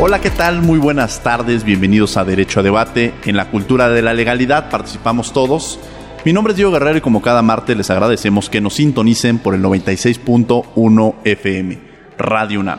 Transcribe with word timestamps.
Hola, 0.00 0.20
¿qué 0.20 0.30
tal? 0.30 0.62
Muy 0.62 0.78
buenas 0.78 1.24
tardes, 1.24 1.64
bienvenidos 1.64 2.16
a 2.16 2.24
Derecho 2.24 2.60
a 2.60 2.62
Debate. 2.62 3.12
En 3.24 3.36
la 3.36 3.50
cultura 3.50 3.88
de 3.88 4.00
la 4.00 4.14
legalidad 4.14 4.70
participamos 4.70 5.32
todos. 5.32 5.80
Mi 6.24 6.32
nombre 6.32 6.52
es 6.52 6.56
Diego 6.56 6.70
Guerrero 6.70 6.98
y 6.98 7.00
como 7.00 7.20
cada 7.20 7.42
martes 7.42 7.76
les 7.76 7.90
agradecemos 7.90 8.48
que 8.48 8.60
nos 8.60 8.74
sintonicen 8.74 9.40
por 9.40 9.56
el 9.56 9.62
96.1 9.62 11.14
FM, 11.24 11.78
Radio 12.16 12.60
UNAM. 12.60 12.78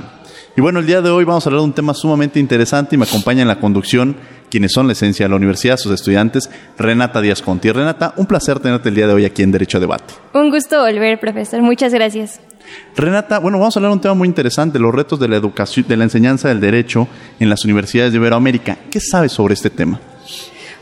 Y 0.55 0.61
bueno, 0.61 0.79
el 0.79 0.85
día 0.85 1.01
de 1.01 1.09
hoy 1.09 1.25
vamos 1.25 1.45
a 1.45 1.49
hablar 1.49 1.59
de 1.59 1.65
un 1.65 1.73
tema 1.73 1.93
sumamente 1.93 2.39
interesante 2.39 2.95
y 2.95 2.97
me 2.97 3.03
acompaña 3.03 3.41
en 3.41 3.49
la 3.49 3.59
conducción 3.59 4.15
quienes 4.49 4.71
son 4.71 4.87
la 4.87 4.93
esencia 4.93 5.25
de 5.25 5.29
la 5.29 5.35
universidad, 5.35 5.75
sus 5.75 5.91
estudiantes, 5.91 6.49
Renata 6.77 7.19
Díaz 7.19 7.41
Conti. 7.41 7.69
Renata, 7.69 8.13
un 8.15 8.27
placer 8.27 8.61
tenerte 8.61 8.87
el 8.87 8.95
día 8.95 9.07
de 9.07 9.13
hoy 9.13 9.25
aquí 9.25 9.43
en 9.43 9.51
Derecho 9.51 9.77
a 9.77 9.81
Debate. 9.81 10.13
Un 10.33 10.49
gusto 10.51 10.81
volver, 10.81 11.19
profesor. 11.19 11.61
Muchas 11.61 11.93
gracias. 11.93 12.39
Renata, 12.95 13.39
bueno, 13.39 13.59
vamos 13.59 13.75
a 13.75 13.79
hablar 13.79 13.91
de 13.91 13.95
un 13.95 14.01
tema 14.01 14.13
muy 14.13 14.27
interesante, 14.27 14.79
los 14.79 14.93
retos 14.93 15.19
de 15.19 15.27
la 15.27 15.37
educación, 15.37 15.87
de 15.87 15.97
la 15.97 16.03
enseñanza 16.03 16.49
del 16.49 16.59
derecho 16.59 17.07
en 17.39 17.49
las 17.49 17.63
universidades 17.65 18.11
de 18.11 18.17
Iberoamérica. 18.17 18.77
¿Qué 18.89 18.99
sabes 18.99 19.31
sobre 19.31 19.53
este 19.53 19.69
tema? 19.69 19.99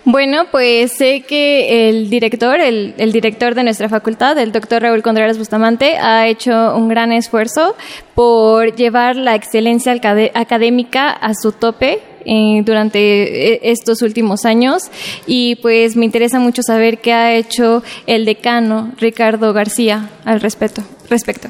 Bueno, 0.09 0.45
pues 0.51 0.93
sé 0.93 1.25
que 1.27 1.89
el 1.89 2.09
director, 2.09 2.61
el, 2.61 3.11
director 3.11 3.55
de 3.55 3.63
nuestra 3.63 3.89
facultad, 3.89 4.37
el 4.37 4.53
doctor 4.53 4.81
Raúl 4.81 5.03
Contreras 5.03 5.37
Bustamante, 5.37 5.97
ha 5.97 6.29
hecho 6.29 6.77
un 6.77 6.87
gran 6.87 7.11
esfuerzo 7.11 7.75
por 8.15 8.73
llevar 8.73 9.17
la 9.17 9.35
excelencia 9.35 9.91
académica 10.33 11.09
a 11.09 11.33
su 11.33 11.51
tope 11.51 11.99
eh, 12.23 12.61
durante 12.63 12.99
eh, 13.55 13.59
estos 13.63 14.01
últimos 14.01 14.45
años 14.45 14.83
y 15.25 15.57
pues 15.57 15.97
me 15.97 16.05
interesa 16.05 16.39
mucho 16.39 16.61
saber 16.63 16.99
qué 16.99 17.11
ha 17.11 17.35
hecho 17.35 17.83
el 18.05 18.23
decano 18.23 18.93
Ricardo 18.97 19.51
García 19.51 20.09
al 20.23 20.39
respecto. 20.39 20.83
respecto. 21.09 21.49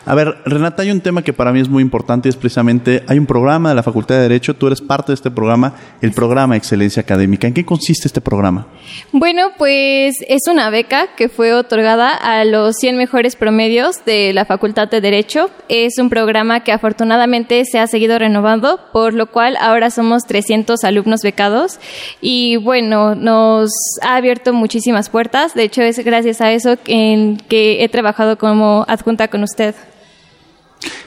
A 0.03 0.15
ver, 0.15 0.37
Renata, 0.45 0.81
hay 0.81 0.89
un 0.89 1.01
tema 1.01 1.21
que 1.21 1.31
para 1.31 1.53
mí 1.53 1.59
es 1.59 1.69
muy 1.69 1.83
importante 1.83 2.27
y 2.27 2.31
es 2.31 2.35
precisamente, 2.35 3.03
hay 3.07 3.19
un 3.19 3.27
programa 3.27 3.69
de 3.69 3.75
la 3.75 3.83
Facultad 3.83 4.15
de 4.15 4.21
Derecho, 4.21 4.55
tú 4.55 4.65
eres 4.65 4.81
parte 4.81 5.11
de 5.11 5.13
este 5.13 5.29
programa, 5.29 5.75
el 6.01 6.11
programa 6.11 6.57
Excelencia 6.57 7.01
Académica. 7.01 7.47
¿En 7.47 7.53
qué 7.53 7.63
consiste 7.63 8.07
este 8.07 8.19
programa? 8.19 8.65
Bueno, 9.11 9.49
pues 9.59 10.15
es 10.27 10.47
una 10.49 10.71
beca 10.71 11.15
que 11.15 11.29
fue 11.29 11.53
otorgada 11.53 12.15
a 12.15 12.43
los 12.45 12.77
100 12.77 12.97
mejores 12.97 13.35
promedios 13.35 14.03
de 14.03 14.33
la 14.33 14.45
Facultad 14.45 14.87
de 14.87 15.01
Derecho. 15.01 15.51
Es 15.69 15.99
un 15.99 16.09
programa 16.09 16.63
que 16.63 16.71
afortunadamente 16.71 17.63
se 17.65 17.77
ha 17.77 17.85
seguido 17.85 18.17
renovando, 18.17 18.79
por 18.91 19.13
lo 19.13 19.27
cual 19.27 19.55
ahora 19.57 19.91
somos 19.91 20.23
300 20.25 20.83
alumnos 20.83 21.21
becados 21.21 21.79
y 22.21 22.57
bueno, 22.57 23.13
nos 23.13 23.69
ha 24.01 24.15
abierto 24.15 24.51
muchísimas 24.51 25.09
puertas. 25.09 25.53
De 25.53 25.63
hecho, 25.63 25.83
es 25.83 26.03
gracias 26.03 26.41
a 26.41 26.51
eso 26.51 26.77
en 26.87 27.37
que 27.37 27.83
he 27.83 27.89
trabajado 27.89 28.39
como 28.39 28.83
adjunta 28.87 29.27
con 29.27 29.43
usted. 29.43 29.75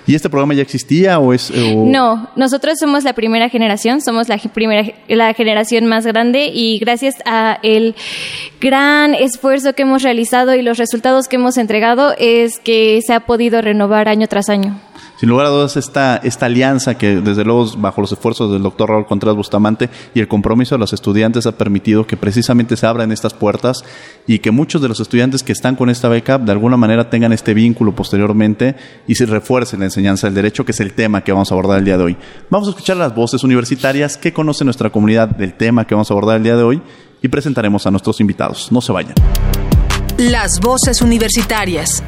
¿Y 0.06 0.14
este 0.14 0.28
programa 0.28 0.54
ya 0.54 0.62
existía 0.62 1.18
o 1.18 1.32
es...? 1.32 1.50
No, 1.50 2.28
nosotros 2.36 2.78
somos 2.78 3.04
la 3.04 3.14
primera 3.14 3.48
generación, 3.48 4.00
somos 4.00 4.28
la, 4.28 4.38
primera, 4.38 4.92
la 5.08 5.32
generación 5.34 5.86
más 5.86 6.06
grande 6.06 6.50
y 6.52 6.78
gracias 6.78 7.16
a 7.24 7.58
el 7.62 7.94
gran 8.60 9.14
esfuerzo 9.14 9.74
que 9.74 9.82
hemos 9.82 10.02
realizado 10.02 10.54
y 10.54 10.62
los 10.62 10.78
resultados 10.78 11.28
que 11.28 11.36
hemos 11.36 11.56
entregado 11.56 12.14
es 12.18 12.58
que 12.58 13.00
se 13.06 13.14
ha 13.14 13.20
podido 13.20 13.62
renovar 13.62 14.08
año 14.08 14.26
tras 14.28 14.48
año 14.48 14.78
sin 15.16 15.28
lugar 15.28 15.46
a 15.46 15.50
dudas, 15.50 15.76
esta, 15.76 16.16
esta 16.16 16.46
alianza 16.46 16.98
que 16.98 17.20
desde 17.20 17.44
luego 17.44 17.66
bajo 17.78 18.00
los 18.00 18.12
esfuerzos 18.12 18.52
del 18.52 18.62
doctor 18.62 18.90
Raúl 18.90 19.06
Contreras 19.06 19.36
Bustamante 19.36 19.88
y 20.14 20.20
el 20.20 20.28
compromiso 20.28 20.74
de 20.74 20.80
los 20.80 20.92
estudiantes 20.92 21.46
ha 21.46 21.52
permitido 21.52 22.06
que 22.06 22.16
precisamente 22.16 22.76
se 22.76 22.86
abran 22.86 23.12
estas 23.12 23.34
puertas 23.34 23.84
y 24.26 24.40
que 24.40 24.50
muchos 24.50 24.82
de 24.82 24.88
los 24.88 25.00
estudiantes 25.00 25.42
que 25.42 25.52
están 25.52 25.76
con 25.76 25.90
esta 25.90 26.08
beca 26.08 26.38
de 26.38 26.52
alguna 26.52 26.76
manera 26.76 27.10
tengan 27.10 27.32
este 27.32 27.54
vínculo 27.54 27.94
posteriormente 27.94 28.76
y 29.06 29.14
se 29.14 29.26
refuerce 29.26 29.76
la 29.76 29.84
enseñanza 29.84 30.26
del 30.26 30.34
derecho, 30.34 30.64
que 30.64 30.72
es 30.72 30.80
el 30.80 30.94
tema 30.94 31.22
que 31.22 31.32
vamos 31.32 31.50
a 31.50 31.54
abordar 31.54 31.78
el 31.78 31.84
día 31.84 31.96
de 31.96 32.04
hoy. 32.04 32.16
Vamos 32.50 32.68
a 32.68 32.70
escuchar 32.70 32.96
las 32.96 33.14
voces 33.14 33.44
universitarias 33.44 34.16
que 34.16 34.32
conoce 34.32 34.64
nuestra 34.64 34.90
comunidad 34.90 35.28
del 35.28 35.54
tema 35.54 35.86
que 35.86 35.94
vamos 35.94 36.10
a 36.10 36.14
abordar 36.14 36.38
el 36.38 36.42
día 36.42 36.56
de 36.56 36.62
hoy 36.62 36.82
y 37.22 37.28
presentaremos 37.28 37.86
a 37.86 37.90
nuestros 37.90 38.20
invitados. 38.20 38.70
No 38.70 38.80
se 38.80 38.92
vayan. 38.92 39.14
Las 40.18 40.60
voces 40.60 41.00
universitarias. 41.02 42.02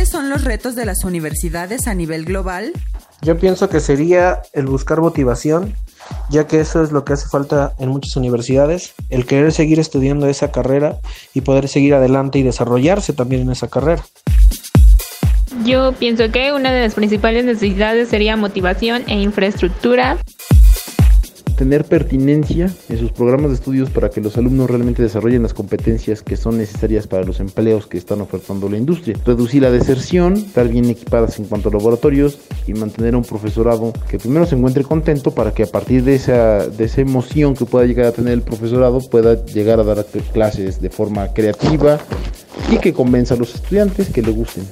¿Cuáles 0.00 0.12
son 0.12 0.30
los 0.30 0.44
retos 0.44 0.76
de 0.76 0.86
las 0.86 1.04
universidades 1.04 1.86
a 1.86 1.92
nivel 1.92 2.24
global? 2.24 2.72
Yo 3.20 3.38
pienso 3.38 3.68
que 3.68 3.80
sería 3.80 4.40
el 4.54 4.64
buscar 4.64 5.02
motivación, 5.02 5.74
ya 6.30 6.46
que 6.46 6.58
eso 6.58 6.82
es 6.82 6.90
lo 6.90 7.04
que 7.04 7.12
hace 7.12 7.28
falta 7.28 7.74
en 7.78 7.90
muchas 7.90 8.16
universidades, 8.16 8.94
el 9.10 9.26
querer 9.26 9.52
seguir 9.52 9.78
estudiando 9.78 10.26
esa 10.26 10.50
carrera 10.50 10.96
y 11.34 11.42
poder 11.42 11.68
seguir 11.68 11.92
adelante 11.92 12.38
y 12.38 12.42
desarrollarse 12.42 13.12
también 13.12 13.42
en 13.42 13.50
esa 13.50 13.68
carrera. 13.68 14.02
Yo 15.66 15.92
pienso 15.92 16.30
que 16.32 16.54
una 16.54 16.72
de 16.72 16.80
las 16.80 16.94
principales 16.94 17.44
necesidades 17.44 18.08
sería 18.08 18.36
motivación 18.36 19.02
e 19.06 19.20
infraestructura 19.20 20.16
tener 21.60 21.84
pertinencia 21.84 22.70
en 22.88 22.98
sus 22.98 23.12
programas 23.12 23.50
de 23.50 23.56
estudios 23.56 23.90
para 23.90 24.08
que 24.08 24.22
los 24.22 24.38
alumnos 24.38 24.70
realmente 24.70 25.02
desarrollen 25.02 25.42
las 25.42 25.52
competencias 25.52 26.22
que 26.22 26.38
son 26.38 26.56
necesarias 26.56 27.06
para 27.06 27.22
los 27.22 27.38
empleos 27.38 27.86
que 27.86 27.98
están 27.98 28.22
ofertando 28.22 28.66
la 28.70 28.78
industria. 28.78 29.14
Reducir 29.26 29.60
la 29.60 29.70
deserción, 29.70 30.38
estar 30.38 30.66
bien 30.68 30.86
equipadas 30.86 31.38
en 31.38 31.44
cuanto 31.44 31.68
a 31.68 31.72
laboratorios 31.72 32.38
y 32.66 32.72
mantener 32.72 33.14
un 33.14 33.24
profesorado 33.24 33.92
que 34.08 34.18
primero 34.18 34.46
se 34.46 34.54
encuentre 34.54 34.84
contento 34.84 35.32
para 35.32 35.52
que 35.52 35.64
a 35.64 35.66
partir 35.66 36.02
de 36.02 36.14
esa, 36.14 36.66
de 36.66 36.84
esa 36.84 37.02
emoción 37.02 37.54
que 37.54 37.66
pueda 37.66 37.84
llegar 37.84 38.06
a 38.06 38.12
tener 38.12 38.32
el 38.32 38.40
profesorado 38.40 39.00
pueda 39.00 39.44
llegar 39.44 39.80
a 39.80 39.84
dar 39.84 40.02
clases 40.32 40.80
de 40.80 40.88
forma 40.88 41.28
creativa 41.34 41.98
y 42.72 42.78
que 42.78 42.94
convenza 42.94 43.34
a 43.34 43.36
los 43.36 43.54
estudiantes 43.54 44.08
que 44.08 44.22
le 44.22 44.30
gusten. 44.30 44.64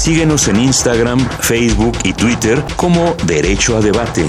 Síguenos 0.00 0.48
en 0.48 0.58
Instagram, 0.58 1.18
Facebook 1.40 1.92
y 2.04 2.14
Twitter 2.14 2.64
como 2.76 3.14
Derecho 3.26 3.76
a 3.76 3.82
Debate. 3.82 4.26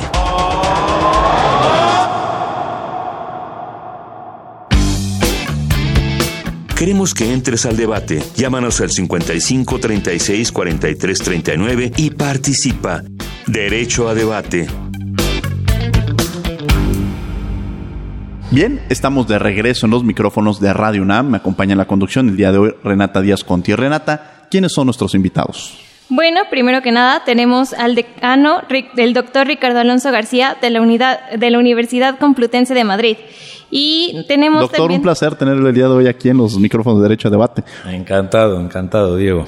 Queremos 6.75 7.13
que 7.13 7.31
entres 7.31 7.65
al 7.65 7.77
debate. 7.77 8.21
Llámanos 8.35 8.81
al 8.81 8.91
55 8.91 9.79
36 9.79 10.51
43 10.51 11.19
39 11.19 11.93
y 11.95 12.09
participa. 12.09 13.01
Derecho 13.47 14.09
a 14.09 14.13
debate. 14.13 14.67
Bien, 18.51 18.81
estamos 18.89 19.25
de 19.29 19.39
regreso 19.39 19.85
en 19.85 19.91
los 19.91 20.03
micrófonos 20.03 20.59
de 20.59 20.73
Radio 20.73 21.01
UNAM. 21.03 21.29
Me 21.29 21.37
acompaña 21.37 21.71
en 21.71 21.77
la 21.77 21.87
conducción 21.87 22.27
el 22.27 22.35
día 22.35 22.51
de 22.51 22.57
hoy 22.57 22.75
Renata 22.83 23.21
Díaz 23.21 23.45
Conti. 23.45 23.73
Renata, 23.73 24.40
¿Quiénes 24.51 24.73
son 24.73 24.85
nuestros 24.85 25.15
invitados? 25.15 25.77
Bueno, 26.09 26.41
primero 26.49 26.81
que 26.81 26.91
nada 26.91 27.23
tenemos 27.23 27.71
al 27.71 27.95
decano, 27.95 28.61
el 28.97 29.13
doctor 29.13 29.47
Ricardo 29.47 29.79
Alonso 29.79 30.11
García 30.11 30.57
de 30.61 30.69
la, 30.69 30.81
unidad, 30.81 31.31
de 31.31 31.49
la 31.49 31.57
Universidad 31.57 32.19
Complutense 32.19 32.73
de 32.73 32.83
Madrid. 32.83 33.15
Y 33.71 34.25
tenemos 34.27 34.59
Doctor, 34.59 34.91
un 34.91 35.01
placer 35.01 35.35
tenerlo 35.35 35.69
el 35.69 35.73
día 35.73 35.85
de 35.85 35.93
hoy 35.93 36.07
aquí 36.07 36.27
en 36.27 36.37
los 36.37 36.59
micrófonos 36.59 36.99
de 36.99 37.03
Derecho 37.03 37.29
a 37.29 37.31
Debate. 37.31 37.63
Encantado, 37.87 38.59
encantado, 38.59 39.15
Diego. 39.15 39.45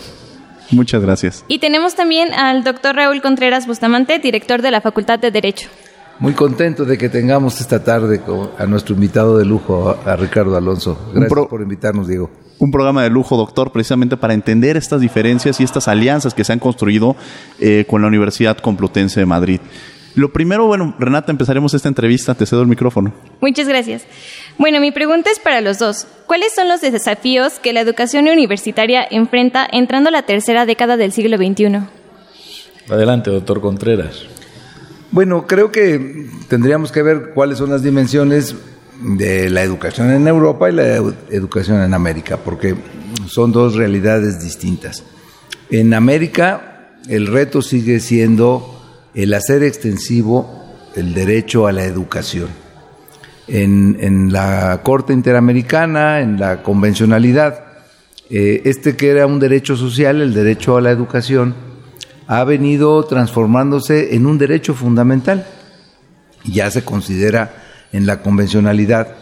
Muchas 0.71 1.01
gracias. 1.01 1.43
Y 1.49 1.59
tenemos 1.59 1.95
también 1.95 2.33
al 2.33 2.63
doctor 2.63 2.95
Raúl 2.95 3.21
Contreras 3.21 3.67
Bustamante, 3.67 4.19
director 4.19 4.61
de 4.61 4.71
la 4.71 4.79
Facultad 4.79 5.19
de 5.19 5.31
Derecho. 5.31 5.67
Muy 6.23 6.31
contento 6.35 6.85
de 6.85 6.97
que 6.97 7.09
tengamos 7.09 7.59
esta 7.59 7.83
tarde 7.83 8.21
a 8.57 8.65
nuestro 8.65 8.95
invitado 8.95 9.37
de 9.37 9.43
lujo, 9.43 9.97
a 10.05 10.15
Ricardo 10.15 10.55
Alonso. 10.55 10.97
Gracias 11.13 11.47
por 11.49 11.61
invitarnos, 11.61 12.07
Diego. 12.07 12.29
Un 12.59 12.71
programa 12.71 13.03
de 13.03 13.09
lujo, 13.09 13.35
doctor, 13.35 13.73
precisamente 13.73 14.15
para 14.15 14.33
entender 14.33 14.77
estas 14.77 15.01
diferencias 15.01 15.59
y 15.59 15.65
estas 15.65 15.89
alianzas 15.89 16.33
que 16.33 16.45
se 16.45 16.53
han 16.53 16.59
construido 16.59 17.17
eh, 17.59 17.83
con 17.89 18.01
la 18.01 18.07
Universidad 18.07 18.57
Complutense 18.57 19.19
de 19.19 19.25
Madrid. 19.25 19.59
Lo 20.15 20.31
primero, 20.31 20.65
bueno, 20.65 20.95
Renata, 20.97 21.29
empezaremos 21.29 21.73
esta 21.73 21.89
entrevista. 21.89 22.33
Te 22.35 22.45
cedo 22.45 22.61
el 22.61 22.69
micrófono. 22.69 23.13
Muchas 23.41 23.67
gracias. 23.67 24.05
Bueno, 24.57 24.79
mi 24.79 24.93
pregunta 24.93 25.29
es 25.29 25.39
para 25.39 25.59
los 25.59 25.77
dos. 25.77 26.07
¿Cuáles 26.25 26.55
son 26.55 26.69
los 26.69 26.79
desafíos 26.79 27.59
que 27.59 27.73
la 27.73 27.81
educación 27.81 28.29
universitaria 28.29 29.05
enfrenta 29.11 29.67
entrando 29.69 30.07
a 30.07 30.13
la 30.13 30.23
tercera 30.23 30.65
década 30.65 30.95
del 30.95 31.11
siglo 31.11 31.35
XXI? 31.35 31.79
Adelante, 32.89 33.29
doctor 33.29 33.59
Contreras. 33.59 34.25
Bueno, 35.13 35.45
creo 35.45 35.71
que 35.71 36.25
tendríamos 36.47 36.91
que 36.91 37.03
ver 37.03 37.33
cuáles 37.35 37.59
son 37.59 37.69
las 37.69 37.83
dimensiones 37.83 38.55
de 38.99 39.47
la 39.51 39.61
educación 39.61 40.09
en 40.09 40.27
Europa 40.27 40.71
y 40.71 40.73
la 40.73 40.95
educación 41.29 41.83
en 41.83 41.93
América, 41.93 42.37
porque 42.37 42.73
son 43.27 43.51
dos 43.51 43.75
realidades 43.75 44.43
distintas. 44.43 45.03
En 45.69 45.93
América, 45.93 46.95
el 47.07 47.27
reto 47.27 47.61
sigue 47.61 47.99
siendo 47.99 48.81
el 49.13 49.35
hacer 49.35 49.61
extensivo 49.61 50.73
el 50.95 51.13
derecho 51.13 51.67
a 51.67 51.71
la 51.73 51.85
educación. 51.85 52.47
En, 53.47 54.33
la 54.33 54.81
Corte 54.81 55.13
Interamericana, 55.13 56.21
en 56.21 56.39
la 56.39 56.63
convencionalidad, 56.63 57.65
eh, 58.31 58.63
este 58.65 58.95
que 58.95 59.11
era 59.11 59.27
un 59.27 59.39
derecho 59.39 59.75
social, 59.75 60.23
el 60.23 60.33
derecho 60.33 60.75
a 60.75 60.81
la 60.81 60.89
educación, 60.89 61.53
ha 62.27 62.43
venido 62.43 63.03
transformándose 63.05 64.15
en 64.15 64.25
un 64.25 64.37
derecho 64.37 64.73
fundamental. 64.73 65.47
Ya 66.45 66.69
se 66.71 66.83
considera 66.83 67.63
en 67.91 68.05
la 68.05 68.21
convencionalidad 68.21 69.15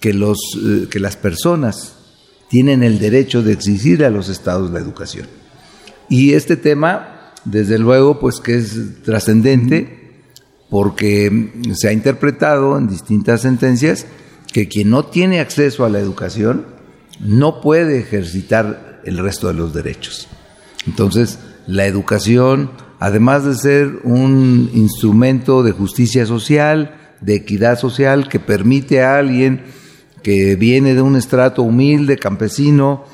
que, 0.00 0.12
los, 0.12 0.38
eh, 0.56 0.88
que 0.90 1.00
las 1.00 1.16
personas 1.16 1.94
tienen 2.48 2.82
el 2.82 2.98
derecho 2.98 3.42
de 3.42 3.52
exigir 3.52 4.04
a 4.04 4.10
los 4.10 4.28
estados 4.28 4.70
la 4.70 4.80
educación. 4.80 5.26
Y 6.08 6.34
este 6.34 6.56
tema 6.56 7.32
desde 7.44 7.78
luego, 7.78 8.18
pues 8.18 8.40
que 8.40 8.56
es 8.56 9.02
trascendente 9.02 10.02
porque 10.70 11.52
se 11.74 11.88
ha 11.88 11.92
interpretado 11.92 12.78
en 12.78 12.88
distintas 12.88 13.42
sentencias 13.42 14.06
que 14.52 14.68
quien 14.68 14.90
no 14.90 15.04
tiene 15.04 15.40
acceso 15.40 15.84
a 15.84 15.90
la 15.90 15.98
educación 15.98 16.66
no 17.20 17.60
puede 17.60 17.98
ejercitar 17.98 19.00
el 19.04 19.18
resto 19.18 19.48
de 19.48 19.54
los 19.54 19.74
derechos. 19.74 20.26
Entonces, 20.86 21.38
la 21.66 21.86
educación, 21.86 22.70
además 23.00 23.44
de 23.44 23.54
ser 23.54 24.00
un 24.04 24.70
instrumento 24.74 25.62
de 25.62 25.72
justicia 25.72 26.26
social, 26.26 26.96
de 27.20 27.36
equidad 27.36 27.78
social, 27.78 28.28
que 28.28 28.40
permite 28.40 29.02
a 29.02 29.18
alguien 29.18 29.62
que 30.22 30.56
viene 30.56 30.94
de 30.94 31.02
un 31.02 31.16
estrato 31.16 31.62
humilde, 31.62 32.16
campesino, 32.16 33.04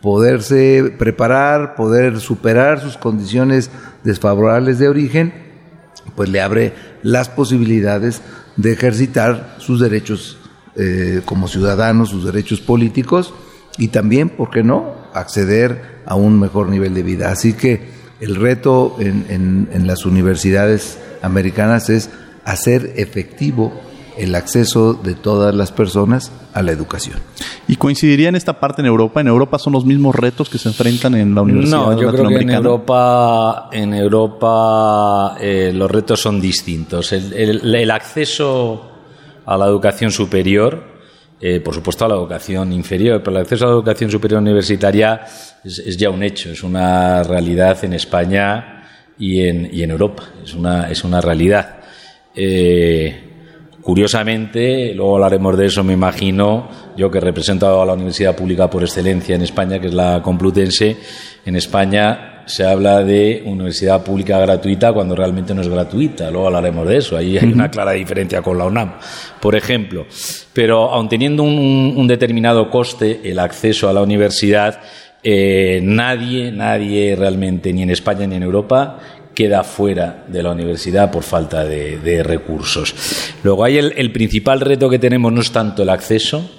poderse 0.00 0.94
preparar, 0.98 1.74
poder 1.74 2.20
superar 2.20 2.80
sus 2.80 2.96
condiciones 2.96 3.70
desfavorables 4.04 4.78
de 4.78 4.88
origen, 4.88 5.32
pues 6.16 6.28
le 6.28 6.40
abre 6.40 6.74
las 7.02 7.28
posibilidades 7.28 8.22
de 8.56 8.72
ejercitar 8.72 9.56
sus 9.58 9.80
derechos 9.80 10.38
eh, 10.76 11.22
como 11.24 11.48
ciudadanos, 11.48 12.10
sus 12.10 12.24
derechos 12.24 12.60
políticos 12.60 13.34
y 13.78 13.88
también, 13.88 14.28
¿por 14.28 14.50
qué 14.50 14.62
no?, 14.62 15.01
acceder 15.14 16.02
a 16.06 16.14
un 16.14 16.38
mejor 16.38 16.68
nivel 16.68 16.94
de 16.94 17.02
vida. 17.02 17.30
Así 17.30 17.54
que 17.54 17.90
el 18.20 18.36
reto 18.36 18.96
en, 18.98 19.68
en 19.72 19.86
las 19.86 20.06
universidades 20.06 20.98
americanas 21.22 21.90
es 21.90 22.10
hacer 22.44 22.92
efectivo 22.96 23.72
el 24.18 24.34
acceso 24.34 24.94
de 24.94 25.14
todas 25.14 25.54
las 25.54 25.72
personas 25.72 26.32
a 26.54 26.62
la 26.62 26.72
educación. 26.72 27.18
¿Y 27.68 27.76
coincidiría 27.76 28.28
en 28.28 28.34
esta 28.34 28.60
parte 28.60 28.82
en 28.82 28.86
Europa? 28.86 29.20
¿En 29.20 29.28
Europa 29.28 29.58
son 29.58 29.72
los 29.72 29.84
mismos 29.84 30.14
retos 30.14 30.48
que 30.48 30.58
se 30.58 30.68
enfrentan 30.68 31.14
en 31.14 31.34
la 31.34 31.42
Universidad 31.42 31.78
No, 31.78 32.00
yo 32.00 32.12
creo 32.12 32.28
que 32.28 32.34
en 32.36 32.50
Europa, 32.50 33.68
en 33.72 33.94
Europa 33.94 35.36
eh, 35.40 35.72
los 35.74 35.90
retos 35.90 36.20
son 36.20 36.40
distintos. 36.40 37.12
El, 37.12 37.90
acceso 37.90 38.90
a 39.46 39.56
la 39.56 39.66
educación 39.66 40.10
superior, 40.10 40.91
eh, 41.42 41.58
por 41.58 41.74
supuesto 41.74 42.04
a 42.04 42.08
la 42.08 42.14
educación 42.14 42.72
inferior, 42.72 43.20
pero 43.20 43.36
el 43.36 43.42
acceso 43.42 43.64
a 43.64 43.68
la 43.68 43.74
educación 43.74 44.10
superior 44.10 44.40
universitaria 44.40 45.22
es, 45.64 45.96
ya 45.96 46.08
un 46.08 46.22
hecho, 46.22 46.52
es 46.52 46.62
una 46.62 47.24
realidad 47.24 47.84
en 47.84 47.94
España 47.94 48.84
y 49.18 49.40
en, 49.40 49.90
Europa, 49.90 50.22
es 50.44 50.54
una, 50.54 50.88
es 50.88 51.02
una 51.02 51.20
realidad. 51.20 51.80
Eh, 52.34 53.32
Curiosamente, 53.82 54.94
luego 54.94 55.16
hablaremos 55.16 55.58
de 55.58 55.66
eso, 55.66 55.82
me 55.82 55.94
imagino, 55.94 56.68
yo 56.96 57.10
que 57.10 57.18
represento 57.18 57.82
a 57.82 57.84
la 57.84 57.94
universidad 57.94 58.36
pública 58.36 58.70
por 58.70 58.84
excelencia 58.84 59.34
en 59.34 59.42
España, 59.42 59.80
que 59.80 59.88
es 59.88 59.94
la 59.94 60.22
Complutense, 60.22 60.96
en 61.44 61.56
España 61.56 62.31
se 62.46 62.64
habla 62.64 63.02
de 63.02 63.42
universidad 63.46 64.02
pública 64.02 64.38
gratuita 64.38 64.92
cuando 64.92 65.14
realmente 65.14 65.54
no 65.54 65.62
es 65.62 65.68
gratuita, 65.68 66.30
luego 66.30 66.46
hablaremos 66.46 66.86
de 66.88 66.96
eso, 66.96 67.16
ahí 67.16 67.38
hay 67.38 67.52
una 67.52 67.70
clara 67.70 67.92
diferencia 67.92 68.42
con 68.42 68.58
la 68.58 68.64
UNAM, 68.64 68.94
por 69.40 69.54
ejemplo. 69.54 70.06
Pero 70.52 70.90
aun 70.90 71.08
teniendo 71.08 71.42
un, 71.42 72.06
determinado 72.06 72.68
coste 72.68 73.20
el 73.24 73.38
acceso 73.38 73.88
a 73.88 73.92
la 73.92 74.02
universidad, 74.02 74.80
eh, 75.22 75.80
nadie, 75.82 76.50
nadie 76.52 77.16
realmente, 77.16 77.72
ni 77.72 77.82
en 77.82 77.90
España 77.90 78.26
ni 78.26 78.36
en 78.36 78.42
Europa, 78.42 78.98
queda 79.34 79.64
fuera 79.64 80.24
de 80.28 80.42
la 80.42 80.50
universidad 80.50 81.10
por 81.10 81.22
falta 81.22 81.64
de, 81.64 82.22
recursos. 82.22 82.94
Luego 83.42 83.64
hay 83.64 83.78
el, 83.78 84.12
principal 84.12 84.60
reto 84.60 84.90
que 84.90 84.98
tenemos 84.98 85.32
no 85.32 85.40
es 85.40 85.52
tanto 85.52 85.82
el 85.82 85.88
acceso 85.88 86.50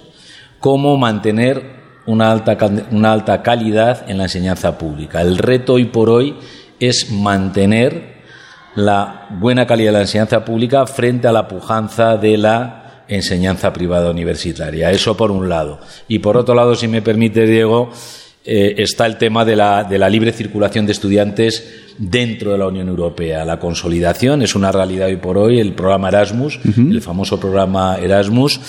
como 0.59 0.97
mantener 0.97 1.82
una 2.05 2.31
alta, 2.31 2.57
una 2.91 3.13
alta 3.13 3.41
calidad 3.41 4.09
en 4.09 4.17
la 4.17 4.23
enseñanza 4.23 4.77
pública. 4.77 5.21
El 5.21 5.38
reto 5.38 5.73
hoy 5.73 5.85
por 5.85 6.09
hoy 6.09 6.35
es 6.79 7.11
mantener 7.11 8.13
la 8.75 9.27
buena 9.39 9.65
calidad 9.65 9.89
de 9.89 9.97
la 9.97 10.01
enseñanza 10.01 10.44
pública 10.44 10.85
frente 10.85 11.27
a 11.27 11.31
la 11.31 11.47
pujanza 11.47 12.17
de 12.17 12.38
la 12.38 13.03
enseñanza 13.07 13.71
privada 13.71 14.09
universitaria. 14.09 14.91
Eso 14.91 15.15
por 15.15 15.31
un 15.31 15.47
lado. 15.50 15.79
Y 16.07 16.19
por 16.19 16.38
otro 16.38 16.55
lado, 16.55 16.75
si 16.75 16.88
me 16.88 17.01
permite, 17.01 17.45
Diego, 17.45 17.91
eh, 18.45 18.75
está 18.77 19.06
el 19.06 19.17
tema 19.17 19.45
de 19.45 19.56
la, 19.56 19.83
de 19.83 19.97
la 19.97 20.09
libre 20.09 20.31
circulación 20.31 20.85
de 20.85 20.91
estudiantes 20.91 21.94
dentro 21.97 22.51
de 22.51 22.57
la 22.57 22.67
Unión 22.67 22.89
Europea. 22.89 23.45
La 23.45 23.59
consolidación 23.59 24.41
es 24.41 24.56
una 24.56 24.71
realidad 24.71 25.07
hoy 25.07 25.17
por 25.17 25.38
hoy. 25.38 25.59
El 25.59 25.73
programa 25.73 26.09
Erasmus, 26.09 26.59
el 26.75 27.01
famoso 27.01 27.39
programa 27.39 27.97
Erasmus, 27.97 28.59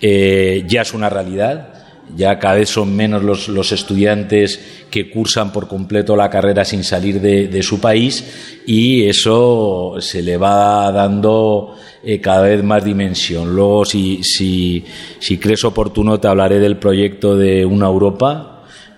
eh, 0.00 0.64
ya 0.66 0.82
es 0.82 0.92
una 0.92 1.08
realidad. 1.08 1.68
Ya 2.14 2.38
cada 2.38 2.56
vez 2.56 2.68
son 2.68 2.94
menos 2.94 3.22
los, 3.22 3.72
estudiantes 3.72 4.84
que 4.90 5.10
cursan 5.10 5.52
por 5.52 5.66
completo 5.66 6.14
la 6.14 6.28
carrera 6.28 6.64
sin 6.64 6.84
salir 6.84 7.20
de, 7.20 7.62
su 7.62 7.80
país 7.80 8.62
y 8.66 9.04
eso 9.04 9.94
se 9.98 10.20
le 10.20 10.36
va 10.36 10.92
dando 10.92 11.74
eh, 12.04 12.20
cada 12.20 12.42
vez 12.42 12.62
más 12.62 12.84
dimensión. 12.84 13.54
Luego, 13.54 13.84
si, 13.84 14.22
si, 14.22 14.84
si 15.18 15.38
crees 15.38 15.64
oportuno, 15.64 16.20
te 16.20 16.28
hablaré 16.28 16.58
del 16.58 16.76
proyecto 16.76 17.36
de 17.36 17.64
Una 17.64 17.86
Europa, 17.86 18.51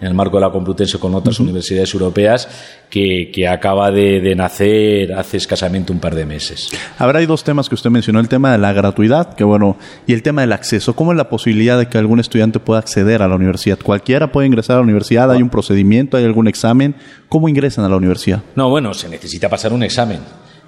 en 0.04 0.08
el 0.08 0.14
marco 0.14 0.36
de 0.36 0.42
la 0.42 0.50
Complutense 0.50 0.98
con 0.98 1.14
otras 1.14 1.40
universidades 1.40 1.94
europeas, 1.94 2.46
que, 2.90 3.48
acaba 3.48 3.90
de, 3.90 4.34
nacer 4.36 5.14
hace 5.14 5.38
escasamente 5.38 5.92
un 5.92 5.98
par 5.98 6.14
de 6.14 6.26
meses. 6.26 6.68
Ahora 6.98 7.20
hay 7.20 7.26
dos 7.26 7.42
temas 7.42 7.70
que 7.70 7.74
usted 7.74 7.88
mencionó, 7.88 8.20
el 8.20 8.28
tema 8.28 8.52
de 8.52 8.58
la 8.58 8.74
gratuidad, 8.74 9.34
que 9.34 9.44
bueno, 9.44 9.78
y 10.06 10.12
el 10.12 10.22
tema 10.22 10.42
del 10.42 10.52
acceso. 10.52 10.94
¿Cómo 10.94 11.12
es 11.12 11.16
la 11.16 11.30
posibilidad 11.30 11.78
de 11.78 11.86
que 11.86 11.96
algún 11.96 12.20
estudiante 12.20 12.60
pueda 12.60 12.80
acceder 12.80 13.22
a 13.22 13.28
la 13.28 13.34
universidad? 13.34 13.78
¿Cualquiera 13.82 14.30
puede 14.30 14.46
ingresar 14.46 14.76
a 14.76 14.78
la 14.80 14.84
universidad? 14.84 15.32
¿Hay 15.32 15.40
un 15.40 15.48
procedimiento? 15.48 16.18
¿Hay 16.18 16.24
algún 16.24 16.48
examen? 16.48 16.94
¿Cómo 17.30 17.48
ingresan 17.48 17.86
a 17.86 17.88
la 17.88 17.96
universidad? 17.96 18.42
No, 18.54 18.68
bueno, 18.68 18.92
se 18.92 19.08
necesita 19.08 19.48
pasar 19.48 19.72
un 19.72 19.82
examen. 19.84 20.20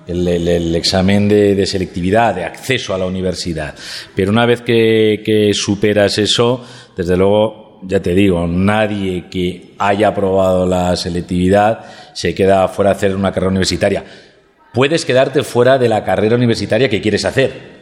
El, 0.06 0.74
examen 0.76 1.28
de, 1.28 1.66
selectividad, 1.66 2.34
de 2.34 2.44
acceso 2.44 2.94
a 2.94 2.98
la 2.98 3.06
universidad. 3.06 3.74
Pero 4.14 4.30
una 4.30 4.46
vez 4.46 4.62
que 4.62 5.50
superas 5.52 6.16
eso, 6.16 6.64
desde 6.96 7.16
luego 7.16 7.65
ya 7.82 8.00
te 8.00 8.14
digo, 8.14 8.46
nadie 8.46 9.26
que 9.30 9.74
haya 9.78 10.08
aprobado 10.08 10.66
la 10.66 10.96
selectividad 10.96 11.84
se 12.12 12.34
queda 12.34 12.68
fuera 12.68 12.90
de 12.90 12.96
hacer 12.96 13.16
una 13.16 13.32
carrera 13.32 13.50
universitaria. 13.50 14.04
Puedes 14.72 15.04
quedarte 15.04 15.42
fuera 15.42 15.78
de 15.78 15.88
la 15.88 16.04
carrera 16.04 16.36
universitaria 16.36 16.88
que 16.88 17.00
quieres 17.00 17.24
hacer. 17.24 17.76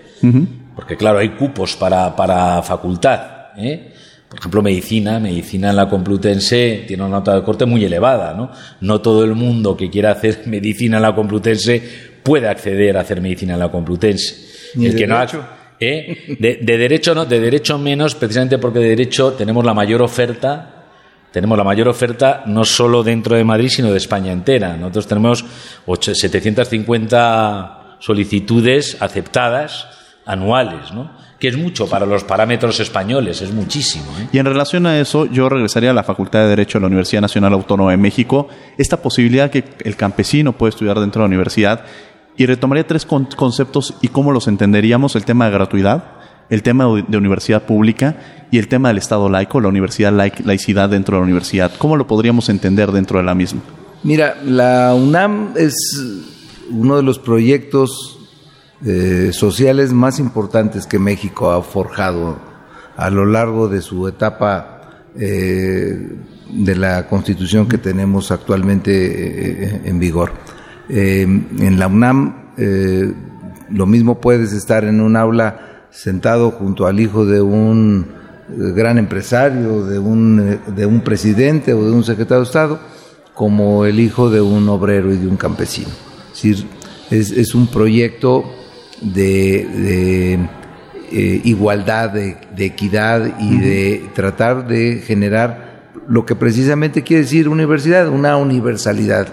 Porque, 0.74 0.96
claro, 0.96 1.18
hay 1.18 1.30
cupos 1.30 1.76
para, 1.76 2.16
para 2.16 2.62
facultad. 2.62 3.20
¿eh? 3.58 3.92
Por 4.28 4.38
ejemplo, 4.38 4.62
medicina. 4.62 5.20
Medicina 5.20 5.70
en 5.70 5.76
la 5.76 5.88
Complutense 5.88 6.84
tiene 6.86 7.02
una 7.02 7.18
nota 7.18 7.34
de 7.34 7.42
corte 7.42 7.66
muy 7.66 7.84
elevada. 7.84 8.32
¿no? 8.34 8.50
no 8.80 9.00
todo 9.00 9.24
el 9.24 9.34
mundo 9.34 9.76
que 9.76 9.90
quiera 9.90 10.12
hacer 10.12 10.42
medicina 10.46 10.96
en 10.96 11.02
la 11.02 11.14
Complutense 11.14 11.82
puede 12.22 12.48
acceder 12.48 12.96
a 12.96 13.00
hacer 13.00 13.20
medicina 13.20 13.54
en 13.54 13.60
la 13.60 13.70
Complutense. 13.70 14.46
el 14.76 14.96
que 14.96 15.06
no 15.06 15.16
ha 15.16 15.24
¿Eh? 15.80 16.36
De, 16.38 16.78
derecho 16.78 17.14
no, 17.14 17.24
de 17.24 17.40
derecho 17.40 17.78
menos, 17.78 18.14
precisamente 18.14 18.58
porque 18.58 18.78
de 18.78 18.90
derecho 18.90 19.32
tenemos 19.32 19.64
la 19.64 19.74
mayor 19.74 20.02
oferta 20.02 20.74
tenemos 21.34 21.58
la 21.58 21.64
mayor 21.64 21.88
oferta 21.88 22.44
no 22.46 22.64
solo 22.64 23.02
dentro 23.02 23.34
de 23.34 23.42
Madrid, 23.42 23.68
sino 23.68 23.90
de 23.90 23.96
España 23.96 24.30
entera. 24.30 24.76
Nosotros 24.76 25.08
tenemos 25.08 25.44
750 25.84 27.96
solicitudes 27.98 28.96
aceptadas 29.00 29.88
anuales, 30.26 30.92
¿no? 30.92 31.10
que 31.38 31.48
es 31.48 31.56
mucho 31.56 31.88
para 31.88 32.06
los 32.06 32.24
parámetros 32.24 32.78
españoles, 32.80 33.42
es 33.42 33.52
muchísimo. 33.52 34.04
¿eh? 34.18 34.28
Y 34.32 34.38
en 34.38 34.46
relación 34.46 34.86
a 34.86 34.98
eso, 35.00 35.26
yo 35.26 35.48
regresaría 35.48 35.90
a 35.90 35.92
la 35.92 36.04
Facultad 36.04 36.40
de 36.40 36.48
Derecho 36.48 36.78
de 36.78 36.82
la 36.82 36.86
Universidad 36.86 37.20
Nacional 37.20 37.52
Autónoma 37.52 37.90
de 37.90 37.96
México, 37.96 38.48
esta 38.78 39.02
posibilidad 39.02 39.50
que 39.50 39.64
el 39.84 39.96
campesino 39.96 40.52
puede 40.52 40.70
estudiar 40.70 41.00
dentro 41.00 41.20
de 41.20 41.24
la 41.24 41.26
universidad, 41.26 41.84
y 42.36 42.46
retomaría 42.46 42.86
tres 42.86 43.06
conceptos 43.06 43.94
y 44.02 44.08
cómo 44.08 44.32
los 44.32 44.48
entenderíamos, 44.48 45.16
el 45.16 45.24
tema 45.24 45.46
de 45.46 45.52
gratuidad, 45.52 46.04
el 46.50 46.62
tema 46.62 46.84
de 46.84 47.16
universidad 47.16 47.64
pública 47.64 48.46
y 48.50 48.58
el 48.58 48.68
tema 48.68 48.88
del 48.88 48.98
Estado 48.98 49.28
laico, 49.28 49.60
la 49.60 49.68
universidad 49.68 50.12
laicidad 50.12 50.88
dentro 50.88 51.16
de 51.16 51.20
la 51.20 51.24
universidad. 51.24 51.72
¿Cómo 51.78 51.96
lo 51.96 52.06
podríamos 52.06 52.48
entender 52.48 52.92
dentro 52.92 53.18
de 53.18 53.24
la 53.24 53.34
misma? 53.34 53.60
Mira, 54.02 54.36
la 54.44 54.94
UNAM 54.94 55.54
es 55.56 55.74
uno 56.70 56.96
de 56.96 57.02
los 57.02 57.18
proyectos 57.18 58.18
eh, 58.84 59.30
sociales 59.32 59.92
más 59.92 60.18
importantes 60.18 60.86
que 60.86 60.98
México 60.98 61.50
ha 61.50 61.62
forjado 61.62 62.38
a 62.96 63.10
lo 63.10 63.24
largo 63.24 63.68
de 63.68 63.80
su 63.80 64.06
etapa 64.06 65.04
eh, 65.18 66.18
de 66.50 66.76
la 66.76 67.08
constitución 67.08 67.66
que 67.66 67.78
tenemos 67.78 68.30
actualmente 68.30 68.90
eh, 68.92 69.80
en 69.84 69.98
vigor. 69.98 70.32
En 70.88 71.78
la 71.78 71.86
UNAM 71.86 72.34
lo 73.70 73.86
mismo 73.86 74.20
puedes 74.20 74.52
estar 74.52 74.84
en 74.84 75.00
un 75.00 75.16
aula 75.16 75.86
sentado 75.90 76.50
junto 76.50 76.86
al 76.86 77.00
hijo 77.00 77.24
de 77.24 77.40
un 77.40 78.06
gran 78.48 78.98
empresario, 78.98 79.84
de 79.86 79.98
un, 79.98 80.60
de 80.74 80.86
un 80.86 81.00
presidente 81.00 81.72
o 81.72 81.84
de 81.84 81.92
un 81.92 82.04
secretario 82.04 82.40
de 82.40 82.46
Estado, 82.46 82.80
como 83.32 83.84
el 83.84 83.98
hijo 83.98 84.30
de 84.30 84.40
un 84.40 84.68
obrero 84.68 85.12
y 85.12 85.16
de 85.16 85.26
un 85.26 85.36
campesino. 85.36 85.90
Es 86.32 86.64
es, 87.10 87.30
es 87.30 87.54
un 87.54 87.66
proyecto 87.66 88.44
de, 89.00 90.38
eh, 91.12 91.40
igualdad, 91.44 92.10
de, 92.10 92.36
equidad 92.64 93.38
y 93.38 93.58
de 93.58 94.04
tratar 94.14 94.66
de 94.66 95.02
generar 95.06 95.92
lo 96.08 96.26
que 96.26 96.34
precisamente 96.34 97.02
quiere 97.02 97.22
decir 97.22 97.48
universidad, 97.48 98.08
una 98.08 98.36
universalidad. 98.36 99.28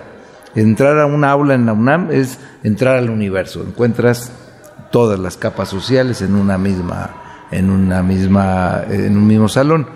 Entrar 0.55 1.00
a 1.00 1.05
un 1.05 1.24
aula 1.24 1.55
en 1.55 1.65
la 1.65 1.74
UNAM 1.74 2.12
es 2.12 2.39
entrar 2.63 2.98
al 2.98 3.10
universo. 3.10 3.63
Encuentras 3.63 4.31
todas 4.91 5.20
las 5.20 5.38
capas 5.38 5.70
sociales 5.70 6.22
en 6.22 6.36
una 6.36 6.58
misma, 6.58 7.48
en 7.51 7.70
una 7.70 8.03
misma, 8.03 8.84
en 8.89 9.17
un 9.17 9.27
mismo 9.27 9.48
salón. 9.48 9.88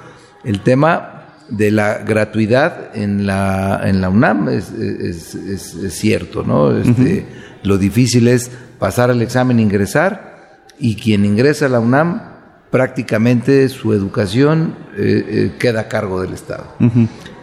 El 0.44 0.62
tema 0.62 1.26
de 1.50 1.72
la 1.72 2.00
gratuidad 2.00 2.96
en 2.96 3.26
la, 3.26 3.82
en 3.84 4.02
la 4.02 4.10
UNAM 4.10 4.50
es, 4.50 4.72
es, 4.72 5.36
es, 5.36 5.94
cierto, 5.94 6.44
¿no? 6.44 6.76
Este, 6.76 7.26
Lo 7.64 7.78
difícil 7.78 8.28
es 8.28 8.52
pasar 8.80 9.10
el 9.10 9.22
examen, 9.22 9.60
ingresar, 9.60 10.36
y 10.80 10.96
quien 10.96 11.26
ingresa 11.26 11.66
a 11.66 11.70
la 11.70 11.80
UNAM, 11.80 12.22
prácticamente 12.72 13.70
su 13.70 13.94
educación 13.94 14.76
eh, 14.98 15.26
eh, 15.28 15.52
queda 15.60 15.82
a 15.82 15.88
cargo 15.88 16.22
del 16.22 16.34
Estado. 16.34 16.66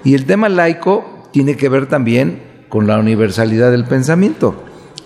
Y 0.05 0.15
el 0.15 0.27
tema 0.27 0.49
laico 0.49 1.29
tiene 1.33 1.57
que 1.57 1.69
ver 1.69 1.87
también 1.87 2.52
con 2.73 2.87
la 2.87 2.99
universalidad 2.99 3.71
del 3.71 3.85
pensamiento. 3.85 4.55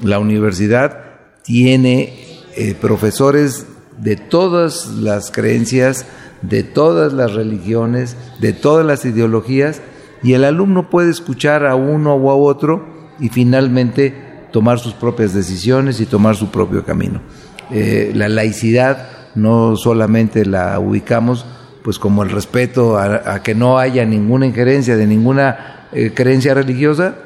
La 0.00 0.20
universidad 0.20 1.00
tiene 1.42 2.14
eh, 2.54 2.76
profesores 2.80 3.66
de 3.98 4.14
todas 4.14 4.86
las 4.86 5.32
creencias, 5.32 6.06
de 6.42 6.62
todas 6.62 7.12
las 7.12 7.34
religiones, 7.34 8.16
de 8.38 8.52
todas 8.52 8.86
las 8.86 9.04
ideologías, 9.04 9.82
y 10.22 10.34
el 10.34 10.44
alumno 10.44 10.90
puede 10.90 11.10
escuchar 11.10 11.66
a 11.66 11.74
uno 11.74 12.14
o 12.14 12.30
a 12.30 12.36
otro 12.36 12.86
y 13.18 13.30
finalmente 13.30 14.14
tomar 14.52 14.78
sus 14.78 14.92
propias 14.92 15.34
decisiones 15.34 15.98
y 15.98 16.06
tomar 16.06 16.36
su 16.36 16.52
propio 16.52 16.84
camino. 16.84 17.20
Eh, 17.72 18.12
la 18.14 18.28
laicidad 18.28 19.08
no 19.34 19.74
solamente 19.74 20.46
la 20.46 20.78
ubicamos 20.78 21.44
pues 21.82 21.98
como 21.98 22.22
el 22.22 22.30
respeto 22.30 22.96
a, 22.96 23.42
que 23.42 23.56
no 23.56 23.80
haya 23.80 24.04
ninguna 24.04 24.46
injerencia 24.46 24.96
de 24.96 25.06
ninguna 25.08 25.88
eh, 25.92 26.12
creencia 26.14 26.54
religiosa, 26.54 27.25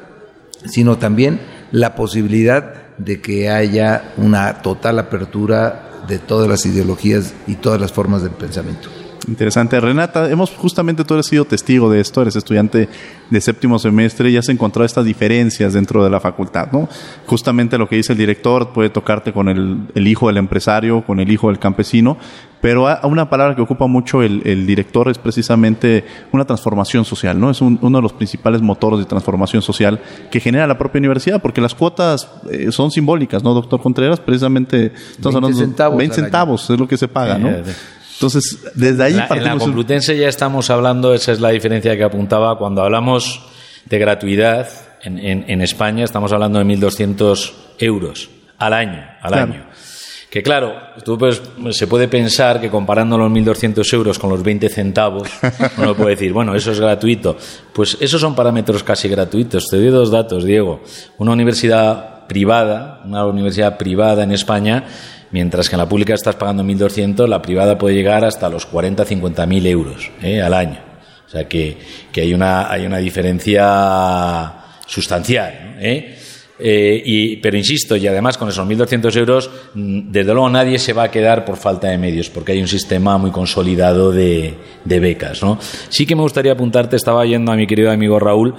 sino 0.65 0.97
también 0.97 1.39
la 1.71 1.95
posibilidad 1.95 2.73
de 2.97 3.21
que 3.21 3.49
haya 3.49 4.13
una 4.17 4.61
total 4.61 4.99
apertura 4.99 6.03
de 6.07 6.19
todas 6.19 6.47
las 6.47 6.65
ideologías 6.65 7.33
y 7.47 7.55
todas 7.55 7.79
las 7.79 7.91
formas 7.91 8.21
del 8.21 8.31
pensamiento. 8.31 8.89
Interesante. 9.27 9.79
Renata, 9.79 10.29
hemos 10.29 10.49
justamente 10.51 11.03
tú 11.03 11.13
eres 11.13 11.27
sido 11.27 11.45
testigo 11.45 11.91
de 11.91 11.99
esto, 11.99 12.21
eres 12.21 12.35
estudiante 12.35 12.89
de 13.29 13.41
séptimo 13.41 13.77
semestre 13.77 14.29
y 14.31 14.37
has 14.37 14.49
encontrado 14.49 14.85
estas 14.85 15.05
diferencias 15.05 15.73
dentro 15.73 16.03
de 16.03 16.09
la 16.09 16.19
facultad, 16.19 16.71
¿no? 16.71 16.89
Justamente 17.27 17.77
lo 17.77 17.87
que 17.87 17.97
dice 17.97 18.13
el 18.13 18.17
director 18.17 18.73
puede 18.73 18.89
tocarte 18.89 19.31
con 19.31 19.47
el, 19.47 20.07
hijo 20.07 20.27
del 20.27 20.37
empresario, 20.37 21.03
con 21.05 21.19
el 21.19 21.31
hijo 21.31 21.49
del 21.49 21.59
campesino, 21.59 22.17
pero 22.61 22.87
una 23.03 23.29
palabra 23.29 23.55
que 23.55 23.61
ocupa 23.61 23.87
mucho 23.87 24.23
el, 24.23 24.65
director 24.65 25.07
es 25.09 25.17
precisamente 25.17 26.03
una 26.31 26.45
transformación 26.45 27.05
social, 27.05 27.39
¿no? 27.39 27.51
Es 27.51 27.61
uno 27.61 27.97
de 27.97 28.01
los 28.01 28.13
principales 28.13 28.61
motores 28.61 28.99
de 28.99 29.05
transformación 29.05 29.61
social 29.61 29.99
que 30.31 30.39
genera 30.39 30.65
la 30.65 30.77
propia 30.77 30.99
universidad, 30.99 31.41
porque 31.41 31.61
las 31.61 31.75
cuotas 31.75 32.27
eh, 32.49 32.71
son 32.71 32.89
simbólicas, 32.89 33.43
¿no, 33.43 33.53
doctor 33.53 33.81
Contreras? 33.81 34.19
Precisamente, 34.19 34.91
20 35.19 35.53
centavos, 35.53 35.97
20 35.97 36.15
centavos 36.15 36.69
es 36.69 36.79
lo 36.79 36.87
que 36.87 36.97
se 36.97 37.07
paga, 37.07 37.37
¿no? 37.37 37.49
Entonces, 38.21 38.59
desde 38.75 39.03
ahí 39.03 39.19
En 39.31 39.43
la 39.43 39.57
Complutense 39.57 40.15
ya 40.15 40.27
estamos 40.29 40.69
hablando, 40.69 41.11
esa 41.15 41.31
es 41.31 41.39
la 41.39 41.49
diferencia 41.49 41.97
que 41.97 42.03
apuntaba, 42.03 42.55
cuando 42.55 42.83
hablamos 42.83 43.41
de 43.85 43.97
gratuidad 43.97 44.69
en, 45.01 45.61
España, 45.61 46.03
estamos 46.03 46.31
hablando 46.31 46.59
de 46.59 46.65
1.200 46.65 47.51
euros 47.79 48.29
al 48.59 48.73
año. 48.73 49.03
Al 49.23 49.33
año. 49.33 49.65
Que 50.29 50.43
claro, 50.43 50.75
tú 51.03 51.17
pues, 51.17 51.41
se 51.71 51.87
puede 51.87 52.07
pensar 52.07 52.61
que 52.61 52.69
comparando 52.69 53.17
los 53.17 53.31
1.200 53.31 53.91
euros 53.95 54.19
con 54.19 54.29
los 54.29 54.43
20 54.43 54.69
centavos, 54.69 55.27
uno 55.79 55.95
puede 55.95 56.11
decir, 56.11 56.31
bueno, 56.31 56.53
eso 56.53 56.71
es 56.71 56.79
gratuito. 56.79 57.35
Pues 57.73 57.97
esos 57.99 58.21
son 58.21 58.35
parámetros 58.35 58.83
casi 58.83 59.09
gratuitos. 59.09 59.65
Te 59.67 59.77
doy 59.77 59.87
dos 59.87 60.11
datos, 60.11 60.45
Diego. 60.45 60.81
Una 61.17 61.31
universidad 61.31 62.27
privada, 62.27 63.01
una 63.03 63.25
universidad 63.25 63.79
privada 63.79 64.23
en 64.23 64.31
España, 64.31 64.85
mientras 65.31 65.69
que 65.69 65.75
en 65.75 65.79
la 65.79 65.89
pública 65.89 66.13
estás 66.13 66.35
pagando 66.35 66.63
1.200, 66.63 67.27
la 67.27 67.41
privada 67.41 67.77
puede 67.77 67.95
llegar 67.95 68.25
hasta 68.25 68.49
los 68.49 68.65
40, 68.65 69.05
50 69.05 69.45
mil 69.45 69.65
euros 69.65 70.11
¿eh? 70.21 70.41
al 70.41 70.53
año. 70.53 70.79
O 71.25 71.29
sea 71.29 71.47
que, 71.47 71.77
que, 72.11 72.21
hay, 72.21 72.33
una, 72.33 72.69
hay 72.69 72.85
una 72.85 72.97
diferencia 72.97 74.53
sustancial. 74.85 75.77
¿eh? 75.79 76.17
Eh, 76.59 77.01
y, 77.05 77.37
pero 77.37 77.57
insisto, 77.57 77.95
y 77.95 78.05
además 78.05 78.37
con 78.37 78.49
esos 78.49 78.67
1.200 78.67 79.15
euros, 79.17 79.49
mm, 79.73 80.11
desde 80.11 80.33
luego 80.33 80.49
nadie 80.49 80.77
se 80.77 80.93
va 80.93 81.03
a 81.03 81.11
quedar 81.11 81.43
por 81.43 81.57
falta 81.57 81.87
de 81.87 81.97
medios, 81.97 82.29
porque 82.29 82.51
hay 82.51 82.61
un 82.61 82.67
sistema 82.67 83.17
muy 83.17 83.31
consolidado 83.31 84.11
de, 84.11 84.53
de 84.83 84.99
becas. 84.99 85.41
¿no? 85.41 85.57
Sí 85.89 86.05
que 86.05 86.15
me 86.15 86.21
gustaría 86.21 86.51
apuntarte, 86.51 86.97
estaba 86.97 87.25
yendo 87.25 87.51
a 87.51 87.55
mi 87.55 87.65
querido 87.65 87.89
amigo 87.89 88.19
Raúl, 88.19 88.53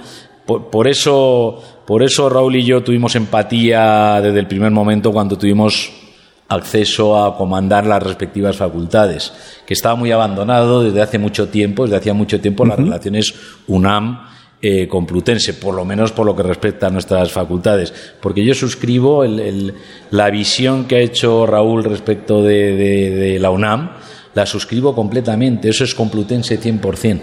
por, 0.45 0.69
por, 0.69 0.89
eso, 0.89 1.63
por 1.85 2.03
eso 2.03 2.27
Raúl 2.27 2.57
y 2.57 2.65
yo 2.65 2.83
tuvimos 2.83 3.15
empatía 3.15 4.19
desde 4.21 4.39
el 4.39 4.47
primer 4.47 4.71
momento 4.71 5.13
cuando 5.13 5.37
tuvimos 5.37 6.02
acceso 6.47 7.23
a 7.23 7.37
comandar 7.37 7.85
las 7.85 8.03
respectivas 8.03 8.57
facultades, 8.57 9.33
que 9.65 9.73
estaba 9.73 9.95
muy 9.95 10.11
abandonado 10.11 10.83
desde 10.83 11.01
hace 11.01 11.19
mucho 11.19 11.49
tiempo, 11.49 11.83
desde 11.83 11.97
hacía 11.97 12.13
mucho 12.13 12.39
tiempo, 12.39 12.65
las 12.65 12.77
relaciones 12.77 13.33
UNAM 13.67 14.33
eh, 14.65 14.87
Complutense, 14.87 15.55
por 15.55 15.75
lo 15.75 15.83
menos 15.83 16.13
por 16.13 16.25
lo 16.25 16.33
que 16.33 16.41
respecta 16.41 16.87
a 16.87 16.89
nuestras 16.89 17.33
facultades. 17.33 17.93
Porque 18.21 18.45
yo 18.45 18.53
suscribo 18.53 19.25
la 19.25 20.29
visión 20.29 20.85
que 20.85 20.95
ha 20.95 20.99
hecho 20.99 21.45
Raúl 21.45 21.83
respecto 21.83 22.41
de, 22.41 23.37
la 23.41 23.49
UNAM, 23.49 23.91
la 24.33 24.45
suscribo 24.45 24.95
completamente. 24.95 25.67
Eso 25.67 25.83
es 25.83 25.93
Complutense 25.93 26.61
100%. 26.61 27.21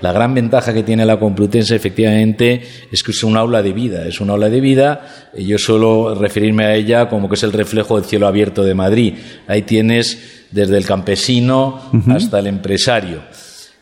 La 0.00 0.12
gran 0.12 0.34
ventaja 0.34 0.72
que 0.72 0.82
tiene 0.82 1.04
la 1.04 1.18
Complutense, 1.18 1.76
efectivamente, 1.76 2.62
es 2.90 3.02
que 3.02 3.10
es 3.10 3.22
un 3.22 3.36
aula 3.36 3.62
de 3.62 3.72
vida. 3.72 4.06
Es 4.06 4.20
un 4.20 4.30
aula 4.30 4.48
de 4.48 4.60
vida. 4.60 5.30
Y 5.36 5.46
yo 5.46 5.58
suelo 5.58 6.14
referirme 6.14 6.64
a 6.64 6.74
ella 6.74 7.08
como 7.08 7.28
que 7.28 7.34
es 7.34 7.42
el 7.42 7.52
reflejo 7.52 7.96
del 7.96 8.08
cielo 8.08 8.26
abierto 8.26 8.64
de 8.64 8.74
Madrid. 8.74 9.14
Ahí 9.46 9.62
tienes 9.62 10.46
desde 10.50 10.78
el 10.78 10.86
campesino 10.86 11.80
hasta 12.08 12.38
el 12.38 12.46
empresario. 12.46 13.20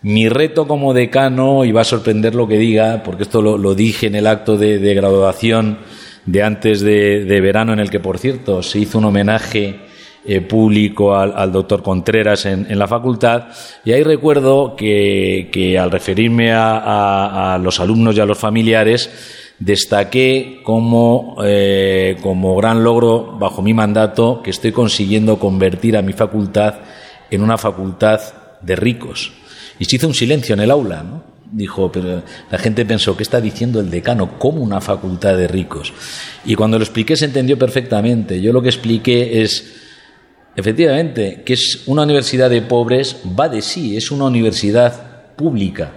Mi 0.03 0.29
reto 0.29 0.67
como 0.69 0.95
decano, 0.95 1.65
y 1.65 1.73
va 1.73 1.81
a 1.81 1.85
sorprender 1.85 2.35
lo 2.35 2.47
que 2.47 2.59
diga, 2.59 3.03
porque 3.03 3.25
esto 3.25 3.41
lo, 3.41 3.75
dije 3.75 4.07
en 4.07 4.15
el 4.15 4.27
acto 4.27 4.57
de, 4.57 4.95
graduación 4.95 5.79
de 6.27 6.43
antes 6.43 6.81
de, 6.81 7.25
de 7.25 7.41
verano, 7.41 7.73
en 7.73 7.81
el 7.81 7.91
que, 7.91 8.01
por 8.01 8.19
cierto, 8.19 8.63
se 8.63 8.79
hizo 8.79 8.99
un 8.99 9.07
homenaje 9.07 9.88
eh, 10.31 10.43
público 10.43 11.17
al, 11.17 11.51
doctor 11.51 11.83
Contreras 11.83 12.45
en, 12.45 12.79
la 12.79 12.87
facultad. 12.87 13.45
Y 13.83 13.93
ahí 13.93 14.03
recuerdo 14.03 14.77
que, 14.77 15.77
al 15.81 15.91
referirme 15.91 16.53
a, 16.53 17.59
los 17.63 17.81
alumnos 17.81 18.15
y 18.15 18.21
a 18.21 18.27
los 18.27 18.37
familiares, 18.37 19.11
destaqué 19.59 20.61
como, 20.63 21.39
eh, 21.43 22.17
como 22.21 22.55
gran 22.57 22.85
logro 22.85 23.39
bajo 23.39 23.63
mi 23.63 23.73
mandato 23.73 24.43
que 24.43 24.51
estoy 24.51 24.73
consiguiendo 24.73 25.39
convertir 25.39 25.97
a 25.97 26.03
mi 26.03 26.13
facultad 26.13 26.75
en 27.31 27.43
una 27.43 27.57
facultad 27.57 28.21
de 28.61 28.77
ricos. 28.77 29.33
Y 29.79 29.87
se 29.87 29.97
hizo 29.97 30.09
un 30.09 30.15
silencio 30.15 30.53
en 30.53 30.61
el 30.61 30.71
aula, 30.71 31.03
¿no? 31.03 31.39
dijo, 31.51 31.91
pero 31.91 32.23
la 32.51 32.59
gente 32.59 32.85
pensó, 32.85 33.17
¿qué 33.17 33.23
está 33.23 33.41
diciendo 33.41 33.81
el 33.81 33.91
decano? 33.91 34.39
¿Cómo 34.39 34.63
una 34.63 34.81
facultad 34.81 35.37
de 35.37 35.49
ricos? 35.49 35.93
Y 36.45 36.55
cuando 36.55 36.79
lo 36.79 36.85
expliqué 36.85 37.17
se 37.17 37.25
entendió 37.25 37.59
perfectamente. 37.59 38.41
Yo 38.41 38.53
lo 38.53 38.63
que 38.63 38.69
expliqué 38.69 39.43
es, 39.43 39.88
efectivamente, 40.59 41.43
que 41.45 41.53
es 41.53 41.85
una 41.87 42.03
universidad 42.03 42.50
de 42.50 42.62
pobres, 42.62 43.17
va 43.38 43.49
de 43.49 43.62
sí, 43.62 43.97
es 43.97 44.11
una 44.11 44.25
universidad 44.25 45.37
pública. 45.37 45.93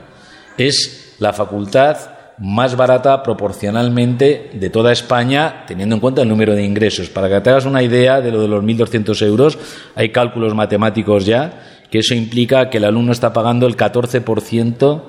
Es 0.55 1.15
la 1.17 1.33
facultad 1.33 1.97
más 2.37 2.75
barata 2.75 3.23
proporcionalmente 3.23 4.51
de 4.53 4.69
toda 4.69 4.91
España, 4.91 5.63
teniendo 5.65 5.95
en 5.95 5.99
cuenta 5.99 6.21
el 6.21 6.29
número 6.29 6.53
de 6.53 6.63
ingresos. 6.63 7.09
Para 7.09 7.27
que 7.27 7.41
te 7.41 7.49
hagas 7.49 7.65
una 7.65 7.81
idea 7.81 8.21
de 8.21 8.31
lo 8.31 8.39
de 8.39 8.47
los 8.47 8.63
1.200 8.63 9.25
euros, 9.25 9.57
hay 9.95 10.09
cálculos 10.09 10.53
matemáticos 10.53 11.25
ya, 11.25 11.87
que 11.89 11.97
eso 11.97 12.13
implica 12.13 12.69
que 12.69 12.77
el 12.77 12.85
alumno 12.85 13.13
está 13.13 13.33
pagando 13.33 13.65
el 13.65 13.75
14% 13.75 15.01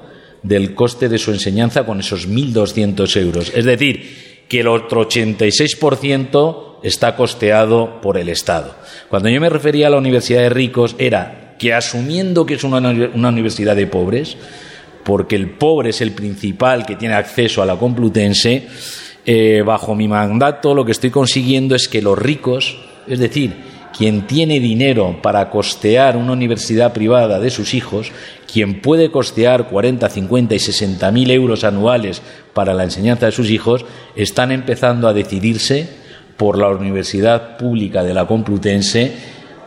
del 0.42 0.74
coste 0.74 1.10
de 1.10 1.18
su 1.18 1.30
enseñanza 1.30 1.84
con 1.84 2.00
esos 2.00 2.26
1.200 2.26 3.20
euros. 3.20 3.52
Es 3.54 3.66
decir, 3.66 4.46
que 4.48 4.60
el 4.60 4.68
otro 4.68 5.06
86% 5.06 6.71
está 6.82 7.16
costeado 7.16 8.00
por 8.00 8.18
el 8.18 8.28
Estado. 8.28 8.74
Cuando 9.08 9.28
yo 9.28 9.40
me 9.40 9.48
refería 9.48 9.86
a 9.86 9.90
la 9.90 9.98
universidad 9.98 10.40
de 10.40 10.48
ricos 10.48 10.96
era 10.98 11.54
que 11.58 11.72
asumiendo 11.72 12.44
que 12.44 12.54
es 12.54 12.64
una, 12.64 12.78
una 12.78 13.28
universidad 13.28 13.76
de 13.76 13.86
pobres, 13.86 14.36
porque 15.04 15.36
el 15.36 15.50
pobre 15.50 15.90
es 15.90 16.00
el 16.00 16.12
principal 16.12 16.84
que 16.86 16.96
tiene 16.96 17.14
acceso 17.14 17.62
a 17.62 17.66
la 17.66 17.76
Complutense, 17.76 18.66
eh, 19.24 19.62
bajo 19.64 19.94
mi 19.94 20.08
mandato 20.08 20.74
lo 20.74 20.84
que 20.84 20.92
estoy 20.92 21.10
consiguiendo 21.10 21.76
es 21.76 21.86
que 21.86 22.02
los 22.02 22.18
ricos, 22.18 22.76
es 23.06 23.20
decir, 23.20 23.54
quien 23.96 24.26
tiene 24.26 24.58
dinero 24.58 25.20
para 25.22 25.50
costear 25.50 26.16
una 26.16 26.32
universidad 26.32 26.92
privada 26.92 27.38
de 27.38 27.50
sus 27.50 27.74
hijos, 27.74 28.10
quien 28.50 28.80
puede 28.80 29.10
costear 29.10 29.68
40, 29.68 30.08
50 30.08 30.54
y 30.54 30.58
60 30.58 31.10
mil 31.12 31.30
euros 31.30 31.62
anuales 31.62 32.22
para 32.52 32.74
la 32.74 32.84
enseñanza 32.84 33.26
de 33.26 33.32
sus 33.32 33.50
hijos, 33.50 33.84
están 34.16 34.50
empezando 34.50 35.06
a 35.06 35.12
decidirse 35.12 36.01
por 36.42 36.58
la 36.58 36.70
universidad 36.70 37.56
pública 37.56 38.02
de 38.02 38.12
la 38.12 38.26
Complutense 38.26 39.12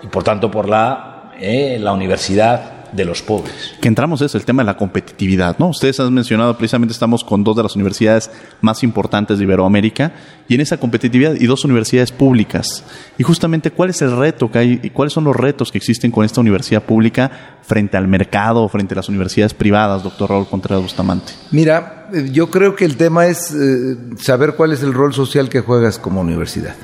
y 0.03 0.08
por 0.08 0.25
tanto 0.25 0.51
por 0.51 0.67
la, 0.67 1.32
eh, 1.39 1.77
la 1.79 1.94
universidad 1.94 2.75
de 2.96 3.06
los 3.06 3.22
pobres. 3.22 3.74
Que 3.82 3.88
entramos 3.88 4.22
es 4.22 4.36
el 4.36 4.46
tema 4.46 4.64
de 4.64 4.68
la 4.68 4.78
competitividad, 4.78 5.58
¿no? 5.60 5.70
Ustedes 5.70 6.00
han 6.00 6.14
mencionado 6.14 6.58
precisamente 6.58 6.94
estamos 6.94 7.24
con 7.24 7.44
dos 7.44 7.56
de 7.56 7.64
las 7.64 7.75
universidades 7.75 8.32
más 8.62 8.84
importantes 8.84 9.38
de 9.38 9.44
Iberoamérica 9.44 10.14
y 10.48 10.56
en 10.56 10.62
esa 10.62 10.78
competitividad 10.78 11.36
y 11.36 11.46
dos 11.46 11.66
universidades 11.66 12.12
públicas. 12.12 12.84
Y 13.18 13.24
justamente 13.24 13.72
cuál 13.72 13.90
es 13.90 14.02
el 14.02 14.16
reto 14.16 14.50
que 14.50 14.60
hay 14.60 14.80
y 14.84 14.90
cuáles 14.90 15.14
son 15.14 15.24
los 15.24 15.36
retos 15.36 15.72
que 15.72 15.78
existen 15.78 16.12
con 16.12 16.25
esta 16.25 16.42
universidad 16.42 16.84
pública 16.84 17.58
frente 17.62 17.98
al 17.98 18.08
mercado, 18.08 18.68
frente 18.70 18.94
a 18.94 18.98
las 18.98 19.10
universidades 19.10 19.54
privadas, 19.54 20.04
doctor 20.04 20.30
Raúl 20.30 20.48
Contreras 20.48 20.84
Bustamante. 20.84 21.34
Mira, 21.52 22.10
yo 22.32 22.50
creo 22.50 22.75
que 22.75 22.86
el 22.86 22.98
tema 22.98 23.28
es 23.28 23.52
eh, 23.52 23.98
saber 24.18 24.56
cuál 24.56 24.72
es 24.72 24.84
el 24.84 24.94
rol 24.94 25.14
social 25.14 25.50
que 25.50 25.62
juegas 25.62 25.98
como 25.98 26.22
universidad. 26.22 26.75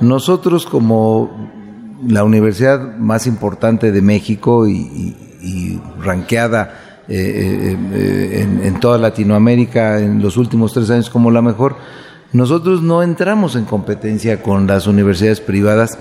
Nosotros 0.00 0.64
como 0.64 1.50
la 2.06 2.24
universidad 2.24 2.96
más 2.96 3.26
importante 3.26 3.90
de 3.90 4.02
México 4.02 4.68
y, 4.68 4.76
y 4.76 5.27
ranqueada 6.00 7.04
eh, 7.08 7.72
eh, 7.72 7.76
eh, 7.94 8.48
en, 8.64 8.80
toda 8.80 8.98
Latinoamérica 8.98 9.98
en 9.98 10.20
los 10.20 10.36
últimos 10.36 10.74
tres 10.74 10.90
años 10.90 11.08
como 11.08 11.30
la 11.30 11.40
mejor, 11.40 11.76
nosotros 12.32 12.82
no 12.82 13.02
entramos 13.02 13.56
en 13.56 13.64
competencia 13.64 14.42
con 14.42 14.66
las 14.66 14.86
universidades 14.86 15.40
privadas. 15.40 15.98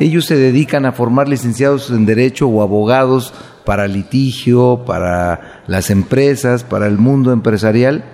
Ellos 0.00 0.24
se 0.24 0.36
dedican 0.36 0.84
a 0.84 0.92
formar 0.92 1.28
licenciados 1.28 1.90
en 1.90 2.06
Derecho 2.06 2.48
o 2.48 2.62
abogados 2.62 3.32
para 3.64 3.86
litigio, 3.86 4.82
para 4.84 5.62
las 5.66 5.90
empresas, 5.90 6.64
para 6.64 6.86
el 6.86 6.98
mundo 6.98 7.32
empresarial, 7.32 8.04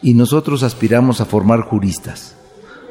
y 0.00 0.14
nosotros 0.14 0.62
aspiramos 0.62 1.20
a 1.20 1.24
formar 1.24 1.62
juristas 1.62 2.36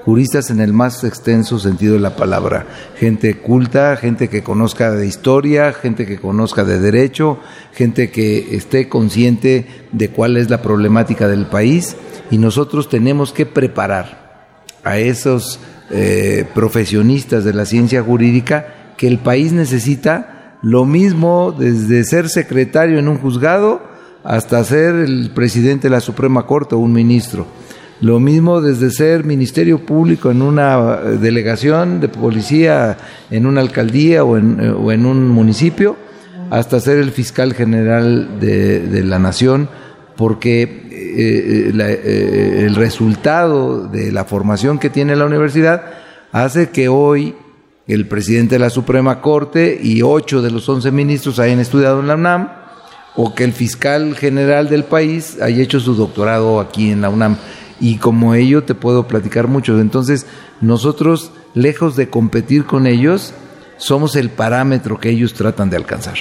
juristas 0.06 0.50
en 0.50 0.60
el 0.60 0.74
más 0.74 1.04
extenso 1.04 1.60
sentido 1.60 1.94
de 1.94 2.00
la 2.00 2.16
palabra, 2.16 2.66
gente 2.98 3.38
culta, 3.38 3.96
gente 3.96 4.30
que 4.30 4.44
conozca 4.44 4.92
de 4.92 5.06
historia, 5.06 5.74
gente 5.74 6.06
que 6.06 6.20
conozca 6.20 6.64
de 6.64 6.80
derecho, 6.80 7.40
gente 7.74 8.10
que 8.10 8.56
esté 8.56 8.90
consciente 8.90 9.68
de 9.92 10.10
cuál 10.10 10.38
es 10.38 10.50
la 10.50 10.62
problemática 10.62 11.28
del 11.28 11.46
país. 11.46 11.96
Y 12.32 12.38
nosotros 12.38 12.90
tenemos 12.90 13.32
que 13.32 13.46
preparar 13.46 14.48
a 14.84 14.98
esos 14.98 15.60
eh, 15.92 16.46
profesionistas 16.54 17.44
de 17.44 17.54
la 17.54 17.66
ciencia 17.66 18.04
jurídica 18.04 18.94
que 18.98 19.08
el 19.08 19.20
país 19.20 19.52
necesita 19.52 20.58
lo 20.62 20.86
mismo 20.86 21.56
desde 21.58 22.04
ser 22.04 22.30
secretario 22.30 23.00
en 23.00 23.08
un 23.08 23.18
juzgado 23.18 23.82
hasta 24.24 24.64
ser 24.64 24.96
el 24.96 25.32
presidente 25.34 25.88
de 25.88 25.96
la 25.96 26.02
Suprema 26.02 26.46
Corte 26.46 26.76
o 26.76 26.80
un 26.80 26.92
ministro 26.92 27.48
lo 28.02 28.20
mismo 28.20 28.62
desde 28.62 28.92
ser 28.92 29.26
Ministerio 29.26 29.80
Público 29.80 30.32
en 30.32 30.42
una 30.42 30.96
delegación 30.98 32.00
de 32.00 32.08
policía, 32.08 32.98
en 33.30 33.46
una 33.46 33.62
alcaldía 33.62 34.24
o 34.24 34.38
en, 34.38 34.60
eh, 34.60 34.70
o 34.70 34.92
en 34.92 35.06
un 35.06 35.28
municipio, 35.28 35.98
hasta 36.50 36.80
ser 36.80 36.98
el 36.98 37.12
fiscal 37.12 37.54
general 37.54 38.40
de, 38.40 39.04
la 39.04 39.20
nación, 39.20 39.70
porque 40.16 40.64
eh, 40.64 41.72
eh, 41.78 42.64
el 42.66 42.76
resultado 42.76 43.88
de 43.88 44.12
la 44.12 44.26
formación 44.26 44.80
que 44.80 44.90
tiene 44.90 45.16
la 45.16 45.26
universidad 45.26 45.84
hace 46.32 46.70
que 46.70 46.90
hoy 46.90 47.36
el 47.88 48.08
presidente 48.08 48.56
de 48.56 48.60
la 48.60 48.70
Suprema 48.70 49.22
Corte 49.22 49.80
y 49.82 50.02
ocho 50.04 50.42
de 50.42 50.52
los 50.52 50.68
once 50.70 50.92
ministros 50.92 51.40
hayan 51.40 51.60
estudiado 51.60 52.00
en 52.00 52.08
la 52.08 52.16
UNAM, 52.16 52.50
o 53.16 53.36
que 53.36 53.44
el 53.44 53.52
fiscal 53.52 54.16
general 54.16 54.70
del 54.70 54.84
país 54.86 55.38
haya 55.42 55.62
hecho 55.62 55.80
su 55.80 55.96
doctorado 55.96 56.60
aquí 56.60 56.92
en 56.92 57.02
la 57.02 57.10
UNAM 57.10 57.38
y 57.80 57.98
como 57.98 58.36
ello 58.36 58.64
te 58.64 58.76
puedo 58.76 59.08
platicar 59.08 59.48
mucho. 59.48 59.80
Entonces, 59.80 60.26
nosotros, 60.62 61.32
lejos 61.54 61.96
de 61.96 62.10
competir 62.10 62.66
con 62.66 62.88
ellos, 62.88 63.34
somos 63.78 64.16
el 64.16 64.30
parámetro 64.30 65.00
que 65.00 65.10
ellos 65.10 65.34
tratan 65.34 65.70
de 65.70 65.78
alcanzar. 65.78 66.16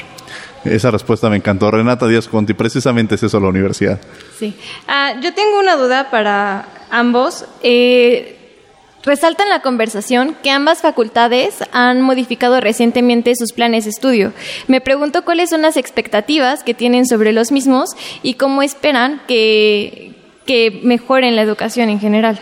Esa 0.64 0.90
respuesta 0.90 1.30
me 1.30 1.36
encantó. 1.36 1.70
Renata 1.70 2.06
Díaz 2.06 2.28
Conti, 2.28 2.54
precisamente 2.54 3.14
es 3.14 3.22
eso 3.22 3.40
la 3.40 3.48
universidad. 3.48 4.00
Sí. 4.38 4.56
Ah, 4.86 5.14
yo 5.22 5.32
tengo 5.34 5.58
una 5.58 5.76
duda 5.76 6.10
para 6.10 6.68
ambos. 6.90 7.44
Eh, 7.62 8.38
Resalta 9.04 9.44
en 9.44 9.48
la 9.48 9.62
conversación 9.62 10.36
que 10.42 10.50
ambas 10.50 10.82
facultades 10.82 11.64
han 11.72 12.02
modificado 12.02 12.60
recientemente 12.60 13.34
sus 13.36 13.52
planes 13.52 13.84
de 13.84 13.90
estudio. 13.90 14.32
Me 14.66 14.80
pregunto 14.80 15.24
cuáles 15.24 15.50
son 15.50 15.62
las 15.62 15.76
expectativas 15.76 16.64
que 16.64 16.74
tienen 16.74 17.06
sobre 17.06 17.32
los 17.32 17.52
mismos 17.52 17.90
y 18.22 18.34
cómo 18.34 18.60
esperan 18.60 19.22
que, 19.28 20.14
que 20.48 20.80
mejoren 20.82 21.36
la 21.36 21.42
educación 21.42 21.90
en 21.90 22.00
general. 22.00 22.40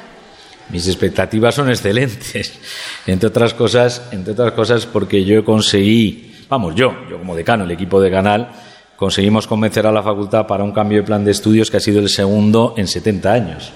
Mis 0.70 0.86
expectativas 0.86 1.56
son 1.56 1.70
excelentes, 1.70 2.56
entre 3.08 3.28
otras 3.28 3.52
cosas, 3.52 4.00
entre 4.12 4.32
otras 4.32 4.52
cosas 4.52 4.86
porque 4.86 5.24
yo 5.24 5.44
conseguí, 5.44 6.32
vamos, 6.48 6.76
yo, 6.76 6.94
yo 7.10 7.18
como 7.18 7.34
decano, 7.34 7.64
el 7.64 7.70
equipo 7.72 8.00
de 8.00 8.12
Canal, 8.12 8.48
conseguimos 8.94 9.48
convencer 9.48 9.88
a 9.88 9.92
la 9.92 10.04
facultad 10.04 10.46
para 10.46 10.62
un 10.62 10.70
cambio 10.70 10.98
de 10.98 11.04
plan 11.04 11.24
de 11.24 11.32
estudios 11.32 11.68
que 11.68 11.78
ha 11.78 11.80
sido 11.80 11.98
el 11.98 12.08
segundo 12.08 12.74
en 12.76 12.86
70 12.86 13.32
años. 13.32 13.72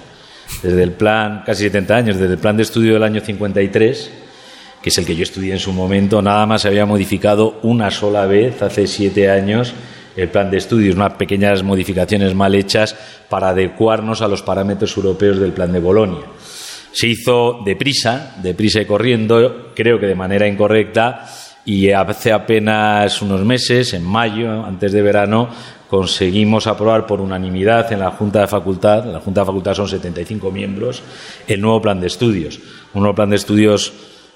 Desde 0.63 0.81
el 0.81 0.93
plan, 0.93 1.43
casi 1.45 1.63
70 1.63 1.93
años, 1.93 2.17
desde 2.17 2.35
el 2.35 2.39
plan 2.39 2.55
de 2.55 2.63
estudio 2.63 2.93
del 2.93 3.03
año 3.03 3.19
53, 3.19 4.11
que 4.81 4.89
es 4.89 4.97
el 4.97 5.05
que 5.05 5.15
yo 5.17 5.23
estudié 5.23 5.51
en 5.51 5.59
su 5.59 5.73
momento, 5.73 6.21
nada 6.21 6.45
más 6.45 6.61
se 6.61 6.69
había 6.69 6.85
modificado 6.85 7.59
una 7.63 7.91
sola 7.91 8.27
vez, 8.27 8.61
hace 8.61 8.87
siete 8.87 9.29
años, 9.29 9.73
el 10.15 10.29
plan 10.29 10.51
de 10.51 10.57
estudios, 10.57 10.95
unas 10.95 11.13
pequeñas 11.13 11.63
modificaciones 11.63 12.35
mal 12.35 12.55
hechas 12.55 12.95
para 13.29 13.49
adecuarnos 13.49 14.21
a 14.21 14.27
los 14.27 14.41
parámetros 14.41 14.95
europeos 14.97 15.39
del 15.39 15.53
plan 15.53 15.71
de 15.71 15.79
Bolonia. 15.79 16.25
Se 16.91 17.07
hizo 17.07 17.61
deprisa, 17.63 18.35
deprisa 18.41 18.81
y 18.81 18.85
corriendo, 18.85 19.71
creo 19.73 19.99
que 19.99 20.07
de 20.07 20.15
manera 20.15 20.47
incorrecta, 20.47 21.25
y 21.63 21.91
hace 21.91 22.31
apenas 22.31 23.21
unos 23.21 23.45
meses, 23.45 23.93
en 23.93 24.03
mayo, 24.03 24.65
antes 24.65 24.91
de 24.91 25.01
verano, 25.01 25.49
conseguimos 25.89 26.67
aprobar 26.67 27.05
por 27.05 27.21
unanimidad 27.21 27.91
en 27.93 27.99
la 27.99 28.11
Junta 28.11 28.41
de 28.41 28.47
Facultad, 28.47 29.05
la 29.05 29.19
Junta 29.19 29.41
de 29.41 29.45
Facultad 29.45 29.73
son 29.73 29.87
75 29.87 30.51
miembros, 30.51 31.03
el 31.47 31.61
nuevo 31.61 31.81
plan 31.81 31.99
de 31.99 32.07
estudios. 32.07 32.59
Un 32.93 33.01
nuevo 33.01 33.15
plan 33.15 33.29
de 33.29 33.35
estudios 33.35 33.93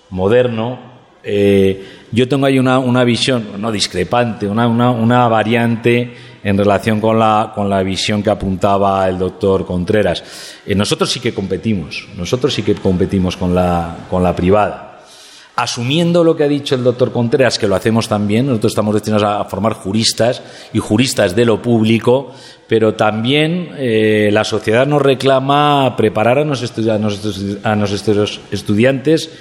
moderno, 0.09 0.94
eh, 1.25 1.83
yo 2.11 2.27
tengo 2.27 2.45
ahí 2.45 2.59
una, 2.59 2.77
una 2.77 3.03
visión, 3.03 3.59
no 3.59 3.71
discrepante, 3.71 4.47
una, 4.47 4.67
una, 4.67 5.27
variante 5.27 6.13
en 6.43 6.57
relación 6.57 7.01
con 7.01 7.17
la, 7.17 7.51
con 7.53 7.67
la 7.69 7.81
visión 7.81 8.21
que 8.21 8.29
apuntaba 8.29 9.07
el 9.09 9.17
doctor 9.17 9.65
Contreras. 9.65 10.23
Eh, 10.65 10.75
nosotros 10.75 11.11
sí 11.11 11.19
que 11.19 11.33
competimos, 11.33 12.07
nosotros 12.15 12.53
sí 12.53 12.61
que 12.61 12.75
competimos 12.75 13.35
con 13.35 13.55
la, 13.55 14.05
con 14.09 14.21
la 14.21 14.35
privada. 14.35 15.01
Asumiendo 15.55 16.23
lo 16.23 16.35
que 16.35 16.43
ha 16.43 16.47
dicho 16.47 16.75
el 16.75 16.83
doctor 16.83 17.11
Contreras, 17.11 17.57
que 17.57 17.67
lo 17.67 17.75
hacemos 17.75 18.07
también, 18.07 18.45
nosotros 18.45 18.73
estamos 18.73 18.93
destinados 18.93 19.23
a 19.23 19.45
formar 19.45 19.73
juristas 19.73 20.43
y 20.73 20.79
juristas 20.79 21.35
de 21.35 21.45
lo 21.45 21.61
público, 21.61 22.33
pero 22.67 22.93
también 22.93 23.71
eh, 23.77 24.29
la 24.31 24.43
sociedad 24.43 24.85
nos 24.85 25.01
reclama 25.01 25.95
preparar 25.97 26.39
a 26.39 26.45
nuestros, 26.45 26.87
a 27.63 27.75
nuestros 27.75 28.41
estudiantes 28.51 29.31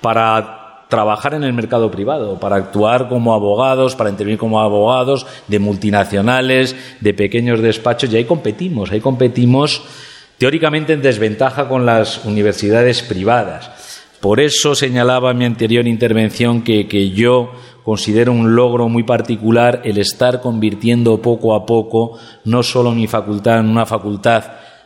para 0.00 0.61
trabajar 0.92 1.32
en 1.32 1.42
el 1.42 1.54
mercado 1.54 1.90
privado, 1.90 2.38
para 2.38 2.56
actuar 2.56 3.08
como 3.08 3.32
abogados, 3.32 3.96
para 3.96 4.10
intervenir 4.10 4.38
como 4.38 4.60
abogados 4.60 5.26
de 5.48 5.58
multinacionales, 5.58 6.76
de 7.00 7.14
pequeños 7.14 7.62
despachos, 7.62 8.12
y 8.12 8.16
ahí 8.18 8.26
competimos, 8.26 8.92
ahí 8.92 9.00
competimos 9.00 9.84
teóricamente 10.36 10.92
en 10.92 11.00
desventaja 11.00 11.66
con 11.66 11.86
las 11.86 12.26
universidades 12.26 13.00
privadas. 13.00 13.70
Por 14.20 14.38
eso 14.38 14.74
señalaba 14.74 15.30
en 15.30 15.38
mi 15.38 15.46
anterior 15.46 15.86
intervención 15.86 16.60
que, 16.60 16.86
que 16.86 17.08
yo 17.12 17.52
considero 17.84 18.32
un 18.32 18.54
logro 18.54 18.90
muy 18.90 19.04
particular 19.04 19.80
el 19.84 19.96
estar 19.96 20.42
convirtiendo 20.42 21.22
poco 21.22 21.54
a 21.54 21.64
poco 21.64 22.18
no 22.44 22.62
solo 22.62 22.92
mi 22.92 23.06
facultad 23.06 23.60
en 23.60 23.70
una 23.70 23.86
facultad 23.86 24.44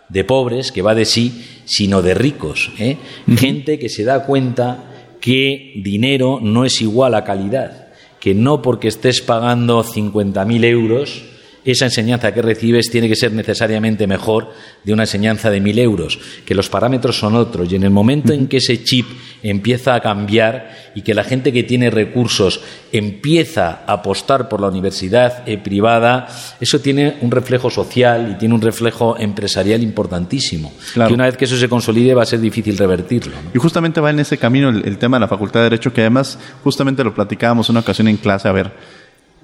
de 0.08 0.22
pobres, 0.22 0.70
que 0.70 0.82
va 0.82 0.94
de 0.94 1.04
sí, 1.04 1.44
sino 1.64 2.00
de 2.00 2.14
ricos. 2.14 2.70
¿eh? 2.78 2.96
Gente 3.36 3.80
que 3.80 3.88
se 3.88 4.04
da 4.04 4.24
cuenta 4.24 4.95
que 5.26 5.72
dinero 5.74 6.38
no 6.40 6.64
es 6.64 6.80
igual 6.80 7.16
a 7.16 7.24
calidad, 7.24 7.88
que 8.20 8.32
no 8.32 8.62
porque 8.62 8.86
estés 8.86 9.20
pagando 9.20 9.82
50.000 9.82 10.64
euros 10.64 11.24
esa 11.66 11.84
enseñanza 11.84 12.32
que 12.32 12.40
recibes 12.40 12.90
tiene 12.90 13.08
que 13.08 13.16
ser 13.16 13.32
necesariamente 13.32 14.06
mejor 14.06 14.52
de 14.84 14.92
una 14.92 15.02
enseñanza 15.02 15.50
de 15.50 15.60
mil 15.60 15.78
euros, 15.78 16.18
que 16.44 16.54
los 16.54 16.68
parámetros 16.68 17.18
son 17.18 17.34
otros. 17.34 17.70
Y 17.70 17.76
en 17.76 17.82
el 17.82 17.90
momento 17.90 18.32
en 18.32 18.46
que 18.46 18.58
ese 18.58 18.82
chip 18.84 19.06
empieza 19.42 19.94
a 19.94 20.00
cambiar 20.00 20.92
y 20.94 21.02
que 21.02 21.12
la 21.12 21.24
gente 21.24 21.52
que 21.52 21.64
tiene 21.64 21.90
recursos 21.90 22.60
empieza 22.92 23.80
a 23.86 23.94
apostar 23.94 24.48
por 24.48 24.60
la 24.60 24.68
universidad 24.68 25.46
eh, 25.48 25.58
privada, 25.58 26.28
eso 26.60 26.80
tiene 26.80 27.16
un 27.20 27.30
reflejo 27.30 27.68
social 27.68 28.32
y 28.32 28.38
tiene 28.38 28.54
un 28.54 28.62
reflejo 28.62 29.16
empresarial 29.18 29.82
importantísimo. 29.82 30.72
Y 30.94 31.12
una 31.12 31.24
vez 31.24 31.36
que 31.36 31.44
eso 31.46 31.56
se 31.56 31.68
consolide 31.68 32.14
va 32.14 32.22
a 32.22 32.26
ser 32.26 32.40
difícil 32.40 32.78
revertirlo. 32.78 33.34
Y 33.52 33.58
justamente 33.58 34.00
va 34.00 34.10
en 34.10 34.20
ese 34.20 34.38
camino 34.38 34.68
el, 34.68 34.86
el 34.86 34.98
tema 34.98 35.16
de 35.16 35.22
la 35.22 35.28
Facultad 35.28 35.60
de 35.60 35.64
Derecho, 35.64 35.92
que 35.92 36.02
además 36.02 36.38
justamente 36.62 37.02
lo 37.02 37.12
platicábamos 37.12 37.68
una 37.68 37.80
ocasión 37.80 38.08
en 38.08 38.16
clase, 38.16 38.48
a 38.48 38.52
ver, 38.52 38.72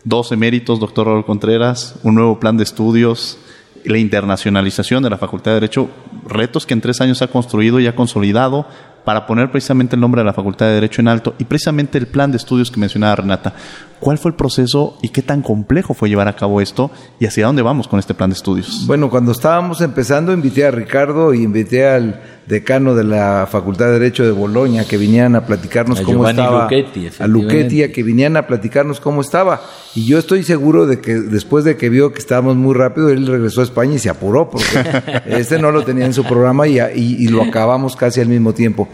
dos 0.04 0.32
eméritos, 0.32 0.80
doctor 0.80 1.06
Raúl 1.06 1.24
Contreras, 1.24 1.96
un 2.02 2.14
nuevo 2.14 2.40
plan 2.40 2.56
de 2.56 2.64
estudios, 2.64 3.38
la 3.84 3.98
internacionalización 3.98 5.02
de 5.02 5.10
la 5.10 5.18
Facultad 5.18 5.52
de 5.52 5.56
Derecho, 5.56 5.88
retos 6.26 6.66
que 6.66 6.74
en 6.74 6.80
tres 6.80 7.00
años 7.00 7.22
ha 7.22 7.28
construido 7.28 7.80
y 7.80 7.86
ha 7.86 7.96
consolidado 7.96 8.66
para 9.04 9.26
poner 9.26 9.50
precisamente 9.50 9.96
el 9.96 10.00
nombre 10.00 10.20
de 10.20 10.26
la 10.26 10.32
Facultad 10.32 10.66
de 10.66 10.74
Derecho 10.74 11.00
en 11.00 11.08
alto 11.08 11.34
y 11.38 11.44
precisamente 11.44 11.98
el 11.98 12.06
plan 12.06 12.30
de 12.30 12.36
estudios 12.36 12.70
que 12.70 12.78
mencionaba 12.78 13.16
Renata. 13.16 13.52
¿Cuál 13.98 14.18
fue 14.18 14.30
el 14.30 14.36
proceso 14.36 14.98
y 15.02 15.08
qué 15.08 15.22
tan 15.22 15.42
complejo 15.42 15.94
fue 15.94 16.08
llevar 16.08 16.28
a 16.28 16.36
cabo 16.36 16.60
esto 16.60 16.90
y 17.18 17.26
hacia 17.26 17.46
dónde 17.46 17.62
vamos 17.62 17.88
con 17.88 17.98
este 17.98 18.14
plan 18.14 18.30
de 18.30 18.34
estudios? 18.34 18.84
Bueno, 18.86 19.10
cuando 19.10 19.32
estábamos 19.32 19.80
empezando 19.80 20.32
invité 20.32 20.66
a 20.66 20.70
Ricardo 20.70 21.34
y 21.34 21.42
invité 21.42 21.88
al 21.88 22.20
decano 22.46 22.94
de 22.94 23.04
la 23.04 23.48
Facultad 23.50 23.86
de 23.86 23.92
Derecho 23.92 24.24
de 24.24 24.32
Boloña 24.32 24.84
que 24.84 24.96
vinieran 24.96 25.36
a 25.36 25.46
platicarnos 25.46 26.00
cómo 26.00 26.28
estaba 26.28 26.66
a 26.66 27.26
Luchetti, 27.26 27.82
a 27.82 27.92
que 27.92 28.02
vinieran 28.02 28.36
a 28.36 28.46
platicarnos 28.46 29.00
cómo 29.00 29.20
estaba 29.20 29.62
y 29.94 30.06
yo 30.06 30.18
estoy 30.18 30.42
seguro 30.42 30.86
de 30.86 31.00
que 31.00 31.14
después 31.14 31.64
de 31.64 31.76
que 31.76 31.88
vio 31.88 32.12
que 32.12 32.18
estábamos 32.18 32.56
muy 32.56 32.74
rápido 32.74 33.10
él 33.10 33.26
regresó 33.26 33.60
a 33.60 33.64
España 33.64 33.94
y 33.94 33.98
se 33.98 34.10
apuró 34.10 34.50
porque 34.50 34.66
este 35.26 35.58
no 35.58 35.70
lo 35.70 35.84
tenía 35.84 36.04
en 36.04 36.14
su 36.14 36.24
programa 36.24 36.66
y, 36.66 36.80
y, 36.80 37.28
lo 37.28 37.42
acabamos 37.42 37.96
casi 37.96 38.20
al 38.20 38.28
mismo 38.28 38.52
tiempo. 38.52 38.88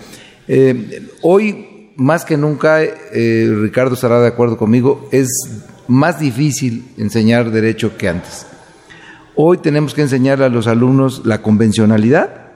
Eh, 0.47 1.09
hoy 1.23 1.79
más 1.99 2.25
que 2.25 2.37
nunca, 2.37 2.81
eh, 2.83 3.53
Ricardo 3.61 3.95
estará 3.95 4.21
de 4.21 4.29
acuerdo 4.29 4.57
conmigo, 4.57 5.09
es 5.11 5.29
más 5.89 6.21
difícil 6.21 6.85
enseñar 6.97 7.51
derecho 7.51 7.97
que 7.99 8.09
antes. 8.09 8.47
Hoy 9.35 9.59
tenemos 9.59 9.95
que 9.95 10.03
enseñarle 10.03 10.45
a 10.45 10.49
los 10.49 10.69
alumnos 10.69 11.23
la 11.25 11.43
convencionalidad, 11.43 12.48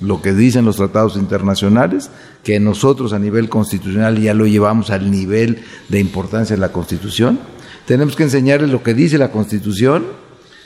lo 0.00 0.20
que 0.20 0.32
dicen 0.32 0.64
los 0.64 0.76
tratados 0.76 1.16
internacionales, 1.16 2.10
que 2.44 2.60
nosotros 2.60 3.12
a 3.12 3.18
nivel 3.18 3.48
constitucional 3.48 4.20
ya 4.20 4.34
lo 4.34 4.46
llevamos 4.46 4.90
al 4.90 5.10
nivel 5.10 5.62
de 5.88 6.00
importancia 6.00 6.56
de 6.56 6.60
la 6.60 6.72
Constitución. 6.72 7.38
Tenemos 7.86 8.16
que 8.16 8.24
enseñarles 8.24 8.70
lo 8.70 8.82
que 8.82 8.94
dice 8.94 9.18
la 9.18 9.30
Constitución. 9.30 10.04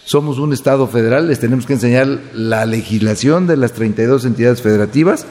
Somos 0.05 0.39
un 0.39 0.53
Estado 0.53 0.87
federal, 0.89 1.29
les 1.29 1.39
tenemos 1.39 1.67
que 1.67 1.75
enseñar 1.75 2.09
la 2.35 2.67
legislación 2.67 3.47
de 3.47 3.57
las 3.57 3.73
32 3.73 4.25
entidades 4.25 4.63
federativas 4.63 5.27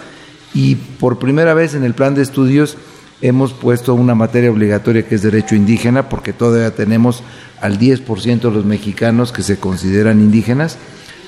y 0.53 0.75
por 0.75 1.19
primera 1.19 1.53
vez 1.53 1.73
en 1.75 1.83
el 1.83 1.93
plan 1.93 2.15
de 2.15 2.21
estudios 2.21 2.77
hemos 3.21 3.53
puesto 3.53 3.93
una 3.93 4.15
materia 4.15 4.51
obligatoria 4.51 5.05
que 5.05 5.15
es 5.15 5.21
derecho 5.21 5.55
indígena, 5.55 6.09
porque 6.09 6.33
todavía 6.33 6.73
tenemos 6.73 7.23
al 7.61 7.77
10% 7.77 8.39
de 8.39 8.51
los 8.51 8.65
mexicanos 8.65 9.31
que 9.31 9.43
se 9.43 9.57
consideran 9.57 10.21
indígenas. 10.21 10.77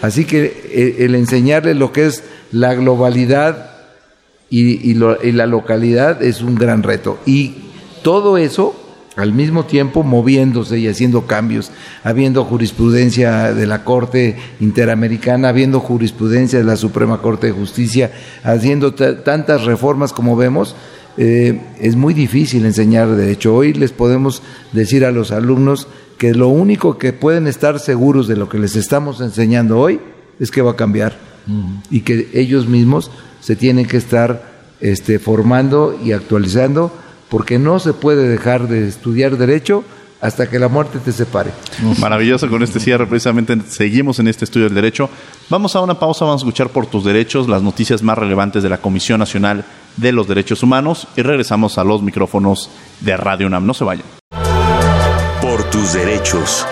Así 0.02 0.26
que 0.26 0.46
eh, 0.72 1.06
el 1.06 1.16
enseñarles 1.16 1.76
lo 1.78 1.92
que 1.92 2.08
es 2.08 2.24
la 2.52 2.74
globalidad 2.74 3.72
y, 4.50 4.94
la 4.96 5.46
localidad 5.46 6.22
es 6.22 6.42
un 6.42 6.56
gran 6.56 6.84
reto. 6.84 7.18
Y 7.26 7.56
todo 8.04 8.38
eso 8.38 8.76
al 9.16 9.34
mismo 9.34 9.66
tiempo 9.66 10.04
moviéndose 10.04 10.80
y 10.80 10.88
haciendo 10.88 11.28
cambios, 11.28 11.72
habiendo 12.04 12.44
jurisprudencia 12.46 13.54
de 13.54 13.68
la 13.68 13.84
Corte 13.84 14.38
Interamericana, 14.60 15.50
habiendo 15.50 15.80
jurisprudencia 15.80 16.60
de 16.60 16.66
la 16.66 16.78
Suprema 16.78 17.22
Corte 17.22 17.48
de 17.48 17.54
Justicia, 17.54 18.12
haciendo 18.44 18.94
tantas 18.94 19.66
reformas 19.66 20.14
como 20.14 20.36
vemos, 20.36 20.76
eh, 21.18 21.62
es 21.80 21.96
muy 21.96 22.14
difícil 22.14 22.66
enseñar 22.66 23.10
derecho. 23.10 23.54
Hoy 23.54 23.74
les 23.74 23.92
podemos 23.92 24.42
decir 24.72 25.04
a 25.04 25.12
los 25.12 25.32
alumnos 25.32 25.88
que 26.22 26.36
lo 26.36 26.50
único 26.50 27.00
que 27.00 27.14
pueden 27.14 27.48
estar 27.48 27.80
seguros 27.80 28.28
de 28.28 28.36
lo 28.36 28.48
que 28.48 28.60
les 28.60 28.76
estamos 28.76 29.22
enseñando 29.22 29.80
hoy 29.80 30.00
es 30.40 30.52
que 30.52 30.62
va 30.62 30.74
a 30.74 30.76
cambiar 30.76 31.18
y 31.90 32.02
que 32.02 32.30
ellos 32.36 32.68
mismos 32.68 33.10
se 33.40 33.56
tienen 33.56 33.88
que 33.88 33.98
estar 33.98 34.44
este, 34.82 35.18
formando 35.18 36.00
y 36.06 36.12
actualizando 36.12 36.92
porque 37.28 37.58
no 37.58 37.80
se 37.80 37.94
puede 37.94 38.30
dejar 38.30 38.68
de 38.68 38.88
estudiar 38.88 39.36
derecho 39.36 39.84
hasta 40.22 40.48
que 40.48 40.60
la 40.60 40.68
muerte 40.68 41.00
te 41.00 41.12
separe. 41.12 41.50
Maravilloso 42.00 42.48
con 42.48 42.62
este 42.62 42.80
cierre, 42.80 43.08
precisamente 43.08 43.58
seguimos 43.68 44.20
en 44.20 44.28
este 44.28 44.46
estudio 44.46 44.68
del 44.68 44.76
derecho. 44.76 45.10
Vamos 45.50 45.76
a 45.76 45.82
una 45.82 45.98
pausa, 45.98 46.24
vamos 46.24 46.44
a 46.44 46.46
escuchar 46.46 46.70
por 46.70 46.86
tus 46.86 47.04
derechos 47.04 47.50
las 47.50 47.64
noticias 47.64 48.04
más 48.04 48.16
relevantes 48.16 48.62
de 48.62 48.70
la 48.70 48.78
Comisión 48.78 49.18
Nacional 49.18 49.66
de 49.98 50.12
los 50.12 50.28
Derechos 50.28 50.62
Humanos 50.62 51.08
y 51.18 51.24
regresamos 51.24 51.80
a 51.80 51.84
los 51.84 52.04
micrófonos 52.04 52.70
de 53.00 53.18
Radio 53.18 53.48
UNAM. 53.48 53.66
No 53.66 53.74
se 53.74 53.86
vayan. 53.86 54.21
Tus 55.72 55.94
derechos. 55.94 56.66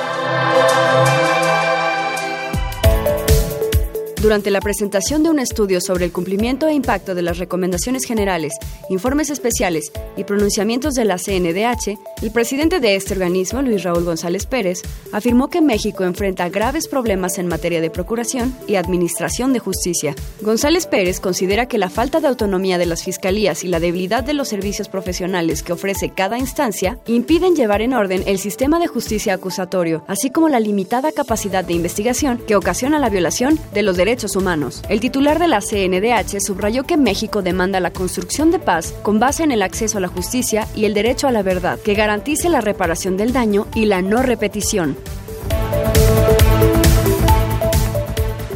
Durante 4.22 4.52
la 4.52 4.60
presentación 4.60 5.24
de 5.24 5.30
un 5.30 5.40
estudio 5.40 5.80
sobre 5.80 6.04
el 6.04 6.12
cumplimiento 6.12 6.68
e 6.68 6.74
impacto 6.74 7.16
de 7.16 7.22
las 7.22 7.38
recomendaciones 7.38 8.04
generales, 8.04 8.52
informes 8.90 9.30
especiales 9.30 9.94
y 10.18 10.26
pronunciamientos 10.26 10.94
de 10.96 11.06
la 11.06 11.18
CNDH, 11.18 11.98
el 12.22 12.32
presidente 12.34 12.82
de 12.82 12.98
este 12.98 13.14
organismo, 13.14 13.62
Luis 13.62 13.82
Raúl 13.84 14.04
González 14.04 14.46
Pérez, 14.46 14.82
afirmó 15.14 15.50
que 15.50 15.62
México 15.62 16.04
enfrenta 16.04 16.50
graves 16.50 16.90
problemas 16.90 17.38
en 17.38 17.48
materia 17.48 17.80
de 17.80 17.90
procuración 17.90 18.54
y 18.68 18.76
administración 18.76 19.54
de 19.54 19.60
justicia. 19.60 20.16
González 20.42 20.86
Pérez 20.86 21.22
considera 21.22 21.68
que 21.68 21.78
la 21.78 21.90
falta 21.90 22.20
de 22.20 22.28
autonomía 22.28 22.78
de 22.78 22.88
las 22.88 23.06
fiscalías 23.06 23.64
y 23.64 23.70
la 23.70 23.80
debilidad 23.80 24.26
de 24.26 24.34
los 24.34 24.50
servicios 24.50 24.90
profesionales 24.90 25.64
que 25.64 25.72
ofrece 25.72 26.10
cada 26.10 26.38
instancia 26.38 27.00
impiden 27.08 27.56
llevar 27.56 27.82
en 27.82 27.94
orden 27.94 28.24
el 28.26 28.38
sistema 28.38 28.80
de 28.80 28.88
justicia 28.88 29.34
acusatorio, 29.34 30.04
así 30.08 30.30
como 30.30 30.50
la 30.50 30.60
limitada 30.60 31.14
capacidad 31.14 31.64
de 31.64 31.74
investigación 31.74 32.38
que 32.46 32.58
ocasiona 32.58 33.00
la 33.00 33.10
violación 33.10 33.58
de 33.74 33.82
los 33.82 33.96
derechos 33.96 34.09
Derechos 34.10 34.36
Humanos. 34.36 34.82
El 34.90 35.02
titular 35.02 35.38
de 35.38 35.48
la 35.48 35.62
CNDH 35.62 36.40
subrayó 36.42 36.84
que 36.84 36.98
México 36.98 37.44
demanda 37.44 37.80
la 37.80 37.94
construcción 37.94 38.50
de 38.50 38.58
paz 38.58 38.92
con 39.04 39.20
base 39.20 39.44
en 39.44 39.52
el 39.52 39.62
acceso 39.62 40.00
a 40.00 40.02
la 40.02 40.08
justicia 40.08 40.68
y 40.76 40.86
el 40.86 40.96
derecho 40.96 41.28
a 41.28 41.32
la 41.32 41.44
verdad, 41.44 41.78
que 41.80 41.94
garantice 41.94 42.50
la 42.50 42.60
reparación 42.60 43.18
del 43.18 43.34
daño 43.34 43.68
y 43.76 43.86
la 43.86 44.02
no 44.02 44.24
repetición. 44.24 44.98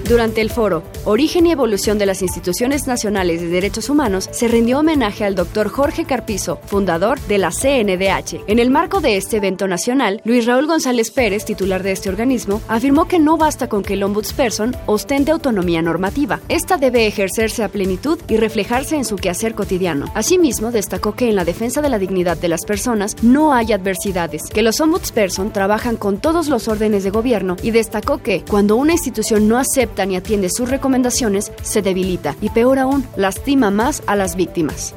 Durante 0.07 0.41
el 0.41 0.49
foro 0.49 0.83
Origen 1.05 1.47
y 1.47 1.51
Evolución 1.51 1.97
de 1.97 2.05
las 2.05 2.21
Instituciones 2.21 2.87
Nacionales 2.87 3.39
de 3.39 3.47
Derechos 3.47 3.89
Humanos, 3.89 4.29
se 4.31 4.49
rindió 4.49 4.79
homenaje 4.79 5.23
al 5.23 5.33
doctor 5.33 5.69
Jorge 5.69 6.03
Carpizo, 6.03 6.59
fundador 6.65 7.19
de 7.21 7.37
la 7.37 7.51
CNDH. 7.51 8.43
En 8.47 8.59
el 8.59 8.69
marco 8.69 8.99
de 8.99 9.15
este 9.15 9.37
evento 9.37 9.67
nacional, 9.67 10.21
Luis 10.25 10.45
Raúl 10.45 10.67
González 10.67 11.11
Pérez, 11.11 11.45
titular 11.45 11.83
de 11.83 11.93
este 11.93 12.09
organismo, 12.09 12.61
afirmó 12.67 13.07
que 13.07 13.19
no 13.19 13.37
basta 13.37 13.69
con 13.69 13.81
que 13.81 13.93
el 13.93 14.03
ombudsperson 14.03 14.75
ostente 14.87 15.31
autonomía 15.31 15.81
normativa. 15.81 16.41
Esta 16.49 16.77
debe 16.77 17.07
ejercerse 17.07 17.63
a 17.63 17.69
plenitud 17.69 18.19
y 18.27 18.35
reflejarse 18.35 18.97
en 18.97 19.05
su 19.05 19.15
quehacer 19.15 19.55
cotidiano. 19.55 20.07
Asimismo, 20.15 20.71
destacó 20.71 21.15
que 21.15 21.29
en 21.29 21.35
la 21.35 21.45
defensa 21.45 21.81
de 21.81 21.89
la 21.89 21.99
dignidad 21.99 22.37
de 22.37 22.49
las 22.49 22.65
personas 22.65 23.15
no 23.23 23.53
hay 23.53 23.71
adversidades, 23.71 24.43
que 24.53 24.63
los 24.63 24.81
ombudsperson 24.81 25.53
trabajan 25.53 25.95
con 25.95 26.17
todos 26.17 26.49
los 26.49 26.67
órdenes 26.67 27.05
de 27.05 27.09
gobierno 27.09 27.55
y 27.63 27.71
destacó 27.71 28.17
que 28.17 28.43
cuando 28.43 28.75
una 28.75 28.93
institución 28.93 29.47
no 29.47 29.57
acepta 29.57 29.92
ni 30.05 30.15
atiende 30.15 30.49
sus 30.49 30.69
recomendaciones, 30.69 31.51
se 31.61 31.81
debilita 31.81 32.35
y 32.41 32.49
peor 32.49 32.79
aún, 32.79 33.05
lastima 33.15 33.71
más 33.71 34.03
a 34.07 34.15
las 34.15 34.35
víctimas. 34.35 34.95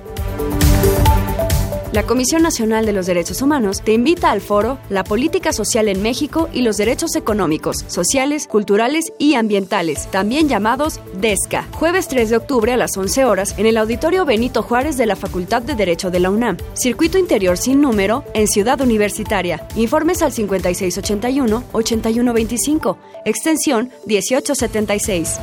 La 1.97 2.03
Comisión 2.03 2.43
Nacional 2.43 2.85
de 2.85 2.93
los 2.93 3.07
Derechos 3.07 3.41
Humanos 3.41 3.81
te 3.81 3.95
invita 3.95 4.31
al 4.31 4.43
foro 4.43 4.79
La 4.91 5.03
Política 5.03 5.55
Social 5.55 5.89
en 5.89 6.03
México 6.03 6.51
y 6.53 6.61
los 6.61 6.77
Derechos 6.77 7.17
Económicos, 7.17 7.87
Sociales, 7.89 8.47
Culturales 8.47 9.15
y 9.19 9.33
Ambientales, 9.33 10.07
también 10.11 10.47
llamados 10.47 11.01
DESCA, 11.19 11.67
jueves 11.73 12.07
3 12.09 12.29
de 12.29 12.37
octubre 12.37 12.71
a 12.71 12.77
las 12.77 12.99
11 12.99 13.25
horas 13.25 13.55
en 13.57 13.65
el 13.65 13.79
Auditorio 13.79 14.27
Benito 14.27 14.63
Juárez 14.63 14.99
de 14.99 15.07
la 15.07 15.17
Facultad 15.17 15.63
de 15.63 15.75
Derecho 15.75 16.11
de 16.11 16.21
la 16.21 16.29
UNAM. 16.29 16.59
Circuito 16.75 17.17
Interior 17.17 17.57
sin 17.57 17.81
número 17.81 18.25
en 18.35 18.47
Ciudad 18.47 18.79
Universitaria. 18.83 19.67
Informes 19.75 20.21
al 20.21 20.33
5681-8125, 20.33 22.99
extensión 23.25 23.91
1876. 24.05 25.41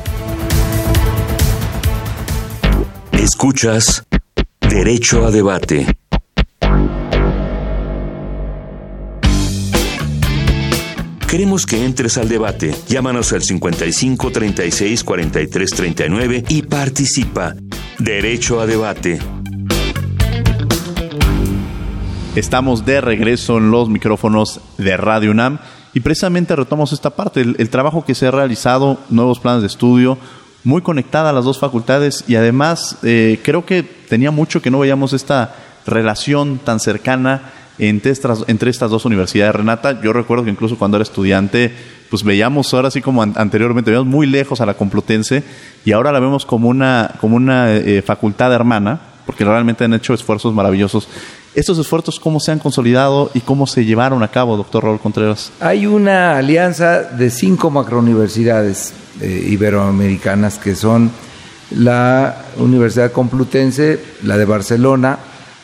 Escuchas 3.10 4.04
Derecho 4.60 5.26
a 5.26 5.32
Debate. 5.32 5.88
Queremos 11.34 11.66
que 11.66 11.84
entres 11.84 12.16
al 12.16 12.28
debate. 12.28 12.72
Llámanos 12.86 13.32
al 13.32 13.42
55 13.42 14.30
36 14.30 15.02
43 15.02 15.70
39 15.70 16.44
y 16.48 16.62
participa. 16.62 17.56
Derecho 17.98 18.60
a 18.60 18.66
debate. 18.66 19.18
Estamos 22.36 22.86
de 22.86 23.00
regreso 23.00 23.58
en 23.58 23.72
los 23.72 23.88
micrófonos 23.88 24.60
de 24.78 24.96
Radio 24.96 25.32
UNAM 25.32 25.58
y 25.92 25.98
precisamente 25.98 26.54
retomamos 26.54 26.92
esta 26.92 27.10
parte, 27.10 27.40
el, 27.40 27.68
trabajo 27.68 28.04
que 28.04 28.14
se 28.14 28.28
ha 28.28 28.30
realizado, 28.30 29.00
nuevos 29.10 29.40
planes 29.40 29.62
de 29.62 29.66
estudio, 29.66 30.18
muy 30.62 30.82
conectada 30.82 31.30
a 31.30 31.32
las 31.32 31.44
dos 31.44 31.58
facultades 31.58 32.22
y 32.28 32.36
además 32.36 32.98
eh, 33.02 33.40
creo 33.42 33.66
que 33.66 33.82
tenía 33.82 34.30
mucho 34.30 34.62
que 34.62 34.70
no 34.70 34.78
veíamos 34.78 35.12
esta 35.12 35.56
relación 35.84 36.58
tan 36.58 36.78
cercana 36.78 37.50
entre 37.78 38.12
estas, 38.12 38.44
entre 38.46 38.70
estas 38.70 38.90
dos 38.90 39.04
universidades. 39.04 39.54
Renata, 39.54 40.00
yo 40.00 40.12
recuerdo 40.12 40.44
que 40.44 40.50
incluso 40.50 40.78
cuando 40.78 40.96
era 40.96 41.02
estudiante, 41.02 41.72
pues 42.10 42.22
veíamos 42.22 42.72
ahora 42.74 42.88
así 42.88 43.00
como 43.00 43.22
anteriormente, 43.22 43.90
veíamos 43.90 44.08
muy 44.08 44.26
lejos 44.26 44.60
a 44.60 44.66
la 44.66 44.74
Complutense 44.74 45.42
y 45.84 45.92
ahora 45.92 46.12
la 46.12 46.20
vemos 46.20 46.46
como 46.46 46.68
una, 46.68 47.12
como 47.20 47.36
una 47.36 47.74
eh, 47.74 48.02
facultad 48.02 48.52
hermana, 48.52 49.00
porque 49.26 49.44
realmente 49.44 49.84
han 49.84 49.94
hecho 49.94 50.14
esfuerzos 50.14 50.54
maravillosos. 50.54 51.08
¿Estos 51.54 51.78
esfuerzos 51.78 52.18
cómo 52.18 52.40
se 52.40 52.50
han 52.50 52.58
consolidado 52.58 53.30
y 53.32 53.40
cómo 53.40 53.66
se 53.66 53.84
llevaron 53.84 54.22
a 54.22 54.28
cabo, 54.28 54.56
doctor 54.56 54.84
Raúl 54.84 54.98
Contreras? 54.98 55.52
Hay 55.60 55.86
una 55.86 56.36
alianza 56.36 57.02
de 57.02 57.30
cinco 57.30 57.70
macrouniversidades 57.70 58.92
eh, 59.20 59.46
iberoamericanas 59.50 60.58
que 60.58 60.74
son 60.74 61.12
la 61.70 62.44
Universidad 62.56 63.12
Complutense, 63.12 64.00
la 64.24 64.36
de 64.36 64.44
Barcelona, 64.44 65.18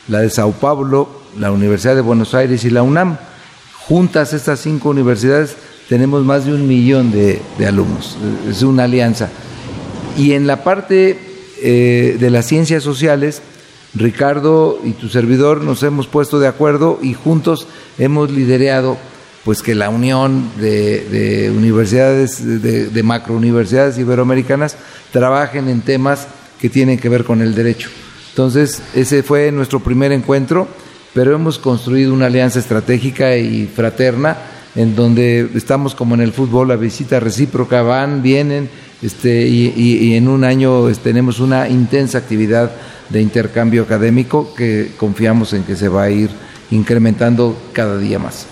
la 0.07 0.19
de 0.19 0.29
Sao 0.29 0.51
Paulo, 0.53 1.20
la 1.37 1.51
Universidad 1.51 1.95
de 1.95 2.01
Buenos 2.01 2.33
Aires 2.33 2.63
y 2.65 2.69
la 2.69 2.83
UNAM. 2.83 3.17
Juntas 3.87 4.33
estas 4.33 4.59
cinco 4.59 4.89
universidades 4.89 5.55
tenemos 5.89 6.23
más 6.23 6.45
de 6.45 6.53
un 6.53 6.67
millón 6.67 7.11
de, 7.11 7.41
alumnos. 7.65 8.17
Es 8.49 8.61
una 8.63 8.85
alianza. 8.85 9.29
Y 10.17 10.33
en 10.33 10.47
la 10.47 10.63
parte 10.63 11.17
eh, 11.61 12.17
de 12.19 12.29
las 12.29 12.45
ciencias 12.45 12.83
sociales, 12.83 13.41
Ricardo 13.93 14.79
y 14.83 14.91
tu 14.91 15.09
servidor 15.09 15.63
nos 15.63 15.83
hemos 15.83 16.07
puesto 16.07 16.39
de 16.39 16.47
acuerdo 16.47 16.99
y 17.01 17.13
juntos 17.13 17.67
hemos 17.97 18.31
liderado 18.31 18.97
pues 19.43 19.61
que 19.61 19.75
la 19.75 19.89
unión 19.89 20.49
de, 20.57 21.51
universidades, 21.55 22.61
de, 22.61 22.87
de 22.87 23.03
macrouniversidades 23.03 23.97
iberoamericanas 23.97 24.77
trabajen 25.11 25.67
en 25.67 25.81
temas 25.81 26.27
que 26.59 26.69
tienen 26.69 26.99
que 26.99 27.09
ver 27.09 27.23
con 27.23 27.41
el 27.41 27.55
derecho. 27.55 27.89
Entonces, 28.29 28.81
ese 28.93 29.23
fue 29.23 29.51
nuestro 29.51 29.81
primer 29.81 30.11
encuentro 30.11 30.67
pero 31.13 31.35
hemos 31.35 31.59
construido 31.59 32.13
una 32.13 32.27
alianza 32.27 32.59
estratégica 32.59 33.35
y 33.37 33.67
fraterna 33.67 34.37
en 34.75 34.95
donde 34.95 35.49
estamos 35.55 35.95
como 35.95 36.15
en 36.15 36.21
el 36.21 36.31
fútbol, 36.31 36.69
la 36.69 36.75
visita 36.75 37.19
recíproca, 37.19 37.81
van, 37.81 38.21
vienen, 38.21 38.69
este, 39.01 39.47
y, 39.47 40.13
en 40.15 40.27
un 40.27 40.43
año 40.43 40.87
este, 40.87 41.09
tenemos 41.09 41.39
una 41.39 41.67
intensa 41.67 42.19
actividad 42.19 42.71
de 43.09 43.21
intercambio 43.21 43.83
académico 43.83 44.53
que 44.53 44.91
confiamos 44.97 45.53
en 45.53 45.63
que 45.63 45.75
se 45.75 45.89
va 45.89 46.03
a 46.03 46.09
ir 46.09 46.29
incrementando 46.69 47.57
cada 47.73 47.97
día 47.97 48.19
más. 48.19 48.45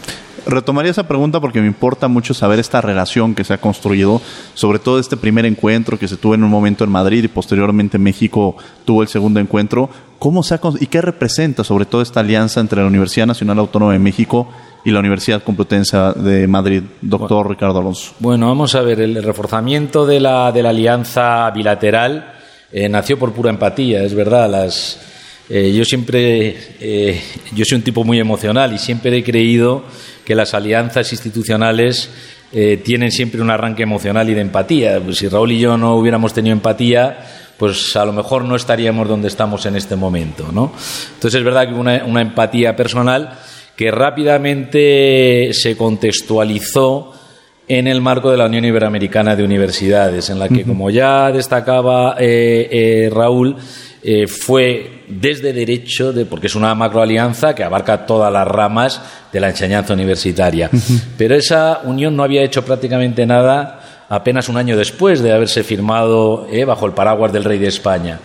Retomaría 0.49 0.91
esa 0.91 1.07
pregunta 1.07 1.39
porque 1.39 1.61
me 1.61 1.67
importa 1.67 2.07
mucho 2.07 2.33
saber 2.33 2.59
esta 2.59 2.81
relación 2.81 3.35
que 3.35 3.43
se 3.43 3.53
ha 3.53 3.59
construido, 3.59 4.21
sobre 4.53 4.79
todo 4.79 4.99
este 4.99 5.15
primer 5.15 5.45
encuentro 5.45 5.99
que 5.99 6.07
se 6.07 6.17
tuvo 6.17 6.35
en 6.35 6.43
un 6.43 6.49
momento 6.49 6.83
en 6.83 6.89
Madrid 6.89 7.23
y 7.23 7.27
posteriormente 7.27 7.97
México 7.97 8.55
tuvo 8.85 9.01
el 9.03 9.07
segundo 9.07 9.39
encuentro. 9.39 9.89
¿Cómo 10.17 10.43
se 10.43 10.55
ha, 10.55 10.61
¿Y 10.79 10.87
qué 10.87 11.01
representa 11.01 11.63
sobre 11.63 11.85
todo 11.85 12.01
esta 12.01 12.21
alianza 12.21 12.59
entre 12.59 12.81
la 12.81 12.87
Universidad 12.87 13.27
Nacional 13.27 13.59
Autónoma 13.59 13.93
de 13.93 13.99
México 13.99 14.49
y 14.83 14.91
la 14.91 14.99
Universidad 14.99 15.43
Complutense 15.43 15.97
de 16.15 16.47
Madrid, 16.47 16.83
doctor 17.01 17.49
Ricardo 17.49 17.79
Alonso? 17.79 18.13
Bueno, 18.19 18.47
vamos 18.47 18.75
a 18.75 18.81
ver, 18.81 19.01
el 19.01 19.21
reforzamiento 19.23 20.05
de 20.05 20.19
la, 20.19 20.51
de 20.51 20.63
la 20.63 20.69
alianza 20.69 21.49
bilateral 21.51 22.33
eh, 22.71 22.89
nació 22.89 23.17
por 23.17 23.33
pura 23.33 23.49
empatía, 23.49 24.03
es 24.03 24.13
verdad. 24.13 24.49
Las, 24.49 24.99
eh, 25.49 25.73
yo 25.73 25.83
siempre, 25.83 26.55
eh, 26.79 27.21
yo 27.53 27.65
soy 27.65 27.77
un 27.77 27.83
tipo 27.83 28.03
muy 28.03 28.19
emocional 28.19 28.73
y 28.73 28.77
siempre 28.77 29.17
he 29.17 29.23
creído 29.23 29.83
que 30.25 30.35
las 30.35 30.53
alianzas 30.53 31.11
institucionales 31.11 32.09
tienen 32.83 33.11
siempre 33.11 33.41
un 33.41 33.51
arranque 33.51 33.83
emocional 33.83 34.27
y 34.27 34.33
de 34.33 34.41
empatía. 34.41 34.99
Pues 34.99 35.17
si 35.17 35.27
Raúl 35.27 35.51
y 35.51 35.59
yo 35.59 35.77
no 35.77 35.95
hubiéramos 35.95 36.33
tenido 36.33 36.53
empatía, 36.53 37.19
pues 37.57 37.95
a 37.95 38.05
lo 38.05 38.11
mejor 38.11 38.43
no 38.43 38.55
estaríamos 38.55 39.07
donde 39.07 39.27
estamos 39.27 39.67
en 39.67 39.75
este 39.75 39.95
momento, 39.95 40.49
¿no? 40.51 40.73
Entonces 41.13 41.39
es 41.39 41.43
verdad 41.43 41.67
que 41.67 41.75
una, 41.75 42.03
una 42.05 42.21
empatía 42.21 42.75
personal 42.75 43.37
que 43.75 43.91
rápidamente 43.91 45.51
se 45.53 45.77
contextualizó 45.77 47.13
en 47.69 47.87
el 47.87 48.01
marco 48.01 48.31
de 48.31 48.37
la 48.37 48.47
Unión 48.47 48.65
Iberoamericana 48.65 49.35
de 49.35 49.43
Universidades, 49.43 50.31
en 50.31 50.39
la 50.39 50.49
que, 50.49 50.63
como 50.63 50.89
ya 50.89 51.31
destacaba 51.31 52.15
eh, 52.19 52.67
eh, 52.71 53.09
Raúl, 53.13 53.55
eh, 54.01 54.25
fue 54.25 55.03
desde 55.07 55.53
derecho, 55.53 56.11
de, 56.11 56.25
porque 56.25 56.47
es 56.47 56.55
una 56.55 56.73
macroalianza 56.73 57.53
que 57.53 57.63
abarca 57.63 58.07
todas 58.07 58.33
las 58.33 58.47
ramas 58.47 58.99
de 59.31 59.39
la 59.39 59.49
enseñanza 59.49 59.93
universitaria. 59.93 60.69
Pero 61.15 61.35
esa 61.35 61.81
unión 61.83 62.15
no 62.15 62.23
había 62.23 62.41
hecho 62.41 62.65
prácticamente 62.65 63.27
nada 63.27 63.78
apenas 64.09 64.49
un 64.49 64.57
año 64.57 64.75
después 64.75 65.21
de 65.21 65.31
haberse 65.31 65.63
firmado 65.63 66.47
eh, 66.51 66.65
bajo 66.65 66.85
el 66.87 66.93
paraguas 66.93 67.31
del 67.31 67.43
rey 67.43 67.59
de 67.59 67.67
España. 67.67 68.19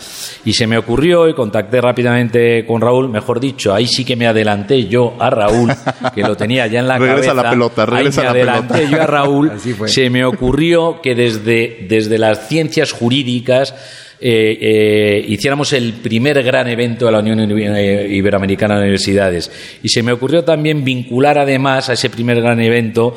Y 0.45 0.55
se 0.55 0.67
me 0.67 0.79
ocurrió 0.79 1.29
y 1.29 1.35
contacté 1.35 1.81
rápidamente 1.81 2.65
con 2.67 2.81
Raúl, 2.81 3.09
mejor 3.11 3.39
dicho, 3.39 3.75
ahí 3.75 3.87
sí 3.87 4.05
que 4.05 4.17
me 4.17 4.27
adelanté 4.27 4.87
yo 4.87 5.15
a 5.19 5.31
Raúl, 5.31 5.71
que 6.15 6.23
lo 6.23 6.37
tenía 6.37 6.67
ya 6.67 6.81
en 6.81 6.89
la 6.89 6.99
regresa 6.99 7.29
cabeza. 7.29 7.43
La 7.43 7.51
pelota, 7.51 7.87
regresa 7.87 8.21
ahí 8.23 8.25
me 8.25 8.31
adelanté 8.31 8.89
yo 8.89 9.03
a 9.03 9.07
Raúl. 9.07 9.53
Se 9.87 10.09
me 10.11 10.25
ocurrió 10.25 11.01
que 11.03 11.15
desde, 11.15 11.87
desde 11.89 12.19
las 12.19 12.49
ciencias 12.49 12.93
jurídicas 12.93 13.75
eh, 14.21 14.57
eh, 14.59 15.25
hiciéramos 15.29 15.73
el 15.75 15.93
primer 15.93 16.43
gran 16.43 16.67
evento 16.69 17.07
de 17.07 17.13
la 17.13 17.19
Unión 17.19 17.41
Iberoamericana 17.41 18.77
de 18.77 18.81
Universidades. 18.83 19.51
Y 19.83 19.91
se 19.91 20.03
me 20.03 20.13
ocurrió 20.13 20.45
también 20.45 20.83
vincular 20.83 21.39
además 21.39 21.91
a 21.91 21.93
ese 21.93 22.09
primer 22.09 22.41
gran 22.41 22.59
evento 22.61 23.17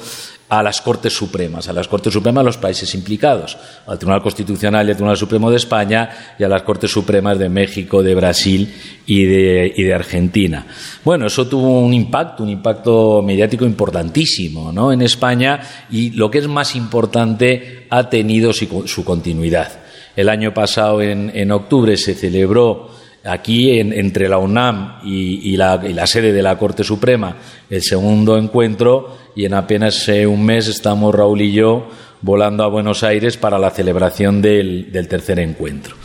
a 0.50 0.64
las 0.64 0.82
Cortes 0.82 1.14
Supremas, 1.14 1.68
a 1.68 1.74
las 1.74 1.88
Cortes 1.88 2.14
Supremas 2.14 2.44
de 2.44 2.46
los 2.46 2.58
países 2.58 2.94
implicados, 2.96 3.58
al 3.86 3.98
Tribunal 3.98 4.22
Constitucional 4.22 4.88
y 4.88 4.92
al 4.92 4.96
Tribunal 4.96 5.18
Supremo 5.18 5.52
de 5.52 5.58
España 5.58 6.36
y 6.40 6.44
a 6.44 6.48
las 6.48 6.64
Cortes 6.64 6.90
Supremas 6.90 7.38
de 7.38 7.50
México, 7.50 8.02
de 8.02 8.16
Brasil 8.16 8.74
y 9.06 9.24
de, 9.26 9.94
Argentina. 9.94 10.66
Bueno, 11.04 11.28
eso 11.28 11.48
tuvo 11.48 11.82
un 11.82 11.94
impacto, 11.94 12.44
un 12.44 12.50
impacto 12.50 13.22
mediático 13.22 13.66
importantísimo 13.66 14.72
¿no? 14.72 14.92
en 14.92 15.02
España 15.02 15.60
y 15.90 16.12
lo 16.12 16.30
que 16.30 16.40
es 16.40 16.48
más 16.48 16.76
importante 16.76 17.88
ha 17.90 18.10
tenido 18.10 18.54
su, 18.54 19.04
continuidad. 19.04 19.80
El 20.16 20.30
año 20.30 20.54
pasado, 20.54 21.02
en 21.02 21.52
octubre, 21.52 21.96
se 21.98 22.16
celebró 22.16 22.90
aquí 23.28 23.80
entre 23.80 24.30
la 24.30 24.38
UNAM 24.38 25.00
y, 25.04 25.56
la, 25.58 26.08
sede 26.08 26.32
de 26.32 26.42
la 26.42 26.58
Corte 26.58 26.84
Suprema 26.84 27.36
el 27.70 27.84
segundo 27.84 28.38
encuentro 28.38 29.18
y 29.36 29.46
en 29.46 29.54
apenas 29.54 30.08
eh, 30.10 30.26
un 30.26 30.46
mes 30.46 30.68
estamos 30.68 31.14
Raúl 31.14 31.42
y 31.42 31.52
yo 31.52 31.90
volando 32.22 32.64
a 32.64 32.68
Buenos 32.68 33.04
Aires 33.04 33.38
para 33.38 33.60
la 33.60 33.70
celebración 33.70 34.42
del, 34.42 34.90
tercer 35.08 35.40
encuentro. 35.40 35.96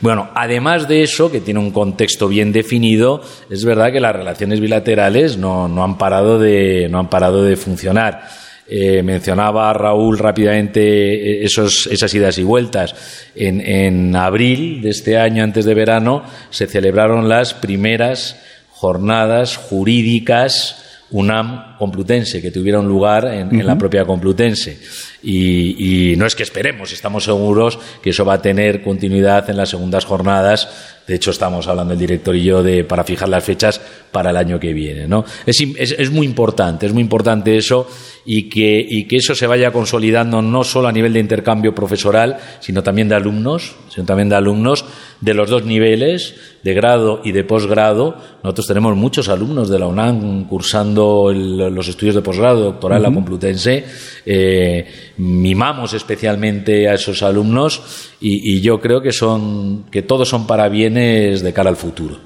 Bueno, 0.00 0.28
además 0.34 0.86
de 0.86 1.02
eso, 1.02 1.30
que 1.32 1.40
tiene 1.40 1.58
un 1.58 1.72
contexto 1.72 2.28
bien 2.28 2.52
definido, 2.52 3.20
es 3.50 3.64
verdad 3.64 3.90
que 3.90 3.98
las 3.98 4.14
relaciones 4.14 4.60
bilaterales 4.60 5.36
no, 5.36 5.66
no 5.66 5.82
han, 5.82 5.98
parado 5.98 6.38
de, 6.38 6.86
no 6.88 7.00
han 7.00 7.10
parado 7.10 7.42
de 7.42 7.56
funcionar. 7.56 8.28
Eh, 8.70 9.02
mencionaba 9.02 9.72
Raúl 9.72 10.18
rápidamente 10.18 10.80
eh, 10.82 11.44
esos, 11.44 11.86
esas 11.86 12.12
idas 12.12 12.36
y 12.36 12.42
vueltas. 12.42 12.94
En, 13.34 13.62
en, 13.62 14.14
abril 14.14 14.82
de 14.82 14.90
este 14.90 15.16
año, 15.16 15.42
antes 15.42 15.64
de 15.64 15.72
verano, 15.72 16.22
se 16.50 16.66
celebraron 16.66 17.30
las 17.30 17.54
primeras 17.54 18.36
jornadas 18.70 19.56
jurídicas 19.56 20.84
UNAM 21.10 21.78
Complutense, 21.78 22.42
que 22.42 22.50
tuvieron 22.50 22.86
lugar 22.86 23.26
en, 23.32 23.66
la 23.66 23.78
propia 23.78 24.04
Complutense. 24.04 24.78
Y, 25.22 26.12
y, 26.12 26.16
no 26.16 26.26
es 26.26 26.34
que 26.34 26.42
esperemos, 26.42 26.92
estamos 26.92 27.24
seguros 27.24 27.78
que 28.02 28.10
eso 28.10 28.26
va 28.26 28.34
a 28.34 28.42
tener 28.42 28.82
continuidad 28.82 29.48
en 29.48 29.56
las 29.56 29.70
segundas 29.70 30.04
jornadas 30.04 30.97
De 31.08 31.14
hecho, 31.14 31.30
estamos 31.30 31.66
hablando 31.66 31.94
el 31.94 31.98
director 31.98 32.36
y 32.36 32.44
yo 32.44 32.62
de 32.62 32.84
para 32.84 33.02
fijar 33.02 33.30
las 33.30 33.42
fechas 33.42 33.80
para 34.12 34.28
el 34.28 34.36
año 34.36 34.60
que 34.60 34.74
viene. 34.74 35.08
¿no? 35.08 35.24
Es, 35.46 36.10
muy 36.10 36.26
importante, 36.26 36.84
es 36.84 36.92
muy 36.92 37.00
importante 37.00 37.56
eso 37.56 37.88
y 38.26 38.50
que, 38.50 38.78
y 38.86 39.04
que 39.04 39.16
eso 39.16 39.34
se 39.34 39.46
vaya 39.46 39.72
consolidando 39.72 40.42
no 40.42 40.64
solo 40.64 40.86
a 40.86 40.92
nivel 40.92 41.14
de 41.14 41.20
intercambio 41.20 41.74
profesoral, 41.74 42.36
sino 42.60 42.82
también 42.82 43.08
de 43.08 43.14
alumnos, 43.14 43.74
sino 43.88 44.04
también 44.04 44.28
de 44.28 44.36
alumnos 44.36 44.84
de 45.20 45.34
los 45.34 45.50
dos 45.50 45.64
niveles, 45.64 46.34
de 46.62 46.74
grado 46.74 47.20
y 47.24 47.32
de 47.32 47.44
posgrado. 47.44 48.16
Nosotros 48.42 48.66
tenemos 48.66 48.96
muchos 48.96 49.28
alumnos 49.28 49.68
de 49.68 49.78
la 49.78 49.86
UNAM 49.86 50.46
cursando 50.46 51.32
los 51.32 51.88
estudios 51.88 52.14
de 52.14 52.22
posgrado, 52.22 52.60
doctoral, 52.60 53.02
la 53.02 53.12
Complutense. 53.12 53.84
Eh, 54.24 54.86
mimamos 55.18 55.92
especialmente 55.94 56.88
a 56.88 56.94
esos 56.94 57.22
alumnos 57.22 58.10
y, 58.20 58.56
y 58.56 58.60
yo 58.60 58.80
creo 58.80 59.00
que 59.00 59.12
son 59.12 59.84
que 59.90 60.02
todos 60.02 60.28
son 60.28 60.46
para 60.46 60.68
bienes 60.68 61.42
de 61.42 61.52
cara 61.52 61.70
al 61.70 61.76
futuro. 61.76 62.18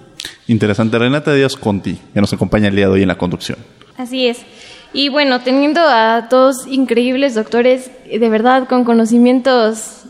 Interesante. 0.49 0.99
Renata 0.99 1.33
Díaz 1.33 1.57
Conti, 1.57 1.97
que 2.13 2.21
nos 2.21 2.33
acompaña 2.33 2.69
el 2.69 2.77
día 2.77 2.87
de 2.87 2.93
hoy 2.93 3.03
en 3.03 3.09
la 3.09 3.19
conducción. 3.19 3.59
Así 3.97 4.27
es. 4.27 4.39
Y 4.93 5.09
bueno, 5.09 5.41
teniendo 5.41 5.81
a 5.81 6.29
dos 6.31 6.67
increíbles 6.67 7.35
doctores, 7.35 7.91
de 8.11 8.29
verdad, 8.29 8.69
con 8.69 8.85
conocimientos 8.85 10.05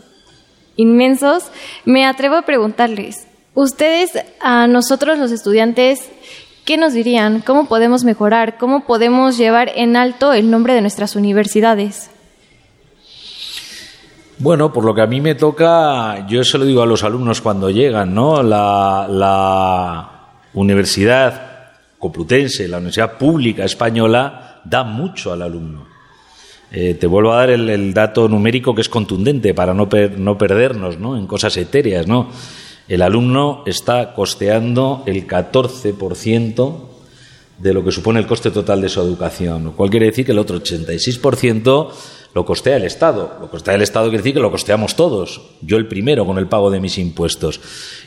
inmensos, 0.75 1.45
me 1.85 2.05
atrevo 2.05 2.35
a 2.35 2.43
preguntarles, 2.43 3.27
ustedes, 3.53 4.11
a 4.41 4.67
nosotros 4.67 5.17
los 5.17 5.31
estudiantes, 5.31 6.09
¿qué 6.65 6.77
nos 6.77 6.93
dirían? 6.93 7.41
¿Cómo 7.41 7.67
podemos 7.67 8.03
mejorar? 8.03 8.57
¿Cómo 8.57 8.85
podemos 8.85 9.37
llevar 9.37 9.71
en 9.75 9.95
alto 9.95 10.33
el 10.33 10.49
nombre 10.49 10.73
de 10.73 10.81
nuestras 10.81 11.15
universidades? 11.15 12.09
Bueno, 14.39 14.73
por 14.73 14.83
lo 14.83 14.95
que 14.95 15.01
a 15.01 15.07
mí 15.07 15.21
me 15.21 15.35
toca, 15.35 16.25
yo 16.27 16.43
se 16.43 16.57
lo 16.57 16.65
digo 16.65 16.81
a 16.81 16.85
los 16.85 17.03
alumnos 17.03 17.39
cuando 17.39 17.69
llegan, 17.69 18.13
¿no? 18.13 18.41
La, 18.41 19.07
la 19.09 20.09
Universidad 20.53 21.53
Complutense, 21.99 22.67
la 22.67 22.77
Universidad 22.77 23.17
Pública 23.17 23.63
Española, 23.63 24.59
da 24.65 24.83
mucho 24.83 25.31
al 25.31 25.43
alumno. 25.43 25.92
Eh, 26.75 26.95
te 26.95 27.05
vuelvo 27.05 27.33
a 27.33 27.37
dar 27.37 27.51
el, 27.51 27.93
dato 27.93 28.27
numérico 28.27 28.73
que 28.73 28.81
es 28.81 28.89
contundente 28.89 29.53
para 29.53 29.75
no, 29.75 29.87
no 30.17 30.37
perdernos 30.39 30.97
¿no? 30.97 31.15
en 31.15 31.27
cosas 31.27 31.55
etéreas. 31.57 32.07
¿no? 32.07 32.31
El 32.87 33.03
alumno 33.03 33.61
está 33.67 34.13
costeando 34.15 35.03
el 35.05 35.27
14% 35.27 36.75
de 37.59 37.73
lo 37.73 37.83
que 37.83 37.91
supone 37.91 38.19
el 38.19 38.25
coste 38.25 38.49
total 38.49 38.81
de 38.81 38.89
su 38.89 38.99
educación, 39.01 39.63
lo 39.63 39.73
cual 39.73 39.91
quiere 39.91 40.07
decir 40.07 40.25
que 40.25 40.31
el 40.31 40.39
otro 40.39 40.59
86% 40.61 41.89
lo 42.33 42.45
costea 42.45 42.77
el 42.77 42.83
Estado. 42.83 43.37
Lo 43.39 43.49
costea 43.51 43.75
el 43.75 43.83
Estado 43.83 44.05
quiere 44.07 44.23
decir 44.23 44.33
que 44.33 44.39
lo 44.39 44.49
costeamos 44.49 44.95
todos. 44.95 45.41
Yo 45.61 45.77
el 45.77 45.87
primero 45.87 46.25
con 46.25 46.39
el 46.39 46.47
pago 46.47 46.71
de 46.71 46.79
mis 46.79 46.97
impuestos. 46.97 47.61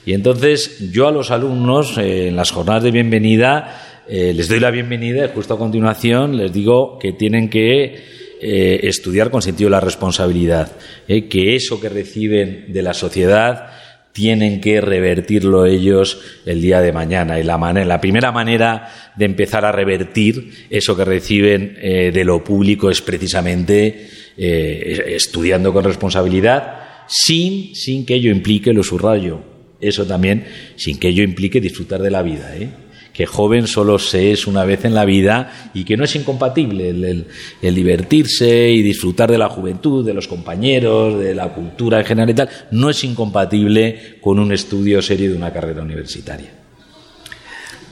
Y 0.05 0.13
entonces 0.13 0.93
yo 0.93 1.07
a 1.07 1.13
los 1.13 1.31
alumnos 1.31 1.97
eh, 1.99 2.29
en 2.29 2.37
las 2.37 2.51
jornadas 2.51 2.83
de 2.83 2.91
bienvenida 2.91 4.03
eh, 4.09 4.33
les 4.35 4.49
doy 4.49 4.61
la 4.61 4.71
bienvenida 4.71 5.25
y 5.25 5.35
justo 5.35 5.55
a 5.55 5.59
continuación 5.59 6.37
les 6.37 6.53
digo 6.53 6.99
que 6.99 7.13
tienen 7.13 7.49
que 7.49 8.26
eh, 8.41 8.81
estudiar 8.83 9.31
con 9.31 9.43
sentido 9.43 9.69
de 9.69 9.77
la 9.77 9.81
responsabilidad, 9.81 10.73
que 11.07 11.57
eso 11.57 11.81
que 11.81 11.89
reciben 11.89 12.73
de 12.73 12.83
la 12.83 12.95
sociedad 12.95 13.71
tienen 14.17 14.63
que 14.63 14.81
revertirlo 14.81 15.67
ellos 15.67 16.19
el 16.47 16.63
día 16.63 16.81
de 16.81 16.91
mañana. 16.91 17.39
Y 17.39 17.43
la, 17.43 17.59
manera, 17.59 17.85
la 17.85 18.01
primera 18.01 18.33
manera 18.33 19.13
de 19.15 19.27
empezar 19.27 19.67
a 19.67 19.73
revertir 19.73 20.69
eso 20.71 20.97
que 20.97 21.05
reciben 21.05 21.77
eh, 21.83 22.11
de 22.15 22.25
lo 22.25 22.43
público 22.43 22.89
es 22.89 23.03
precisamente 23.03 24.09
eh, 24.39 25.05
estudiando 25.09 25.71
con 25.71 25.85
responsabilidad, 25.85 27.05
sin, 27.07 27.75
sin 27.75 28.07
que 28.07 28.15
ello 28.15 28.31
implique, 28.31 28.73
lo 28.73 28.83
subrayo, 28.83 29.41
eso 29.83 30.07
también, 30.07 30.47
sin 30.77 30.99
que 30.99 31.09
ello 31.09 31.23
implique 31.23 31.61
disfrutar 31.61 32.01
de 32.01 32.11
la 32.11 32.23
vida. 32.23 32.57
¿eh? 32.57 32.71
Que 33.17 33.25
joven 33.25 33.67
solo 33.67 33.99
se 33.99 34.33
es 34.33 34.47
una 34.47 34.67
vez 34.67 34.85
en 34.85 34.95
la 34.95 35.07
vida 35.07 35.71
y 35.73 35.85
que 35.85 35.97
no 35.97 36.05
es 36.05 36.15
incompatible 36.17 36.91
el, 36.91 37.75
divertirse 37.75 38.69
y 38.71 38.83
disfrutar 38.83 39.31
de 39.31 39.39
la 39.39 39.49
juventud, 39.49 40.05
de 40.05 40.13
los 40.13 40.29
compañeros, 40.29 41.19
de 41.19 41.35
la 41.35 41.55
cultura 41.55 42.01
en 42.01 42.05
general 42.05 42.29
y 42.29 42.35
tal, 42.35 42.51
no 42.73 42.91
es 42.91 43.03
incompatible 43.05 44.19
con 44.21 44.39
un 44.39 44.53
estudio 44.53 45.01
serio 45.01 45.31
de 45.31 45.37
una 45.37 45.51
carrera 45.51 45.81
universitaria. 45.81 46.53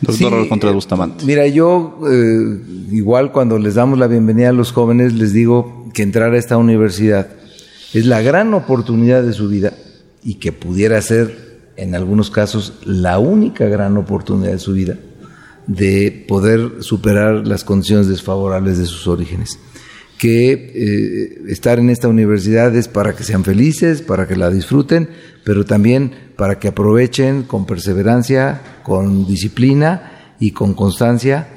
Doctor 0.02 0.46
Contreras 0.46 0.74
Bustamante. 0.74 1.24
Mira, 1.24 1.46
yo 1.46 2.00
eh, 2.06 2.58
igual 2.92 3.32
cuando 3.32 3.58
les 3.58 3.76
damos 3.76 3.98
la 3.98 4.08
bienvenida 4.08 4.50
a 4.50 4.52
los 4.52 4.72
jóvenes 4.72 5.14
les 5.14 5.32
digo 5.32 5.88
que 5.94 6.02
entrar 6.02 6.34
a 6.34 6.38
esta 6.38 6.58
universidad 6.58 7.28
es 7.94 8.04
la 8.04 8.20
gran 8.20 8.52
oportunidad 8.52 9.22
de 9.22 9.32
su 9.32 9.48
vida 9.48 9.72
y 10.22 10.34
que 10.34 10.52
pudiera 10.52 11.00
ser 11.00 11.62
en 11.76 11.94
algunos 11.94 12.30
casos 12.30 12.74
la 12.84 13.18
única 13.18 13.64
gran 13.68 13.96
oportunidad 13.96 14.52
de 14.52 14.58
su 14.58 14.74
vida 14.74 14.98
de 15.66 16.24
poder 16.28 16.82
superar 16.82 17.46
las 17.46 17.64
condiciones 17.64 18.08
desfavorables 18.08 18.78
de 18.78 18.86
sus 18.86 19.06
orígenes. 19.06 19.58
Que 20.18 20.52
eh, 20.52 21.42
estar 21.48 21.78
en 21.78 21.90
esta 21.90 22.08
universidad 22.08 22.74
es 22.76 22.88
para 22.88 23.14
que 23.14 23.24
sean 23.24 23.44
felices, 23.44 24.02
para 24.02 24.28
que 24.28 24.36
la 24.36 24.50
disfruten, 24.50 25.08
pero 25.44 25.64
también 25.64 26.12
para 26.36 26.58
que 26.58 26.68
aprovechen 26.68 27.42
con 27.42 27.66
perseverancia, 27.66 28.60
con 28.82 29.26
disciplina 29.26 30.34
y 30.38 30.52
con 30.52 30.74
constancia 30.74 31.48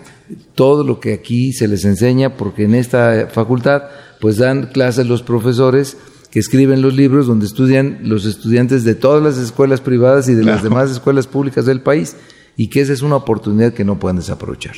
todo 0.55 0.83
lo 0.83 0.99
que 0.99 1.13
aquí 1.13 1.53
se 1.53 1.67
les 1.67 1.85
enseña, 1.85 2.35
porque 2.35 2.63
en 2.63 2.75
esta 2.75 3.29
facultad 3.31 3.83
pues 4.19 4.37
dan 4.37 4.67
clases 4.67 5.07
los 5.07 5.23
profesores 5.23 5.97
que 6.31 6.39
escriben 6.39 6.81
los 6.81 6.95
libros 6.95 7.27
donde 7.27 7.45
estudian 7.45 7.99
los 8.03 8.25
estudiantes 8.25 8.83
de 8.83 8.95
todas 8.95 9.23
las 9.23 9.37
escuelas 9.37 9.79
privadas 9.81 10.27
y 10.27 10.33
de 10.33 10.43
las 10.43 10.63
demás 10.63 10.91
escuelas 10.91 11.27
públicas 11.27 11.65
del 11.65 11.81
país 11.81 12.15
y 12.57 12.67
que 12.67 12.81
esa 12.81 12.91
es 12.91 13.01
una 13.01 13.15
oportunidad 13.15 13.73
que 13.73 13.85
no 13.85 13.97
pueden 13.97 14.17
desaprovechar. 14.17 14.75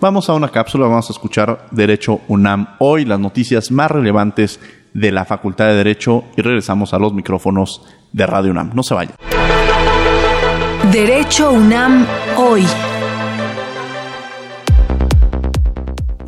Vamos 0.00 0.28
a 0.28 0.34
una 0.34 0.50
cápsula, 0.50 0.86
vamos 0.86 1.10
a 1.10 1.12
escuchar 1.12 1.66
Derecho 1.72 2.20
UNAM 2.28 2.76
hoy, 2.78 3.04
las 3.04 3.18
noticias 3.18 3.72
más 3.72 3.90
relevantes 3.90 4.60
de 4.94 5.10
la 5.10 5.24
Facultad 5.24 5.66
de 5.66 5.74
Derecho 5.74 6.24
y 6.36 6.42
regresamos 6.42 6.94
a 6.94 6.98
los 6.98 7.12
micrófonos 7.12 7.82
de 8.12 8.26
Radio 8.26 8.52
UNAM. 8.52 8.70
No 8.74 8.82
se 8.82 8.94
vayan. 8.94 9.14
Derecho 10.92 11.50
UNAM 11.50 12.06
hoy. 12.36 12.64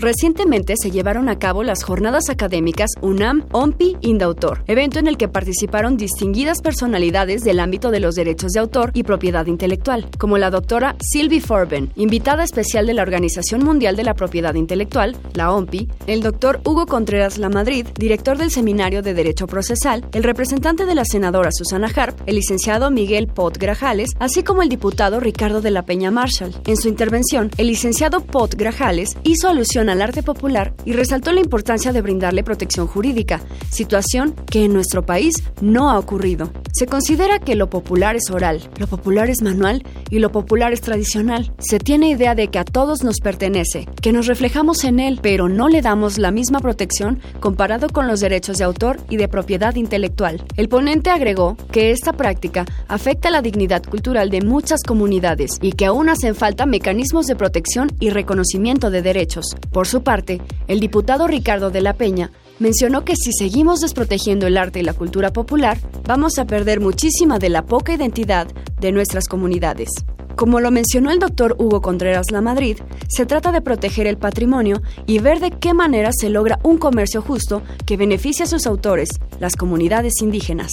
Recientemente 0.00 0.76
se 0.82 0.90
llevaron 0.90 1.28
a 1.28 1.38
cabo 1.38 1.62
las 1.62 1.84
jornadas 1.84 2.30
académicas 2.30 2.88
UNAM 3.02 3.44
OMPI 3.52 3.98
Indautor, 4.00 4.64
evento 4.66 4.98
en 4.98 5.06
el 5.06 5.18
que 5.18 5.28
participaron 5.28 5.98
distinguidas 5.98 6.62
personalidades 6.62 7.42
del 7.42 7.60
ámbito 7.60 7.90
de 7.90 8.00
los 8.00 8.14
derechos 8.14 8.52
de 8.52 8.60
autor 8.60 8.92
y 8.94 9.02
propiedad 9.02 9.44
intelectual, 9.44 10.08
como 10.16 10.38
la 10.38 10.48
doctora 10.48 10.96
Sylvie 11.02 11.42
Forben, 11.42 11.92
invitada 11.96 12.44
especial 12.44 12.86
de 12.86 12.94
la 12.94 13.02
Organización 13.02 13.62
Mundial 13.62 13.94
de 13.94 14.04
la 14.04 14.14
Propiedad 14.14 14.54
Intelectual, 14.54 15.18
la 15.34 15.52
OMPI, 15.52 15.90
el 16.06 16.22
doctor 16.22 16.62
Hugo 16.64 16.86
Contreras 16.86 17.36
Lamadrid, 17.36 17.86
director 17.98 18.38
del 18.38 18.50
Seminario 18.50 19.02
de 19.02 19.12
Derecho 19.12 19.46
Procesal, 19.46 20.06
el 20.14 20.22
representante 20.22 20.86
de 20.86 20.94
la 20.94 21.04
senadora 21.04 21.50
Susana 21.52 21.90
Harp, 21.94 22.18
el 22.24 22.36
licenciado 22.36 22.90
Miguel 22.90 23.26
Pot 23.26 23.58
Grajales, 23.58 24.12
así 24.18 24.44
como 24.44 24.62
el 24.62 24.70
diputado 24.70 25.20
Ricardo 25.20 25.60
de 25.60 25.72
la 25.72 25.84
Peña 25.84 26.10
Marshall. 26.10 26.54
En 26.66 26.78
su 26.78 26.88
intervención, 26.88 27.50
el 27.58 27.66
licenciado 27.66 28.24
Pot 28.24 28.54
Grajales 28.54 29.18
hizo 29.24 29.46
alusión 29.46 29.89
al 29.90 30.03
arte 30.03 30.22
popular 30.22 30.72
y 30.85 30.92
resaltó 30.92 31.33
la 31.33 31.40
importancia 31.40 31.92
de 31.92 32.00
brindarle 32.00 32.42
protección 32.42 32.87
jurídica, 32.87 33.40
situación 33.70 34.35
que 34.50 34.64
en 34.64 34.72
nuestro 34.72 35.05
país 35.05 35.35
no 35.61 35.90
ha 35.90 35.98
ocurrido. 35.98 36.50
Se 36.72 36.87
considera 36.87 37.40
que 37.40 37.57
lo 37.57 37.68
popular 37.68 38.16
es 38.16 38.31
oral, 38.31 38.70
lo 38.79 38.87
popular 38.87 39.29
es 39.29 39.42
manual 39.42 39.83
y 40.09 40.20
lo 40.20 40.33
popular 40.33 40.72
es 40.72 40.81
tradicional. 40.81 41.53
Se 41.59 41.79
tiene 41.79 42.11
idea 42.11 42.35
de 42.35 42.48
que 42.48 42.59
a 42.59 42.64
todos 42.64 43.03
nos 43.03 43.18
pertenece, 43.18 43.87
que 44.00 44.12
nos 44.12 44.26
reflejamos 44.26 44.85
en 44.85 45.00
él, 45.00 45.18
pero 45.22 45.48
no 45.48 45.68
le 45.68 45.83
damos 45.83 46.16
la 46.18 46.31
misma 46.31 46.61
protección 46.61 47.20
comparado 47.40 47.88
con 47.88 48.07
los 48.07 48.20
derechos 48.20 48.59
de 48.59 48.64
autor 48.64 48.98
y 49.09 49.16
de 49.16 49.29
propiedad 49.29 49.74
intelectual. 49.74 50.44
El 50.57 50.68
ponente 50.68 51.11
agregó 51.11 51.57
que 51.72 51.90
esta 51.90 52.12
práctica 52.12 52.64
afecta 52.88 53.31
la 53.31 53.42
dignidad 53.42 53.83
cultural 53.83 54.31
de 54.31 54.40
muchas 54.40 54.83
comunidades 54.83 55.53
y 55.61 55.72
que 55.72 55.87
aún 55.87 56.09
hacen 56.09 56.35
falta 56.35 56.66
mecanismos 56.66 57.26
de 57.26 57.37
protección 57.37 57.90
y 58.00 58.11
reconocimiento 58.11 58.90
de 58.90 59.03
derechos. 59.03 59.57
Por 59.72 59.79
su 59.86 60.02
parte, 60.02 60.40
el 60.68 60.80
diputado 60.80 61.26
Ricardo 61.26 61.70
de 61.70 61.80
la 61.80 61.94
Peña 61.94 62.30
mencionó 62.58 63.04
que 63.04 63.16
si 63.16 63.32
seguimos 63.32 63.80
desprotegiendo 63.80 64.46
el 64.46 64.56
arte 64.56 64.80
y 64.80 64.82
la 64.82 64.92
cultura 64.92 65.32
popular, 65.32 65.78
vamos 66.06 66.38
a 66.38 66.46
perder 66.46 66.80
muchísima 66.80 67.38
de 67.38 67.48
la 67.48 67.66
poca 67.66 67.94
identidad 67.94 68.46
de 68.80 68.92
nuestras 68.92 69.26
comunidades. 69.26 69.88
Como 70.36 70.60
lo 70.60 70.70
mencionó 70.70 71.10
el 71.10 71.18
doctor 71.18 71.56
Hugo 71.58 71.82
Contreras 71.82 72.30
La 72.30 72.40
Madrid, 72.40 72.78
se 73.08 73.26
trata 73.26 73.52
de 73.52 73.60
proteger 73.60 74.06
el 74.06 74.16
patrimonio 74.16 74.80
y 75.06 75.18
ver 75.18 75.40
de 75.40 75.50
qué 75.50 75.74
manera 75.74 76.10
se 76.12 76.30
logra 76.30 76.60
un 76.62 76.78
comercio 76.78 77.20
justo 77.20 77.62
que 77.84 77.96
beneficie 77.96 78.44
a 78.44 78.48
sus 78.48 78.66
autores, 78.66 79.08
las 79.38 79.56
comunidades 79.56 80.14
indígenas. 80.22 80.70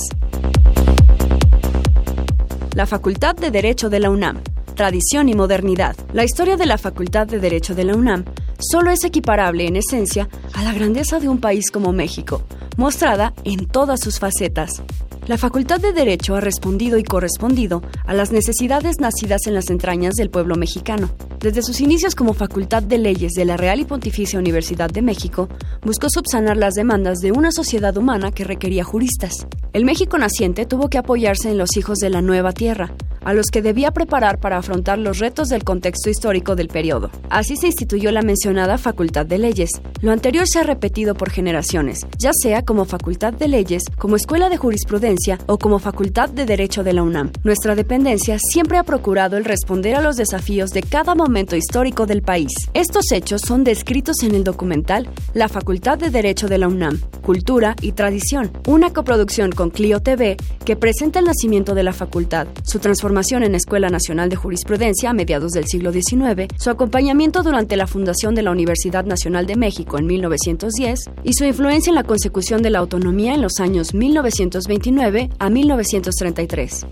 La 2.75 2.85
Facultad 2.85 3.35
de 3.35 3.51
Derecho 3.51 3.89
de 3.89 3.99
la 3.99 4.09
UNAM 4.09 4.41
tradición 4.77 5.27
y 5.27 5.33
modernidad. 5.33 5.97
La 6.13 6.23
historia 6.23 6.55
de 6.55 6.67
la 6.67 6.77
Facultad 6.77 7.27
de 7.27 7.39
Derecho 7.39 7.75
de 7.75 7.83
la 7.83 7.95
UNAM 7.95 8.23
solo 8.59 8.91
es 8.91 9.03
equiparable 9.03 9.67
en 9.67 9.75
esencia 9.75 10.29
a 10.53 10.63
la 10.63 10.71
grandeza 10.71 11.19
de 11.19 11.27
un 11.27 11.39
país 11.39 11.71
como 11.71 11.91
México, 11.91 12.43
mostrada 12.77 13.33
en 13.43 13.65
todas 13.65 13.99
sus 13.99 14.19
facetas. 14.19 14.83
La 15.27 15.37
Facultad 15.37 15.81
de 15.81 15.91
Derecho 15.91 16.35
ha 16.35 16.41
respondido 16.41 16.97
y 16.97 17.03
correspondido 17.03 17.81
a 18.05 18.13
las 18.13 18.31
necesidades 18.31 19.01
nacidas 19.01 19.45
en 19.47 19.55
las 19.55 19.69
entrañas 19.69 20.13
del 20.13 20.29
pueblo 20.29 20.55
mexicano. 20.55 21.09
Desde 21.39 21.63
sus 21.63 21.81
inicios 21.81 22.15
como 22.15 22.33
Facultad 22.33 22.81
de 22.81 22.97
Leyes 22.97 23.33
de 23.33 23.43
la 23.43 23.57
Real 23.57 23.81
y 23.81 23.85
Pontificia 23.85 24.39
Universidad 24.39 24.89
de 24.89 25.01
México, 25.01 25.49
buscó 25.81 26.07
subsanar 26.09 26.55
las 26.55 26.75
demandas 26.75 27.17
de 27.17 27.33
una 27.33 27.51
sociedad 27.51 27.97
humana 27.97 28.31
que 28.31 28.45
requería 28.45 28.85
juristas. 28.85 29.47
El 29.73 29.83
México 29.83 30.17
naciente 30.17 30.65
tuvo 30.65 30.87
que 30.87 30.97
apoyarse 30.97 31.51
en 31.51 31.57
los 31.57 31.75
hijos 31.75 31.97
de 31.97 32.09
la 32.09 32.21
nueva 32.21 32.53
tierra, 32.53 32.93
a 33.27 33.33
los 33.33 33.47
que 33.47 33.61
debía 33.61 33.91
preparar 33.91 34.39
para 34.39 34.57
afrontar 34.57 34.97
los 34.99 35.19
retos 35.19 35.49
del 35.49 35.65
contexto 35.65 36.09
histórico 36.09 36.55
del 36.55 36.69
periodo. 36.69 37.11
Así 37.29 37.57
se 37.57 37.67
instituyó 37.67 38.09
la 38.13 38.21
mencionada 38.21 38.77
Facultad 38.77 39.25
de 39.25 39.37
Leyes. 39.37 39.69
Lo 39.99 40.13
anterior 40.13 40.47
se 40.47 40.59
ha 40.59 40.63
repetido 40.63 41.13
por 41.13 41.29
generaciones, 41.29 42.07
ya 42.17 42.31
sea 42.31 42.61
como 42.61 42.85
Facultad 42.85 43.33
de 43.33 43.49
Leyes, 43.49 43.83
como 43.97 44.15
Escuela 44.15 44.47
de 44.47 44.55
Jurisprudencia 44.55 45.39
o 45.45 45.57
como 45.57 45.77
Facultad 45.79 46.29
de 46.29 46.45
Derecho 46.45 46.85
de 46.85 46.93
la 46.93 47.03
UNAM. 47.03 47.33
Nuestra 47.43 47.75
dependencia 47.75 48.37
siempre 48.39 48.77
ha 48.77 48.83
procurado 48.83 49.35
el 49.35 49.43
responder 49.43 49.95
a 49.95 50.01
los 50.01 50.15
desafíos 50.15 50.69
de 50.69 50.83
cada 50.83 51.13
momento 51.13 51.57
histórico 51.57 52.05
del 52.05 52.21
país. 52.21 52.53
Estos 52.73 53.11
hechos 53.11 53.41
son 53.45 53.65
descritos 53.65 54.23
en 54.23 54.35
el 54.35 54.45
documental 54.45 55.09
La 55.33 55.49
Facultad 55.49 55.97
de 55.97 56.11
Derecho 56.11 56.47
de 56.47 56.59
la 56.59 56.69
UNAM, 56.69 57.01
Cultura 57.23 57.75
y 57.81 57.91
Tradición, 57.91 58.53
una 58.67 58.93
coproducción 58.93 59.51
con 59.51 59.69
Clio 59.69 59.99
TV 59.99 60.37
que 60.63 60.77
presenta 60.77 61.19
el 61.19 61.25
nacimiento 61.25 61.75
de 61.75 61.83
la 61.83 61.91
facultad, 61.91 62.47
su 62.63 62.79
transformación 62.79 63.16
en 63.17 63.55
Escuela 63.55 63.89
Nacional 63.89 64.29
de 64.29 64.35
Jurisprudencia 64.35 65.09
a 65.09 65.13
mediados 65.13 65.51
del 65.51 65.65
siglo 65.65 65.91
XIX, 65.91 66.53
su 66.55 66.69
acompañamiento 66.69 67.41
durante 67.41 67.75
la 67.75 67.87
fundación 67.87 68.35
de 68.35 68.43
la 68.43 68.51
Universidad 68.51 69.05
Nacional 69.05 69.47
de 69.47 69.55
México 69.55 69.97
en 69.97 70.05
1910 70.05 70.99
y 71.23 71.33
su 71.33 71.43
influencia 71.43 71.89
en 71.89 71.95
la 71.95 72.03
consecución 72.03 72.61
de 72.61 72.69
la 72.69 72.77
autonomía 72.77 73.33
en 73.33 73.41
los 73.41 73.59
años 73.59 73.95
1929 73.95 75.31
a 75.39 75.49
1933. 75.49 76.85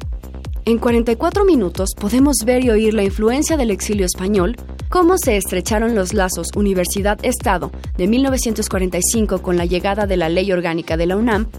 En 0.65 0.80
44 0.80 1.45
minutos 1.45 1.91
podemos 1.95 2.38
ver 2.43 2.65
y 2.65 2.71
oír 2.71 2.95
la 2.95 3.03
influencia 3.03 3.55
del 3.55 3.69
exilio 3.69 4.07
español, 4.07 4.55
cómo 4.89 5.19
se 5.19 5.38
estrecharon 5.38 5.93
los 5.93 6.15
lazos 6.15 6.47
Universidad-Estado 6.55 7.71
de 7.97 8.07
1945 8.07 9.43
con 9.43 9.57
la 9.57 9.65
llegada 9.65 10.07
de 10.07 10.17
la 10.17 10.30
Ley 10.30 10.51
Orgánica 10.51 10.97
de 10.97 11.05
la 11.05 11.17
UNAM 11.17 11.49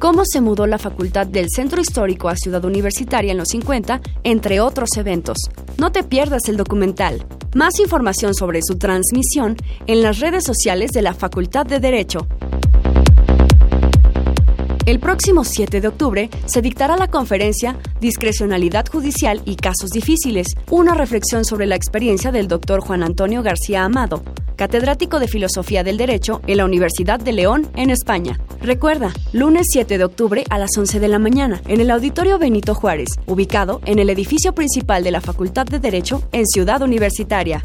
cómo 0.00 0.22
se 0.24 0.40
mudó 0.40 0.66
la 0.66 0.78
facultad 0.78 1.26
del 1.26 1.46
Centro 1.54 1.80
Histórico 1.80 2.28
a 2.30 2.34
Ciudad 2.34 2.64
Universitaria 2.64 3.30
en 3.30 3.38
los 3.38 3.50
50, 3.50 4.00
entre 4.24 4.58
otros 4.60 4.88
eventos. 4.96 5.36
No 5.76 5.92
te 5.92 6.02
pierdas 6.02 6.48
el 6.48 6.56
documental. 6.56 7.24
Más 7.54 7.78
información 7.78 8.34
sobre 8.34 8.62
su 8.62 8.78
transmisión 8.78 9.56
en 9.86 10.02
las 10.02 10.18
redes 10.18 10.44
sociales 10.44 10.90
de 10.92 11.02
la 11.02 11.12
Facultad 11.12 11.66
de 11.66 11.80
Derecho. 11.80 12.26
El 14.90 14.98
próximo 14.98 15.44
7 15.44 15.80
de 15.80 15.86
octubre 15.86 16.30
se 16.46 16.62
dictará 16.62 16.96
la 16.96 17.06
conferencia 17.06 17.78
Discrecionalidad 18.00 18.88
Judicial 18.88 19.40
y 19.44 19.54
Casos 19.54 19.90
Difíciles, 19.90 20.48
una 20.68 20.94
reflexión 20.94 21.44
sobre 21.44 21.68
la 21.68 21.76
experiencia 21.76 22.32
del 22.32 22.48
doctor 22.48 22.80
Juan 22.80 23.04
Antonio 23.04 23.40
García 23.44 23.84
Amado, 23.84 24.24
catedrático 24.56 25.20
de 25.20 25.28
Filosofía 25.28 25.84
del 25.84 25.96
Derecho 25.96 26.42
en 26.48 26.56
la 26.56 26.64
Universidad 26.64 27.20
de 27.20 27.32
León, 27.32 27.68
en 27.76 27.90
España. 27.90 28.40
Recuerda, 28.60 29.12
lunes 29.32 29.68
7 29.70 29.96
de 29.96 30.02
octubre 30.02 30.44
a 30.50 30.58
las 30.58 30.76
11 30.76 30.98
de 30.98 31.06
la 31.06 31.20
mañana, 31.20 31.62
en 31.68 31.80
el 31.80 31.92
Auditorio 31.92 32.40
Benito 32.40 32.74
Juárez, 32.74 33.10
ubicado 33.26 33.80
en 33.84 34.00
el 34.00 34.10
edificio 34.10 34.56
principal 34.56 35.04
de 35.04 35.12
la 35.12 35.20
Facultad 35.20 35.66
de 35.66 35.78
Derecho 35.78 36.24
en 36.32 36.46
Ciudad 36.46 36.82
Universitaria. 36.82 37.64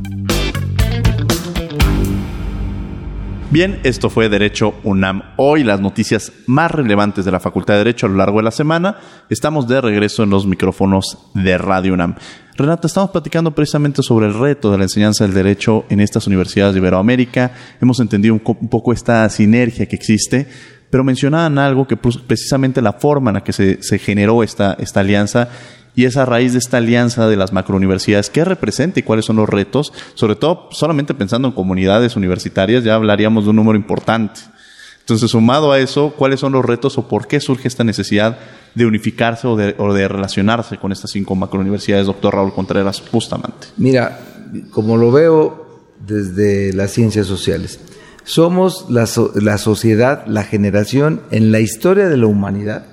Bien, 3.51 3.81
esto 3.83 4.09
fue 4.09 4.29
Derecho 4.29 4.75
UNAM. 4.85 5.33
Hoy 5.35 5.65
las 5.65 5.81
noticias 5.81 6.31
más 6.47 6.71
relevantes 6.71 7.25
de 7.25 7.33
la 7.33 7.41
Facultad 7.41 7.73
de 7.73 7.79
Derecho 7.79 8.05
a 8.05 8.09
lo 8.09 8.15
largo 8.15 8.37
de 8.37 8.43
la 8.43 8.51
semana. 8.51 8.95
Estamos 9.29 9.67
de 9.67 9.81
regreso 9.81 10.23
en 10.23 10.29
los 10.29 10.47
micrófonos 10.47 11.17
de 11.33 11.57
Radio 11.57 11.93
UNAM. 11.93 12.15
Renata, 12.55 12.87
estamos 12.87 13.09
platicando 13.09 13.51
precisamente 13.53 14.03
sobre 14.03 14.27
el 14.27 14.35
reto 14.35 14.71
de 14.71 14.77
la 14.77 14.85
enseñanza 14.85 15.25
del 15.25 15.33
derecho 15.33 15.83
en 15.89 15.99
estas 15.99 16.27
universidades 16.27 16.75
de 16.75 16.79
Iberoamérica. 16.79 17.51
Hemos 17.81 17.99
entendido 17.99 18.35
un, 18.35 18.39
poco 18.39 18.93
esta 18.93 19.27
sinergia 19.27 19.85
que 19.85 19.97
existe, 19.97 20.47
pero 20.89 21.03
mencionaban 21.03 21.57
algo 21.57 21.85
que 21.85 21.97
precisamente 21.97 22.81
la 22.81 22.93
forma 22.93 23.31
en 23.31 23.35
la 23.35 23.43
que 23.43 23.51
se, 23.51 23.99
generó 23.99 24.43
esta 24.43 24.77
alianza 24.95 25.49
y 25.95 26.05
es 26.05 26.17
a 26.17 26.25
raíz 26.25 26.53
de 26.53 26.59
esta 26.59 26.77
alianza 26.77 27.27
de 27.27 27.35
las 27.35 27.53
macrouniversidades. 27.53 28.29
¿Qué 28.29 28.45
representa 28.45 28.99
y 28.99 29.03
cuáles 29.03 29.25
son 29.25 29.35
los 29.35 29.49
retos? 29.49 29.91
Sobre 30.13 30.35
todo, 30.35 30.69
solamente 30.71 31.13
pensando 31.13 31.47
en 31.47 31.53
comunidades 31.53 32.15
universitarias, 32.15 32.83
ya 32.83 32.95
hablaríamos 32.95 33.43
de 33.43 33.49
un 33.49 33.57
número 33.57 33.77
importante. 33.77 34.41
Entonces, 34.99 35.31
sumado 35.31 35.71
a 35.71 35.79
eso, 35.79 36.13
¿cuáles 36.15 36.39
son 36.39 36.53
los 36.53 36.63
retos 36.63 36.97
o 36.97 37.07
por 37.07 37.27
qué 37.27 37.39
surge 37.39 37.67
esta 37.67 37.83
necesidad 37.83 38.37
de 38.75 38.85
unificarse 38.85 39.47
o 39.47 39.55
de, 39.55 39.75
o 39.77 39.93
de 39.93 40.07
relacionarse 40.07 40.77
con 40.77 40.91
estas 40.91 41.11
cinco 41.11 41.35
macrouniversidades, 41.35 42.05
doctor 42.05 42.35
Raúl 42.35 42.53
Contreras 42.53 43.03
Bustamante? 43.11 43.67
Mira, 43.77 44.19
como 44.69 44.97
lo 44.97 45.11
veo 45.11 45.81
desde 46.05 46.71
las 46.73 46.91
ciencias 46.91 47.27
sociales, 47.27 47.79
somos 48.23 48.85
la, 48.89 49.07
la 49.35 49.57
sociedad, 49.57 50.25
la 50.27 50.43
generación 50.43 51.21
en 51.31 51.51
la 51.51 51.59
historia 51.59 52.07
de 52.07 52.17
la 52.17 52.27
humanidad, 52.27 52.85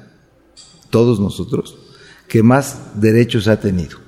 todos 0.90 1.20
nosotros, 1.20 1.76
que 2.28 2.42
más 2.42 3.00
derechos 3.00 3.48
ha 3.48 3.58
tenido. 3.58 3.98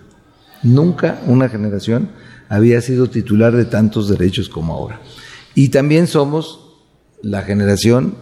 Nunca 0.62 1.20
una 1.26 1.48
generación 1.48 2.10
había 2.48 2.80
sido 2.80 3.08
titular 3.08 3.56
de 3.56 3.64
tantos 3.64 4.08
derechos 4.08 4.48
como 4.48 4.74
ahora. 4.74 5.00
Y 5.54 5.68
también 5.68 6.06
somos 6.06 6.76
la 7.22 7.42
generación 7.42 8.14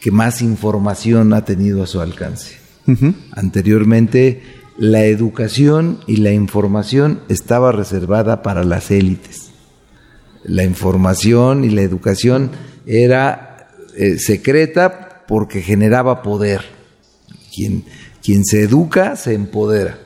que 0.00 0.10
más 0.10 0.40
información 0.40 1.32
ha 1.32 1.44
tenido 1.44 1.82
a 1.82 1.86
su 1.86 2.00
alcance. 2.00 2.58
Anteriormente, 3.32 4.42
la 4.78 5.04
educación 5.04 5.98
y 6.06 6.18
la 6.18 6.32
información 6.32 7.20
estaba 7.28 7.72
reservada 7.72 8.42
para 8.42 8.62
las 8.62 8.90
élites. 8.90 9.50
La 10.44 10.62
información 10.62 11.64
y 11.64 11.70
la 11.70 11.82
educación 11.82 12.50
era 12.86 13.68
eh, 13.96 14.18
secreta 14.18 15.24
porque 15.26 15.62
generaba 15.62 16.22
poder. 16.22 16.60
Quien 17.52 17.84
quien 18.26 18.44
se 18.44 18.64
educa 18.64 19.14
se 19.14 19.34
empodera. 19.34 19.98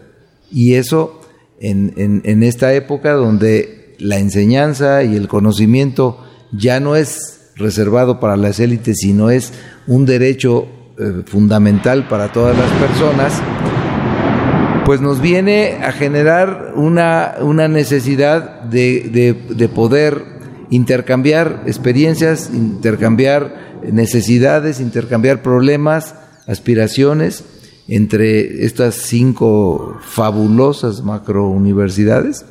Y 0.52 0.74
eso 0.74 1.22
en, 1.58 2.20
en, 2.22 2.42
esta 2.42 2.74
época 2.74 3.12
donde 3.12 3.94
la 3.98 4.18
enseñanza 4.18 5.02
y 5.04 5.16
el 5.16 5.26
conocimiento 5.26 6.22
ya 6.52 6.80
no 6.80 6.96
es 6.96 7.52
reservado 7.56 8.20
para 8.20 8.36
las 8.36 8.60
élites, 8.60 8.98
sino 9.00 9.30
es 9.30 9.54
un 9.86 10.04
derecho 10.04 10.68
eh, 10.98 11.22
fundamental 11.24 12.08
para 12.08 12.30
todas 12.30 12.58
las 12.58 12.70
personas, 12.72 13.40
pues 14.84 15.00
nos 15.00 15.22
viene 15.22 15.78
a 15.82 15.92
generar 15.92 16.74
una, 16.76 17.36
una 17.40 17.68
necesidad 17.68 18.62
de, 18.64 19.08
de, 19.10 19.54
de 19.54 19.68
poder 19.68 20.24
intercambiar 20.68 21.62
experiencias, 21.66 22.50
intercambiar 22.52 23.80
necesidades, 23.90 24.78
intercambiar 24.78 25.40
problemas, 25.40 26.14
aspiraciones 26.46 27.44
entre 27.90 28.64
estas 28.64 28.94
cinco 28.94 29.98
fabulosas 30.00 31.02
macrouniversidades. 31.02 32.44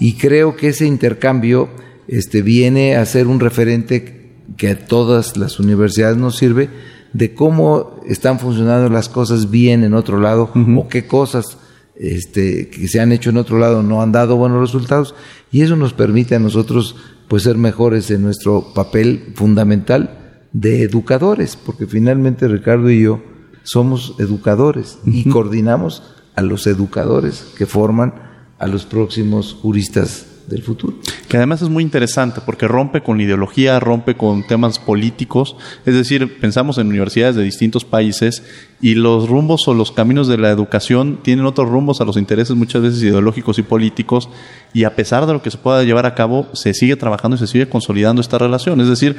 Y 0.00 0.14
creo 0.14 0.56
que 0.56 0.68
ese 0.68 0.86
intercambio 0.86 1.68
este, 2.08 2.42
viene 2.42 2.96
a 2.96 3.06
ser 3.06 3.28
un 3.28 3.38
referente 3.38 4.32
que 4.56 4.70
a 4.70 4.84
todas 4.84 5.36
las 5.36 5.60
universidades 5.60 6.16
nos 6.16 6.36
sirve 6.36 6.68
de 7.12 7.32
cómo 7.32 8.00
están 8.08 8.40
funcionando 8.40 8.88
las 8.88 9.08
cosas 9.08 9.52
bien 9.52 9.84
en 9.84 9.94
otro 9.94 10.18
lado 10.18 10.50
o 10.76 10.88
qué 10.88 11.06
cosas 11.06 11.58
este, 11.94 12.68
que 12.68 12.88
se 12.88 12.98
han 12.98 13.12
hecho 13.12 13.30
en 13.30 13.36
otro 13.36 13.60
lado 13.60 13.84
no 13.84 14.02
han 14.02 14.10
dado 14.10 14.36
buenos 14.36 14.60
resultados. 14.60 15.14
Y 15.52 15.62
eso 15.62 15.76
nos 15.76 15.92
permite 15.92 16.34
a 16.34 16.40
nosotros 16.40 16.96
pues 17.28 17.44
ser 17.44 17.56
mejores 17.56 18.10
en 18.10 18.22
nuestro 18.22 18.74
papel 18.74 19.32
fundamental 19.36 20.48
de 20.52 20.82
educadores 20.82 21.54
porque 21.54 21.86
finalmente 21.86 22.48
Ricardo 22.48 22.90
y 22.90 23.02
yo 23.02 23.31
somos 23.62 24.14
educadores 24.18 24.98
y 25.04 25.28
coordinamos 25.28 26.02
a 26.34 26.42
los 26.42 26.66
educadores 26.66 27.52
que 27.56 27.66
forman 27.66 28.14
a 28.58 28.66
los 28.66 28.84
próximos 28.84 29.56
juristas 29.60 30.26
del 30.46 30.62
futuro. 30.62 30.96
Que 31.28 31.36
además 31.36 31.62
es 31.62 31.68
muy 31.68 31.82
interesante 31.82 32.40
porque 32.44 32.68
rompe 32.68 33.02
con 33.02 33.16
la 33.16 33.24
ideología, 33.24 33.80
rompe 33.80 34.16
con 34.16 34.46
temas 34.46 34.78
políticos. 34.78 35.56
Es 35.86 35.94
decir, 35.94 36.38
pensamos 36.40 36.78
en 36.78 36.88
universidades 36.88 37.36
de 37.36 37.42
distintos 37.42 37.84
países 37.84 38.42
y 38.80 38.94
los 38.94 39.28
rumbos 39.28 39.66
o 39.68 39.74
los 39.74 39.92
caminos 39.92 40.28
de 40.28 40.38
la 40.38 40.50
educación 40.50 41.20
tienen 41.22 41.46
otros 41.46 41.68
rumbos 41.68 42.00
a 42.00 42.04
los 42.04 42.16
intereses 42.16 42.56
muchas 42.56 42.82
veces 42.82 43.02
ideológicos 43.02 43.58
y 43.58 43.62
políticos 43.62 44.28
y 44.74 44.84
a 44.84 44.96
pesar 44.96 45.26
de 45.26 45.32
lo 45.32 45.42
que 45.42 45.50
se 45.50 45.58
pueda 45.58 45.84
llevar 45.84 46.06
a 46.06 46.14
cabo, 46.14 46.48
se 46.52 46.74
sigue 46.74 46.96
trabajando 46.96 47.36
y 47.36 47.38
se 47.38 47.46
sigue 47.46 47.68
consolidando 47.68 48.20
esta 48.20 48.38
relación. 48.38 48.80
Es 48.80 48.88
decir, 48.88 49.16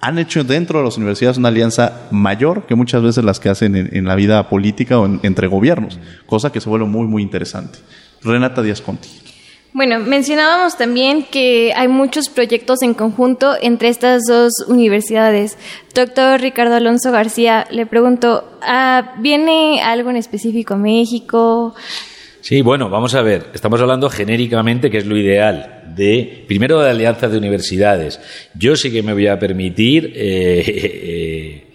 han 0.00 0.18
hecho 0.18 0.44
dentro 0.44 0.78
de 0.78 0.84
las 0.86 0.96
universidades 0.96 1.36
una 1.36 1.48
alianza 1.48 2.08
mayor 2.10 2.66
que 2.66 2.74
muchas 2.74 3.02
veces 3.02 3.22
las 3.24 3.38
que 3.38 3.50
hacen 3.50 3.76
en, 3.76 4.04
la 4.04 4.14
vida 4.14 4.48
política 4.48 4.98
o 4.98 5.06
entre 5.22 5.46
gobiernos, 5.46 5.98
cosa 6.26 6.50
que 6.50 6.60
se 6.60 6.68
vuelve 6.68 6.86
muy, 6.86 7.06
muy 7.06 7.22
interesante. 7.22 7.78
Renata 8.22 8.62
Díaz 8.62 8.80
Conti. 8.80 9.08
Bueno, 9.72 10.00
mencionábamos 10.00 10.76
también 10.76 11.22
que 11.22 11.72
hay 11.76 11.86
muchos 11.86 12.28
proyectos 12.28 12.82
en 12.82 12.92
conjunto 12.92 13.54
entre 13.60 13.88
estas 13.88 14.22
dos 14.26 14.52
universidades. 14.66 15.56
Doctor 15.94 16.40
Ricardo 16.40 16.74
Alonso 16.74 17.12
García, 17.12 17.68
le 17.70 17.86
pregunto, 17.86 18.58
ah, 18.62 19.14
¿viene 19.18 19.80
algo 19.80 20.10
en 20.10 20.16
específico 20.16 20.74
a 20.74 20.76
México? 20.76 21.74
Sí, 22.40 22.62
bueno, 22.62 22.88
vamos 22.88 23.14
a 23.14 23.22
ver. 23.22 23.46
Estamos 23.52 23.80
hablando 23.80 24.08
genéricamente, 24.08 24.90
que 24.90 24.98
es 24.98 25.06
lo 25.06 25.16
ideal, 25.16 25.84
de 25.94 26.44
primero 26.46 26.80
de 26.80 26.90
alianzas 26.90 27.30
de 27.30 27.38
universidades. 27.38 28.20
Yo 28.54 28.76
sí 28.76 28.90
que 28.90 29.02
me 29.02 29.12
voy 29.12 29.26
a 29.26 29.38
permitir 29.38 30.12
eh, 30.14 30.64
eh, 30.66 31.70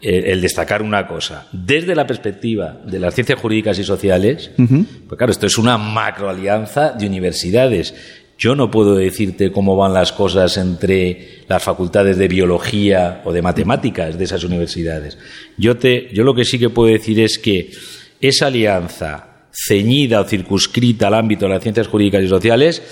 eh, 0.00 0.22
el 0.32 0.40
destacar 0.40 0.82
una 0.82 1.06
cosa. 1.06 1.48
Desde 1.52 1.94
la 1.94 2.06
perspectiva 2.06 2.80
de 2.84 2.98
las 2.98 3.14
ciencias 3.14 3.38
jurídicas 3.38 3.78
y 3.78 3.84
sociales, 3.84 4.50
pues 4.56 5.18
claro, 5.18 5.32
esto 5.32 5.46
es 5.46 5.58
una 5.58 5.76
macroalianza 5.76 6.92
de 6.92 7.06
universidades. 7.06 7.94
Yo 8.38 8.54
no 8.54 8.70
puedo 8.70 8.94
decirte 8.94 9.50
cómo 9.50 9.76
van 9.76 9.92
las 9.92 10.12
cosas 10.12 10.56
entre 10.56 11.42
las 11.48 11.62
facultades 11.62 12.16
de 12.16 12.28
biología 12.28 13.20
o 13.24 13.32
de 13.32 13.42
matemáticas 13.42 14.16
de 14.16 14.24
esas 14.24 14.44
universidades. 14.44 15.18
Yo, 15.56 15.76
te, 15.76 16.08
yo 16.14 16.22
lo 16.22 16.34
que 16.34 16.44
sí 16.44 16.58
que 16.58 16.70
puedo 16.70 16.92
decir 16.92 17.18
es 17.18 17.36
que 17.36 17.72
esa 18.20 18.46
alianza 18.46 19.27
ceñida 19.52 20.20
o 20.20 20.24
circunscrita 20.24 21.08
al 21.08 21.14
ámbito 21.14 21.46
de 21.46 21.50
las 21.50 21.62
ciencias 21.62 21.88
jurídicas 21.88 22.22
y 22.22 22.28
sociales 22.28 22.82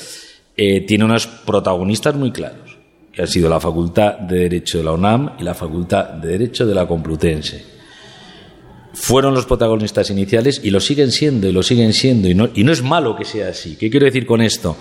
eh, 0.57 0.81
tiene 0.87 1.05
unos 1.05 1.27
protagonistas 1.27 2.15
muy 2.15 2.33
claros 2.33 2.77
que 3.13 3.23
han 3.23 3.29
sido 3.29 3.49
la 3.49 3.61
Facultad 3.61 4.19
de 4.19 4.41
Derecho 4.41 4.79
de 4.79 4.85
la 4.85 4.93
UNAM 4.93 5.33
y 5.39 5.43
la 5.43 5.55
Facultad 5.55 6.11
de 6.15 6.29
Derecho 6.29 6.67
de 6.67 6.75
la 6.75 6.87
Complutense. 6.87 7.65
Fueron 8.93 9.35
los 9.35 9.47
protagonistas 9.47 10.11
iniciales 10.11 10.61
y 10.63 10.71
lo 10.71 10.81
siguen 10.81 11.11
siendo 11.11 11.49
y 11.49 11.53
lo 11.53 11.63
siguen 11.63 11.93
siendo 11.93 12.29
y 12.29 12.35
no, 12.35 12.49
y 12.55 12.65
no 12.65 12.73
es 12.73 12.83
malo 12.83 13.17
que 13.17 13.25
sea 13.25 13.49
así. 13.49 13.77
¿Qué 13.77 13.91
quiero 13.91 14.07
decir 14.07 14.27
con 14.27 14.43
esto? 14.43 14.77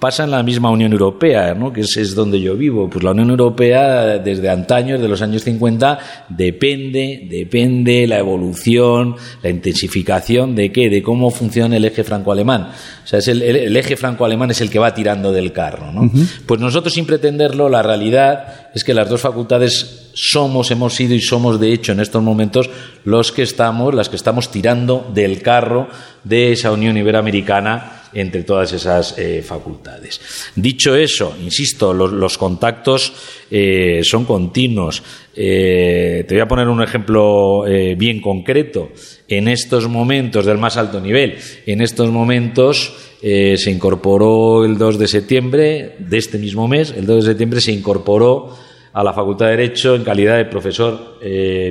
Pasa 0.00 0.24
en 0.24 0.30
la 0.30 0.42
misma 0.42 0.70
Unión 0.70 0.92
Europea, 0.92 1.54
¿no? 1.54 1.72
que 1.72 1.82
es, 1.82 2.14
donde 2.14 2.40
yo 2.40 2.56
vivo. 2.56 2.88
Pues 2.88 3.04
la 3.04 3.10
Unión 3.10 3.28
Europea, 3.30 4.18
desde 4.18 4.48
antaño, 4.48 4.94
desde 4.94 5.08
los 5.08 5.20
años 5.20 5.44
50, 5.44 5.98
depende, 6.30 7.26
depende 7.30 8.06
la 8.06 8.18
evolución, 8.18 9.14
la 9.42 9.50
intensificación 9.50 10.54
de 10.54 10.72
qué, 10.72 10.88
de 10.88 11.02
cómo 11.02 11.30
funciona 11.30 11.76
el 11.76 11.84
eje 11.84 12.02
franco-alemán. 12.02 12.70
O 13.04 13.06
sea, 13.06 13.18
es 13.18 13.28
el, 13.28 13.76
eje 13.76 13.96
franco-alemán 13.96 14.50
es 14.50 14.62
el 14.62 14.70
que 14.70 14.78
va 14.78 14.94
tirando 14.94 15.32
del 15.32 15.52
carro. 15.52 15.92
¿no? 15.92 16.10
Pues 16.46 16.58
nosotros, 16.58 16.94
sin 16.94 17.04
pretenderlo, 17.04 17.68
la 17.68 17.82
realidad 17.82 18.70
es 18.74 18.82
que 18.82 18.94
las 18.94 19.08
dos 19.08 19.20
facultades 19.20 20.10
somos, 20.14 20.70
hemos 20.70 20.94
sido 20.94 21.14
y 21.14 21.20
somos, 21.20 21.60
de 21.60 21.74
hecho, 21.74 21.92
en 21.92 22.00
estos 22.00 22.22
momentos, 22.22 22.70
los 23.04 23.32
que 23.32 23.42
estamos, 23.42 23.94
las 23.94 24.08
que 24.08 24.16
estamos 24.16 24.50
tirando 24.50 25.10
del 25.12 25.42
carro 25.42 25.88
de 26.24 26.52
esa 26.52 26.72
Unión 26.72 26.96
Iberoamericana 26.96 27.99
entre 28.12 28.42
todas 28.42 28.72
esas 28.72 29.16
eh, 29.18 29.42
facultades. 29.42 30.20
Dicho 30.54 30.94
eso, 30.96 31.36
insisto, 31.42 31.92
los, 31.92 32.38
contactos 32.38 33.12
eh, 33.50 34.00
son 34.02 34.24
continuos. 34.24 35.02
Eh, 35.34 36.24
te 36.26 36.34
voy 36.34 36.42
a 36.42 36.48
poner 36.48 36.68
un 36.68 36.82
ejemplo 36.82 37.64
bien 37.96 38.20
concreto. 38.20 38.90
En 39.28 39.48
estos 39.48 39.88
momentos 39.88 40.44
del 40.44 40.58
más 40.58 40.76
alto 40.76 41.00
nivel, 41.00 41.36
en 41.66 41.80
estos 41.80 42.10
momentos 42.10 42.92
se 43.20 43.70
incorporó 43.70 44.64
el 44.64 44.78
2 44.78 44.98
de 44.98 45.08
septiembre 45.08 45.96
de 45.98 46.18
este 46.18 46.38
mismo 46.38 46.66
mes, 46.66 46.94
el 46.96 47.06
2 47.06 47.24
de 47.24 47.30
septiembre 47.30 47.60
se 47.60 47.72
incorporó 47.72 48.56
a 48.92 49.04
la 49.04 49.12
Facultad 49.12 49.46
de 49.46 49.56
Derecho 49.56 49.94
en 49.94 50.02
calidad 50.02 50.36
de 50.36 50.46
profesor 50.46 51.18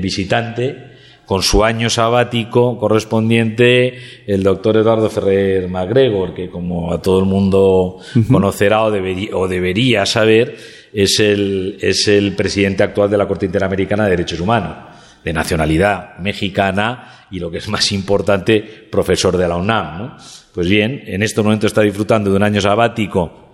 visitante 0.01 0.88
con 1.29 1.43
su 1.43 1.63
año 1.63 1.91
sabático 1.91 2.79
correspondiente 2.79 3.99
el 4.25 4.41
doctor 4.41 4.77
Eduardo 4.77 5.11
Ferrer 5.11 5.69
MacGregor, 5.69 6.33
que 6.33 6.49
como 6.49 6.91
a 6.91 6.99
todo 7.03 7.19
el 7.19 7.25
mundo 7.25 7.99
conocerá 8.31 8.81
o, 8.81 8.89
debería, 8.89 10.07
saber, 10.07 10.57
es 10.91 11.19
el, 11.19 11.77
es 11.81 12.07
el 12.07 12.35
presidente 12.35 12.81
actual 12.81 13.11
de 13.11 13.17
la 13.19 13.27
Corte 13.27 13.45
Interamericana 13.45 14.05
de 14.05 14.09
Derechos 14.09 14.39
Humanos, 14.39 14.75
de 15.23 15.31
nacionalidad 15.31 16.17
mexicana 16.17 17.27
y 17.29 17.37
lo 17.37 17.51
que 17.51 17.59
es 17.59 17.67
más 17.67 17.91
importante, 17.91 18.87
profesor 18.89 19.37
de 19.37 19.47
la 19.47 19.55
UNAM. 19.55 20.17
Pues 20.51 20.67
bien, 20.67 21.03
en 21.05 21.21
este 21.21 21.43
momento 21.43 21.67
está 21.67 21.81
disfrutando 21.81 22.31
de 22.31 22.37
un 22.37 22.43
año 22.43 22.59
sabático 22.59 23.48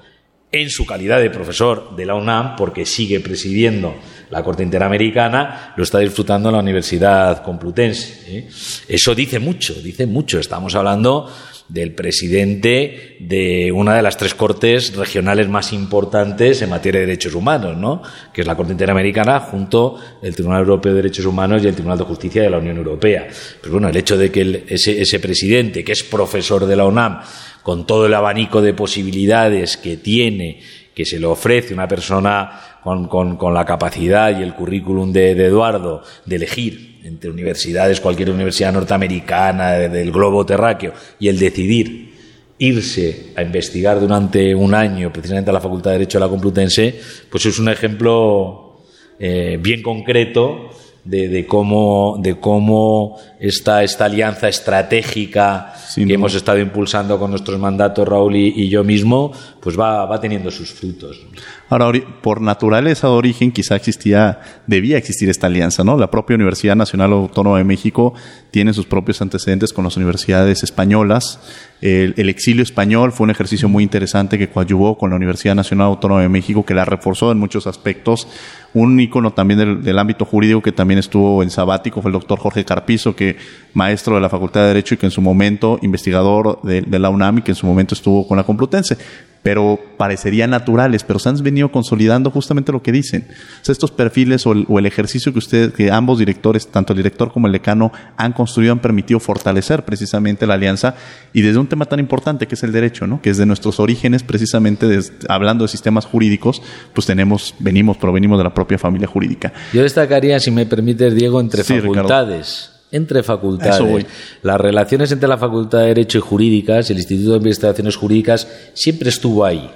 en 0.52 0.70
su 0.70 0.86
calidad 0.86 1.20
de 1.20 1.30
profesor 1.30 1.96
de 1.96 2.06
la 2.06 2.16
UNAM, 2.16 2.56
porque 2.56 2.86
sigue 2.86 3.20
presidiendo 3.20 3.96
la 4.30 4.44
Corte 4.44 4.64
Interamericana, 4.64 5.74
lo 5.76 5.84
está 5.84 6.00
disfrutando 6.00 6.50
en 6.50 6.56
la 6.56 6.62
Universidad 6.62 7.44
Complutense. 7.44 8.38
¿eh? 8.38 8.50
Eso 8.88 9.14
dice 9.14 9.40
mucho, 9.40 9.74
dice 9.76 10.06
mucho. 10.06 10.40
Estamos 10.40 10.76
hablando 10.76 11.30
del 11.68 11.94
presidente 11.94 13.18
de 13.20 13.72
una 13.72 13.96
de 13.96 14.04
las 14.04 14.18
tres 14.18 14.36
cortes 14.36 14.96
regionales 14.96 15.50
más 15.50 15.74
importantes 15.74 16.62
en 16.62 16.70
materia 16.70 17.02
de 17.02 17.08
derechos 17.08 17.34
humanos, 17.34 17.76
¿no? 17.76 18.02
que 18.32 18.42
es 18.42 18.48
la 18.48 18.56
Corte 18.56 18.72
Interamericana, 18.72 19.40
junto 19.40 20.00
el 20.22 20.36
Tribunal 20.36 20.62
Europeo 20.62 20.94
de 20.94 21.02
Derechos 21.02 21.26
Humanos 21.26 21.64
y 21.64 21.68
el 21.68 21.74
Tribunal 21.74 21.98
de 21.98 22.04
Justicia 22.04 22.44
de 22.44 22.50
la 22.50 22.60
Unión 22.60 22.78
Europea. 22.78 23.28
Pero 23.62 23.74
bueno, 23.74 23.90
el 23.90 23.98
hecho 23.98 24.18
de 24.18 24.32
que 24.32 24.64
ese, 24.68 25.02
ese 25.02 25.20
presidente, 25.20 25.84
que 25.84 25.94
es 25.94 26.04
profesor 26.04 26.66
de 26.66 26.76
la 26.76 26.86
UNAM, 26.86 27.22
con 27.66 27.88
todo 27.88 28.06
el 28.06 28.14
abanico 28.14 28.62
de 28.62 28.76
posibilidades 28.76 29.76
que 29.76 29.98
tiene, 29.98 30.60
que 30.94 31.04
se 31.04 31.20
le 31.20 31.26
ofrece 31.26 31.74
una 31.74 31.88
persona 31.88 32.78
con, 32.84 33.56
la 33.56 33.66
capacidad 33.66 34.40
y 34.40 34.44
el 34.44 34.54
currículum 34.54 35.12
de, 35.12 35.32
Eduardo 35.32 36.04
de 36.28 36.36
elegir 36.36 37.00
entre 37.04 37.32
universidades, 37.32 38.00
cualquier 38.02 38.30
universidad 38.30 38.72
norteamericana 38.72 39.72
del 39.72 40.12
globo 40.12 40.46
terráqueo, 40.46 40.94
y 41.20 41.28
el 41.28 41.40
decidir 41.40 42.14
irse 42.60 43.34
a 43.36 43.42
investigar 43.42 44.00
durante 44.00 44.54
un 44.54 44.76
año 44.76 45.12
precisamente 45.12 45.50
a 45.50 45.54
la 45.54 45.60
Facultad 45.60 45.90
de 45.90 45.98
Derecho 45.98 46.20
de 46.20 46.26
la 46.26 46.30
Complutense, 46.30 47.02
pues 47.32 47.48
es 47.48 47.58
un 47.58 47.70
ejemplo 47.70 48.84
eh, 49.18 49.58
bien 49.60 49.82
concreto 49.82 50.70
de, 51.06 51.46
cómo, 51.46 52.18
de 52.20 52.40
cómo 52.40 53.18
esta, 53.40 53.84
esta 53.84 54.06
alianza 54.06 54.50
estratégica 54.50 55.74
que 55.96 56.14
hemos 56.14 56.34
estado 56.34 56.60
impulsando 56.60 57.20
con 57.20 57.30
nuestros 57.30 57.60
mandatos, 57.60 58.08
Raúl 58.08 58.36
y, 58.36 58.68
yo 58.70 58.84
mismo, 58.84 59.32
pues 59.62 59.80
va, 59.80 60.06
va 60.06 60.20
teniendo 60.20 60.50
sus 60.50 60.74
frutos. 60.74 61.22
Ahora, 61.70 61.92
por 62.22 62.42
naturaleza 62.42 63.08
de 63.08 63.14
origen, 63.14 63.52
quizá 63.52 63.76
existía, 63.76 64.40
debía 64.68 64.98
existir 64.98 65.30
esta 65.30 65.48
alianza, 65.48 65.84
¿no? 65.84 65.98
La 65.98 66.12
propia 66.12 66.36
Universidad 66.36 66.76
Nacional 66.76 67.14
Autónoma 67.14 67.60
de 67.60 67.64
México 67.64 68.14
tiene 68.52 68.74
sus 68.74 68.86
propios 68.86 69.22
antecedentes 69.22 69.74
con 69.74 69.84
las 69.84 69.98
universidades 69.98 70.64
españolas. 70.64 71.40
El, 71.82 72.30
exilio 72.30 72.64
español 72.64 73.12
fue 73.12 73.26
un 73.26 73.32
ejercicio 73.32 73.70
muy 73.70 73.84
interesante 73.84 74.38
que 74.38 74.50
coadyuvó 74.50 74.98
con 74.98 75.10
la 75.10 75.16
Universidad 75.16 75.56
Nacional 75.56 75.88
Autónoma 75.88 76.22
de 76.22 76.30
México, 76.30 76.66
que 76.66 76.74
la 76.74 76.86
reforzó 76.86 77.32
en 77.32 77.38
muchos 77.38 77.68
aspectos. 77.68 78.28
Un 78.76 79.00
ícono 79.00 79.32
también 79.32 79.82
del, 79.82 79.98
ámbito 79.98 80.26
jurídico 80.26 80.62
que 80.62 80.72
también 80.74 81.00
estuvo 81.00 81.42
en 81.42 81.50
sabático 81.50 82.02
fue 82.02 82.10
el 82.10 82.14
doctor 82.14 82.38
Jorge 82.38 82.66
Carpizo, 82.66 83.16
que 83.16 83.38
maestro 83.74 84.16
de 84.16 84.22
la 84.22 84.30
Facultad 84.30 84.62
de 84.62 84.68
Derecho 84.68 84.96
y 84.96 84.98
que 84.98 85.06
en 85.06 85.12
su 85.12 85.22
momento 85.22 85.80
investigador 85.82 86.62
de, 86.62 86.82
de 86.82 87.00
la 87.00 87.10
UNAM 87.10 87.38
y 87.38 87.42
que 87.42 87.52
en 87.52 87.56
su 87.56 87.66
momento 87.66 87.96
estuvo 87.96 88.28
con 88.28 88.36
la 88.36 88.44
Complutense 88.44 88.98
pero 89.46 89.80
parecerían 89.98 90.50
naturales, 90.50 91.04
pero 91.04 91.20
se 91.20 91.30
han 91.30 91.36
venido 91.44 91.72
consolidando 91.72 92.32
justamente 92.32 92.72
lo 92.72 92.82
que 92.82 92.92
dicen. 92.92 93.28
O 93.62 93.64
sea, 93.64 93.74
estos 93.74 93.92
perfiles 93.92 94.48
o 94.48 94.54
el, 94.54 94.86
ejercicio 94.88 95.32
que 95.34 95.38
ustedes, 95.38 95.72
que 95.72 95.92
ambos 95.92 96.18
directores, 96.18 96.66
tanto 96.66 96.94
el 96.94 96.98
director 96.98 97.32
como 97.32 97.46
el 97.46 97.54
decano, 97.54 97.92
han 98.18 98.34
construido, 98.34 98.74
han 98.74 98.80
permitido 98.80 99.20
fortalecer 99.20 99.86
precisamente 99.86 100.48
la 100.48 100.56
alianza 100.56 100.96
y 101.32 101.44
desde 101.44 101.60
un 101.60 101.68
tema 101.68 101.86
tan 101.86 102.00
importante 102.00 102.48
que 102.48 102.56
es 102.56 102.64
el 102.64 102.72
derecho, 102.72 103.06
¿no? 103.06 103.22
Que 103.22 103.30
es 103.30 103.38
de 103.38 103.46
nuestros 103.46 103.80
orígenes, 103.80 104.24
precisamente 104.24 105.00
hablando 105.30 105.66
de 105.66 105.68
sistemas 105.68 106.08
jurídicos, 106.08 106.64
pues 106.96 107.06
tenemos, 107.06 107.54
venimos, 107.60 107.98
provenimos 107.98 108.40
de 108.40 108.46
la 108.46 108.54
propia 108.56 108.80
familia 108.80 109.08
jurídica. 109.08 109.54
Yo 109.74 109.84
destacaría, 109.84 110.40
si 110.40 110.50
me 110.50 110.66
permites, 110.66 111.14
Diego, 111.14 111.40
entre 111.40 111.64
facultades 111.64 112.75
entre 112.96 113.24
facultades. 113.24 114.06
Las 114.42 114.60
relaciones 114.60 115.12
entre 115.12 115.28
la 115.28 115.38
Facultad 115.38 115.80
de 115.80 115.88
Derecho 115.88 116.18
y 116.18 116.22
Jurídicas, 116.22 116.90
el 116.90 116.98
Instituto 116.98 117.32
de 117.32 117.38
Investigaciones 117.38 117.96
Jurídicas, 117.96 118.48
siempre 118.74 119.10
estuvo 119.10 119.44
ahí. 119.44 119.70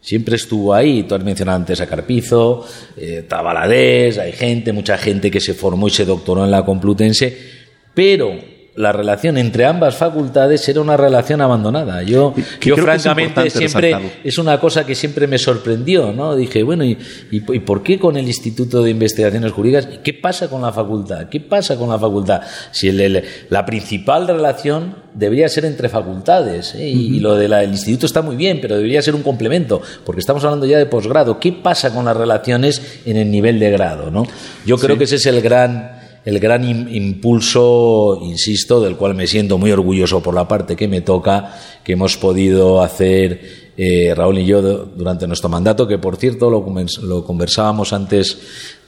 Siempre 0.00 0.36
estuvo 0.36 0.74
ahí. 0.74 1.04
Tú 1.04 1.14
has 1.14 1.24
mencionado 1.24 1.56
antes 1.56 1.80
a 1.80 1.86
Carpizo, 1.86 2.66
eh, 2.96 3.24
Tabaladés, 3.28 4.18
hay 4.18 4.32
gente, 4.32 4.72
mucha 4.72 4.98
gente 4.98 5.30
que 5.30 5.40
se 5.40 5.54
formó 5.54 5.88
y 5.88 5.90
se 5.90 6.04
doctoró 6.04 6.44
en 6.44 6.50
la 6.50 6.64
Complutense, 6.64 7.36
pero 7.94 8.53
la 8.76 8.90
relación 8.90 9.38
entre 9.38 9.66
ambas 9.66 9.96
facultades 9.96 10.68
era 10.68 10.80
una 10.80 10.96
relación 10.96 11.40
abandonada. 11.40 12.02
Yo, 12.02 12.34
yo 12.60 12.76
francamente, 12.76 13.48
siempre 13.50 13.94
es 14.24 14.38
una 14.38 14.58
cosa 14.58 14.84
que 14.84 14.94
siempre 14.94 15.26
me 15.26 15.38
sorprendió, 15.38 16.12
¿no? 16.12 16.34
Dije, 16.34 16.62
bueno, 16.64 16.84
¿y, 16.84 16.98
y, 17.30 17.40
por 17.40 17.82
qué 17.82 17.98
con 17.98 18.16
el 18.16 18.26
Instituto 18.26 18.82
de 18.82 18.90
Investigaciones 18.90 19.52
Jurídicas? 19.52 19.88
¿Qué 20.02 20.12
pasa 20.12 20.48
con 20.48 20.62
la 20.62 20.72
facultad? 20.72 21.28
¿Qué 21.28 21.40
pasa 21.40 21.76
con 21.76 21.88
la 21.88 21.98
facultad? 21.98 22.42
Si 22.72 22.88
el, 22.88 23.22
la 23.48 23.64
principal 23.64 24.26
relación 24.26 24.96
debería 25.14 25.48
ser 25.48 25.64
entre 25.66 25.88
facultades, 25.88 26.74
¿eh? 26.74 26.88
y, 26.88 27.20
lo 27.20 27.36
del 27.36 27.52
instituto 27.70 28.06
está 28.06 28.22
muy 28.22 28.34
bien, 28.34 28.58
pero 28.60 28.74
debería 28.76 29.00
ser 29.02 29.14
un 29.14 29.22
complemento, 29.22 29.80
porque 30.04 30.20
estamos 30.20 30.44
hablando 30.44 30.66
ya 30.66 30.78
de 30.78 30.86
posgrado. 30.86 31.38
¿Qué 31.38 31.52
pasa 31.52 31.94
con 31.94 32.06
las 32.06 32.16
relaciones 32.16 33.00
en 33.04 33.16
el 33.16 33.30
nivel 33.30 33.60
de 33.60 33.70
grado, 33.70 34.10
no? 34.10 34.26
Yo 34.66 34.76
creo 34.78 34.98
que 34.98 35.04
ese 35.04 35.16
es 35.16 35.26
el 35.26 35.40
gran 35.40 36.03
el 36.24 36.40
gran 36.40 36.64
impulso, 36.64 38.20
insisto, 38.22 38.80
del 38.80 38.96
cual 38.96 39.14
me 39.14 39.26
siento 39.26 39.58
muy 39.58 39.70
orgulloso 39.70 40.22
por 40.22 40.34
la 40.34 40.48
parte 40.48 40.74
que 40.74 40.88
me 40.88 41.02
toca, 41.02 41.54
que 41.84 41.92
hemos 41.92 42.16
podido 42.16 42.82
hacer 42.82 43.72
eh, 43.76 44.14
Raúl 44.16 44.38
y 44.38 44.46
yo 44.46 44.62
durante 44.62 45.26
nuestro 45.26 45.50
mandato, 45.50 45.86
que 45.86 45.98
por 45.98 46.16
cierto 46.16 46.48
lo, 46.48 47.24
conversábamos 47.24 47.92
antes 47.92 48.38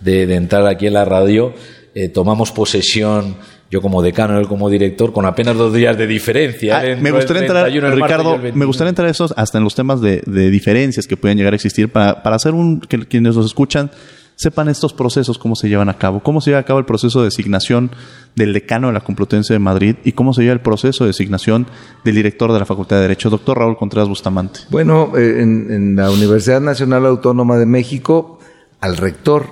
de, 0.01 0.23
entrar 0.35 0.67
aquí 0.67 0.87
en 0.87 0.95
la 0.95 1.05
radio, 1.05 1.53
eh, 1.95 2.09
tomamos 2.09 2.53
posesión 2.53 3.37
yo 3.69 3.83
como 3.83 4.01
decano, 4.01 4.39
él 4.39 4.47
como 4.47 4.71
director, 4.71 5.13
con 5.13 5.27
apenas 5.27 5.57
dos 5.57 5.75
días 5.75 5.99
de 5.99 6.07
diferencia. 6.07 6.79
Ah, 6.79 6.97
me 7.01 7.11
gustaría 7.11 7.43
entrar, 7.43 7.69
Ricardo, 7.69 8.39
me 8.39 8.65
gustaría 8.65 8.91
entrar 8.91 9.09
esos 9.09 9.35
hasta 9.37 9.59
en 9.59 9.65
los 9.65 9.75
temas 9.75 10.01
de, 10.01 10.23
diferencias 10.51 11.09
que 11.09 11.17
pueden 11.17 11.37
llegar 11.37 11.53
a 11.53 11.57
existir 11.57 11.91
para, 11.91 12.23
para 12.23 12.37
hacer 12.37 12.55
un 12.55 12.81
que 12.81 13.01
quienes 13.07 13.35
nos 13.35 13.45
escuchan 13.45 13.91
sepan 14.37 14.69
estos 14.69 14.93
procesos, 14.93 15.39
cómo 15.39 15.57
se 15.57 15.69
llevan 15.69 15.89
a 15.89 15.99
cabo, 15.99 16.23
cómo 16.23 16.41
se 16.41 16.51
lleva 16.51 16.61
a 16.61 16.65
cabo 16.65 16.79
el 16.79 16.85
proceso 16.85 17.21
de 17.21 17.27
designación 17.27 17.91
del 18.37 18.53
decano 18.53 18.89
de 18.89 18.93
la 18.93 19.01
Complutense 19.01 19.55
de 19.55 19.59
Madrid 19.59 19.97
y 20.05 20.13
cómo 20.13 20.35
se 20.35 20.43
lleva 20.43 20.53
el 20.53 20.61
proceso 20.61 21.05
de 21.05 21.09
designación 21.09 21.67
del 22.05 22.15
director 22.15 22.53
de 22.53 22.59
la 22.59 22.67
Facultad 22.67 22.97
de 22.97 23.03
Derecho, 23.03 23.31
doctor 23.31 23.59
Raúl 23.59 23.79
Contreras 23.79 24.09
Bustamante. 24.09 24.61
Bueno, 24.71 25.17
eh, 25.17 25.41
en, 25.41 25.97
la 25.97 26.11
Universidad 26.11 26.61
Nacional 26.61 27.07
Autónoma 27.07 27.57
de 27.57 27.67
México, 27.67 28.39
al 28.81 28.99
rector 28.99 29.47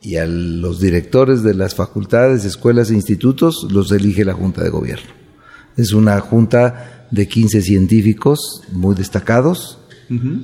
y 0.00 0.16
a 0.16 0.26
los 0.26 0.80
directores 0.80 1.42
de 1.42 1.54
las 1.54 1.74
facultades, 1.74 2.46
escuelas 2.46 2.90
e 2.90 2.94
institutos 2.94 3.68
los 3.70 3.92
elige 3.92 4.24
la 4.24 4.32
Junta 4.32 4.64
de 4.64 4.70
Gobierno. 4.70 5.12
Es 5.76 5.92
una 5.92 6.18
junta 6.20 7.06
de 7.10 7.28
15 7.28 7.60
científicos 7.60 8.62
muy 8.72 8.94
destacados 8.94 9.78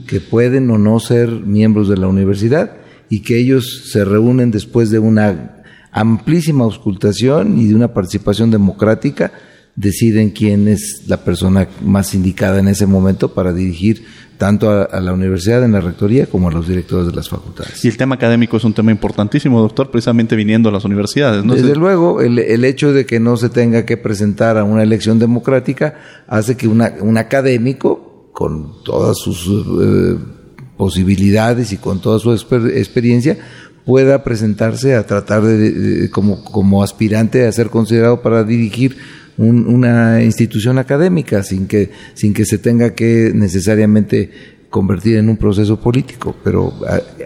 que 0.07 0.21
pueden 0.21 0.71
o 0.71 0.79
no 0.79 0.99
ser 1.01 1.29
miembros 1.31 1.89
de 1.89 1.97
la 1.97 2.09
universidad 2.09 2.81
y 3.11 3.21
que 3.21 3.39
ellos 3.39 3.91
se 3.91 4.05
reúnen 4.05 4.51
después 4.51 4.91
de 4.91 5.01
una 5.01 5.63
amplísima 5.93 6.65
auscultación 6.65 7.59
y 7.59 7.67
de 7.67 7.75
una 7.75 7.93
participación 7.93 8.51
democrática, 8.51 9.33
deciden 9.75 10.31
quién 10.31 10.69
es 10.69 11.03
la 11.09 11.25
persona 11.25 11.69
más 11.85 12.15
indicada 12.15 12.61
en 12.61 12.69
ese 12.69 12.87
momento 12.87 13.35
para 13.35 13.53
dirigir 13.53 14.05
tanto 14.39 14.71
a, 14.71 15.01
la 15.01 15.13
universidad 15.13 15.63
en 15.65 15.73
la 15.73 15.81
rectoría 15.81 16.27
como 16.27 16.49
a 16.49 16.53
los 16.53 16.67
directores 16.67 17.07
de 17.09 17.13
las 17.13 17.29
facultades. 17.29 17.85
Y 17.85 17.89
el 17.89 17.97
tema 17.97 18.15
académico 18.15 18.57
es 18.57 18.65
un 18.65 18.73
tema 18.73 18.91
importantísimo, 18.91 19.61
doctor, 19.61 19.91
precisamente 19.91 20.35
viniendo 20.35 20.71
a 20.71 20.73
las 20.73 20.85
universidades. 20.85 21.45
¿no? 21.45 21.55
Desde 21.55 21.75
luego, 21.75 22.23
el, 22.23 22.39
el, 22.39 22.65
hecho 22.65 22.93
de 22.93 23.05
que 23.05 23.21
no 23.21 23.37
se 23.37 23.51
tenga 23.51 23.85
que 23.85 23.99
presentar 23.99 24.57
a 24.57 24.65
una 24.65 24.83
elección 24.83 25.19
democrática 25.19 26.25
hace 26.27 26.57
que 26.57 26.69
una, 26.69 26.95
un 27.01 27.19
académico, 27.19 28.31
con 28.33 28.83
todas 28.85 29.19
sus... 29.19 29.47
Eh, 29.47 30.40
posibilidades 30.81 31.75
y 31.75 31.77
con 31.77 32.01
toda 32.01 32.19
su 32.19 32.33
experiencia 32.33 33.37
pueda 33.85 34.25
presentarse 34.25 34.95
a 34.95 35.07
tratar 35.07 35.43
de, 35.43 36.09
como, 36.09 36.43
como 36.43 36.83
aspirante 36.83 37.47
a 37.47 37.53
ser 37.53 37.69
considerado 37.69 38.23
para 38.23 38.45
dirigir 38.45 38.97
una 39.37 40.23
institución 40.23 40.79
académica 40.79 41.43
sin 41.43 41.67
que 41.67 41.91
sin 42.15 42.33
que 42.33 42.47
se 42.47 42.57
tenga 42.57 42.95
que 42.95 43.33
necesariamente 43.35 44.31
convertir 44.71 45.17
en 45.17 45.29
un 45.29 45.37
proceso 45.37 45.81
político, 45.81 46.35
pero 46.45 46.73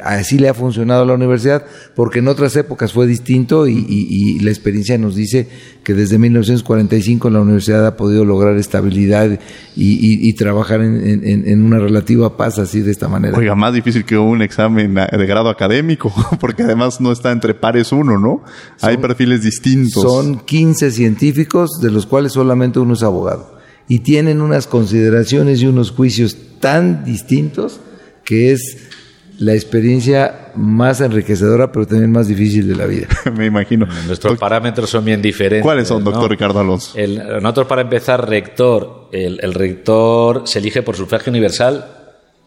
así 0.03 0.39
le 0.39 0.49
ha 0.49 0.55
funcionado 0.55 1.03
a 1.03 1.05
la 1.05 1.13
universidad, 1.13 1.65
porque 1.95 2.21
en 2.21 2.29
otras 2.29 2.57
épocas 2.57 2.93
fue 2.95 3.07
distinto 3.07 3.69
y, 3.69 4.39
la 4.41 4.51
experiencia 4.51 4.99
nos 4.99 5.15
dice 5.15 5.49
que 5.85 5.95
desde 5.95 6.19
1945 6.19 7.31
la 7.31 7.41
universidad 7.41 7.87
ha 7.87 7.97
podido 7.97 8.25
lograr 8.25 8.57
estabilidad 8.57 9.39
y, 9.77 10.33
trabajar 10.35 10.81
en, 10.81 11.65
una 11.65 11.79
relativa 11.79 12.37
paz 12.37 12.59
así 12.59 12.81
de 12.81 12.91
esta 12.91 13.09
manera. 13.09 13.37
Oiga, 13.37 13.55
más 13.55 13.75
difícil 13.75 14.05
que 14.05 14.17
un 14.17 14.41
examen 14.41 14.95
de 14.95 15.27
grado 15.27 15.51
académico, 15.51 16.13
porque 16.41 16.63
además 16.63 17.01
no 17.01 17.13
está 17.13 17.31
entre 17.31 17.53
pares 17.53 17.93
uno, 17.93 18.19
¿no? 18.19 18.43
Hay 18.81 18.97
perfiles 18.97 19.43
distintos. 19.43 20.03
Son 20.03 20.41
15 20.41 20.91
científicos, 20.91 21.79
de 21.83 21.91
los 21.91 22.07
cuales 22.07 22.33
solamente 22.33 22.79
uno 22.79 22.95
es 22.95 23.03
abogado 23.03 23.54
y 23.89 24.01
tienen 24.01 24.41
unas 24.41 24.67
consideraciones 24.67 25.61
y 25.61 25.67
unos 25.67 25.91
juicios 25.91 26.37
tan 26.61 27.05
distintos 27.05 27.81
que 28.25 28.53
es 28.53 28.91
la 29.39 29.53
experiencia 29.53 30.53
más 30.55 31.01
enriquecedora, 31.01 31.73
pero 31.73 31.87
también 31.87 32.13
más 32.13 32.29
difícil 32.29 32.69
de 32.69 32.77
la 32.77 32.87
vida. 32.87 33.09
Me 33.37 33.47
imagino. 33.47 33.87
Nuestros 34.07 34.39
parámetros 34.39 34.91
son 34.91 35.05
bien 35.05 35.21
diferentes. 35.21 35.63
¿Cuáles 35.63 35.89
son, 35.89 36.05
doctor 36.05 36.31
Ricardo 36.31 36.61
Alonso? 36.61 36.93
nosotros, 37.41 37.67
para 37.67 37.83
empezar, 37.83 38.29
rector, 38.29 39.09
el, 39.13 39.55
rector 39.55 40.43
se 40.47 40.61
elige 40.61 40.83
por 40.83 40.97
sufragio 40.97 41.31
universal 41.31 41.85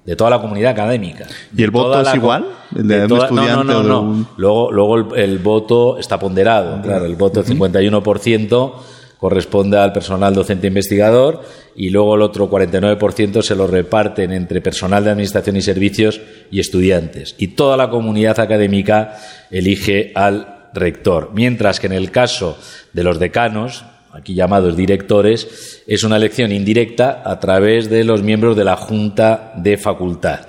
de 0.05 0.15
toda 0.15 0.29
la 0.29 0.41
comunidad 0.41 0.71
académica. 0.71 1.27
¿Y 1.55 1.63
el 1.63 1.71
voto 1.71 1.99
es 2.01 2.15
igual? 2.15 2.47
¿El 2.73 2.87
de, 2.87 3.05
un 3.05 3.17
estudiante? 3.17 3.73
No, 3.73 3.83
no, 3.83 3.83
no. 3.83 4.27
Luego, 4.37 4.71
luego 4.71 5.15
el, 5.15 5.39
voto 5.39 5.97
está 5.99 6.17
ponderado. 6.17 6.81
Claro, 6.81 7.05
el 7.05 7.15
voto 7.15 7.41
es 7.41 7.49
51% 7.49 8.73
corresponde 9.17 9.77
al 9.77 9.93
personal 9.93 10.33
docente 10.33 10.67
investigador 10.67 11.41
y 11.75 11.89
luego 11.89 12.15
el 12.15 12.21
otro 12.21 12.49
49% 12.49 13.41
se 13.41 13.55
lo 13.55 13.67
reparten 13.67 14.31
entre 14.31 14.61
personal 14.61 15.03
de 15.03 15.11
administración 15.11 15.57
y 15.57 15.61
servicios 15.61 16.21
y 16.51 16.59
estudiantes. 16.59 17.35
Y 17.37 17.49
toda 17.49 17.77
la 17.77 17.89
comunidad 17.89 18.39
académica 18.39 19.17
elige 19.51 20.11
al 20.15 20.69
rector, 20.73 21.31
mientras 21.33 21.79
que 21.79 21.87
en 21.87 21.93
el 21.93 22.11
caso 22.11 22.57
de 22.93 23.03
los 23.03 23.19
decanos, 23.19 23.85
aquí 24.11 24.33
llamados 24.33 24.75
directores, 24.75 25.83
es 25.87 26.03
una 26.03 26.17
elección 26.17 26.51
indirecta 26.51 27.21
a 27.25 27.39
través 27.39 27.89
de 27.89 28.03
los 28.03 28.23
miembros 28.23 28.55
de 28.55 28.63
la 28.63 28.75
Junta 28.75 29.53
de 29.55 29.77
Facultad 29.77 30.41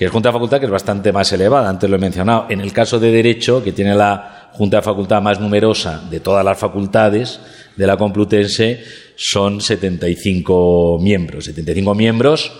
que 0.00 0.06
es 0.06 0.12
Junta 0.12 0.30
de 0.30 0.32
Facultad 0.32 0.60
que 0.60 0.64
es 0.64 0.72
bastante 0.72 1.12
más 1.12 1.30
elevada, 1.30 1.68
antes 1.68 1.90
lo 1.90 1.96
he 1.96 1.98
mencionado. 1.98 2.46
En 2.48 2.62
el 2.62 2.72
caso 2.72 2.98
de 2.98 3.12
Derecho, 3.12 3.62
que 3.62 3.72
tiene 3.72 3.94
la 3.94 4.39
Junta 4.52 4.78
de 4.78 4.82
Facultad 4.82 5.22
más 5.22 5.40
numerosa 5.40 6.02
de 6.10 6.20
todas 6.20 6.44
las 6.44 6.58
facultades, 6.58 7.40
de 7.76 7.86
la 7.86 7.96
Complutense 7.96 8.82
son 9.16 9.60
75 9.60 10.98
miembros, 11.00 11.44
75 11.46 11.94
miembros 11.94 12.52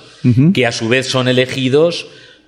que 0.53 0.67
a 0.67 0.73
su 0.73 0.89
vez 0.89 1.07
son 1.07 1.29
elegidos 1.29 2.07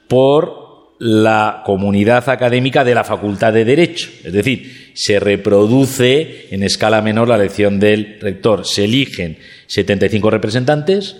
por 0.08 0.62
la 0.98 1.62
comunidad 1.64 2.28
académica 2.28 2.84
de 2.84 2.94
la 2.94 3.02
Facultad 3.02 3.52
de 3.52 3.64
Derecho. 3.64 4.08
Es 4.22 4.32
decir, 4.32 4.92
se 4.94 5.18
reproduce 5.18 6.46
en 6.50 6.62
escala 6.62 7.02
menor 7.02 7.28
la 7.28 7.36
elección 7.36 7.80
del 7.80 8.18
rector. 8.20 8.64
Se 8.64 8.84
eligen 8.84 9.38
75 9.66 10.30
representantes 10.30 11.16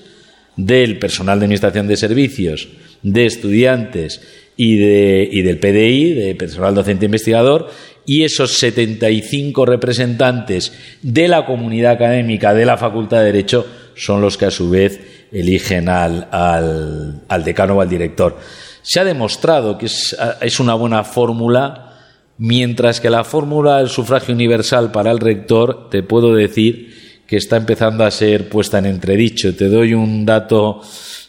del 0.57 0.99
personal 0.99 1.39
de 1.39 1.47
administración 1.47 1.89
de 1.89 1.97
servicios, 1.97 2.69
de 3.03 3.25
estudiantes 3.25 4.21
y, 4.57 4.77
de, 4.77 5.29
y 5.31 5.43
del 5.43 5.59
PDI, 5.59 6.13
de 6.13 6.35
personal 6.35 6.75
docente 6.75 7.07
investigador, 7.07 7.71
y 8.05 8.25
esos 8.25 8.59
75 8.59 9.65
representantes 9.65 10.73
de 11.03 11.29
la 11.29 11.47
comunidad 11.47 11.93
académica 11.93 12.55
de 12.55 12.67
la 12.67 12.77
Facultad 12.77 13.19
de 13.19 13.27
Derecho 13.27 13.67
son 13.95 14.21
los 14.21 14.37
que 14.37 14.47
a 14.47 14.51
su 14.51 14.71
vez 14.71 15.29
eligen 15.31 15.89
al, 15.89 16.29
al, 16.31 17.45
decano 17.45 17.75
o 17.75 17.81
al 17.81 17.89
director. 17.89 18.39
Se 18.83 19.01
ha 19.01 19.05
demostrado 19.05 19.79
que 19.79 19.87
es, 19.87 20.17
es 20.41 20.61
una 20.61 20.75
buena 20.75 21.05
fórmula, 21.05 21.99
mientras 22.39 23.01
que 23.01 23.11
la 23.11 23.25
fórmula 23.25 23.79
del 23.79 23.89
sufragio 23.89 24.35
universal 24.35 24.91
para 24.91 25.11
el 25.11 25.21
rector, 25.21 25.89
te 25.91 26.03
puedo 26.03 26.35
decir 26.35 27.23
que 27.27 27.37
está 27.37 27.57
empezando 27.57 28.05
a 28.05 28.11
ser 28.11 28.49
puesta 28.49 28.79
en 28.79 28.87
entredicho. 28.87 29.55
Te 29.55 29.69
doy 29.69 29.95
un 29.95 30.27
dato 30.27 30.83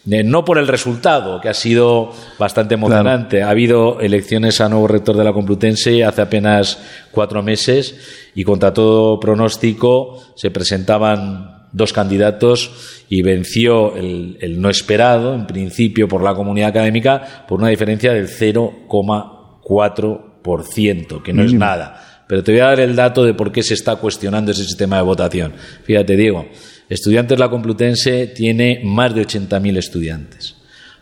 no 0.05 0.43
por 0.43 0.57
el 0.57 0.67
resultado, 0.67 1.39
que 1.39 1.47
ha 1.49 1.53
sido 1.53 2.11
bastante 2.37 2.73
emocionante. 2.73 3.41
Ha 3.41 3.49
habido 3.49 4.01
elecciones 4.01 4.59
a 4.59 4.67
nuevo 4.67 4.87
rector 4.87 5.15
de 5.15 5.23
la 5.23 5.31
Complutense 5.33 6.03
hace 6.03 6.21
apenas 6.21 6.79
cuatro 7.11 7.41
meses 7.41 8.29
y 8.35 8.43
contra 8.43 8.73
todo 8.73 9.17
pronóstico 9.19 10.21
se 10.35 10.51
presentaban 10.51 11.67
dos 11.71 11.93
candidatos 11.93 13.05
y 13.09 13.21
venció 13.21 13.95
el, 13.95 14.37
el 14.41 14.59
no 14.61 14.69
esperado, 14.69 15.35
en 15.35 15.47
principio 15.47 16.07
por 16.07 16.21
la 16.21 16.35
comunidad 16.35 16.69
académica, 16.69 17.45
por 17.47 17.59
una 17.59 17.69
diferencia 17.69 18.13
del 18.13 18.27
0,4%, 18.27 21.23
que 21.23 21.33
no 21.33 21.43
es 21.43 21.53
nada. 21.53 22.13
Pero 22.27 22.43
te 22.43 22.51
voy 22.51 22.61
a 22.61 22.65
dar 22.65 22.79
el 22.79 22.95
dato 22.95 23.23
de 23.23 23.33
por 23.33 23.51
qué 23.51 23.63
se 23.63 23.73
está 23.73 23.95
cuestionando 23.97 24.51
ese 24.51 24.63
sistema 24.63 24.97
de 24.97 25.03
votación. 25.03 25.53
Fíjate, 25.83 26.15
Diego. 26.15 26.45
Estudiantes 26.89 27.39
La 27.39 27.49
Complutense 27.49 28.27
tiene 28.27 28.81
más 28.83 29.13
de 29.15 29.25
80.000 29.25 29.77
estudiantes. 29.77 30.55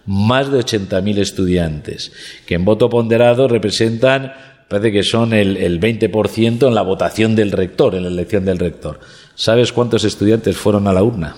Más 0.05 0.51
de 0.51 0.59
80.000 0.59 1.17
estudiantes, 1.19 2.11
que 2.45 2.55
en 2.55 2.65
voto 2.65 2.89
ponderado 2.89 3.47
representan 3.47 4.33
parece 4.67 4.91
que 4.91 5.03
son 5.03 5.33
el, 5.33 5.57
el 5.57 5.79
20% 5.79 6.67
en 6.67 6.75
la 6.75 6.81
votación 6.81 7.35
del 7.35 7.51
rector, 7.51 7.93
en 7.93 8.03
la 8.03 8.09
elección 8.09 8.45
del 8.45 8.57
rector. 8.57 8.99
¿Sabes 9.35 9.71
cuántos 9.71 10.03
estudiantes 10.03 10.57
fueron 10.57 10.87
a 10.87 10.93
la 10.93 11.03
urna? 11.03 11.35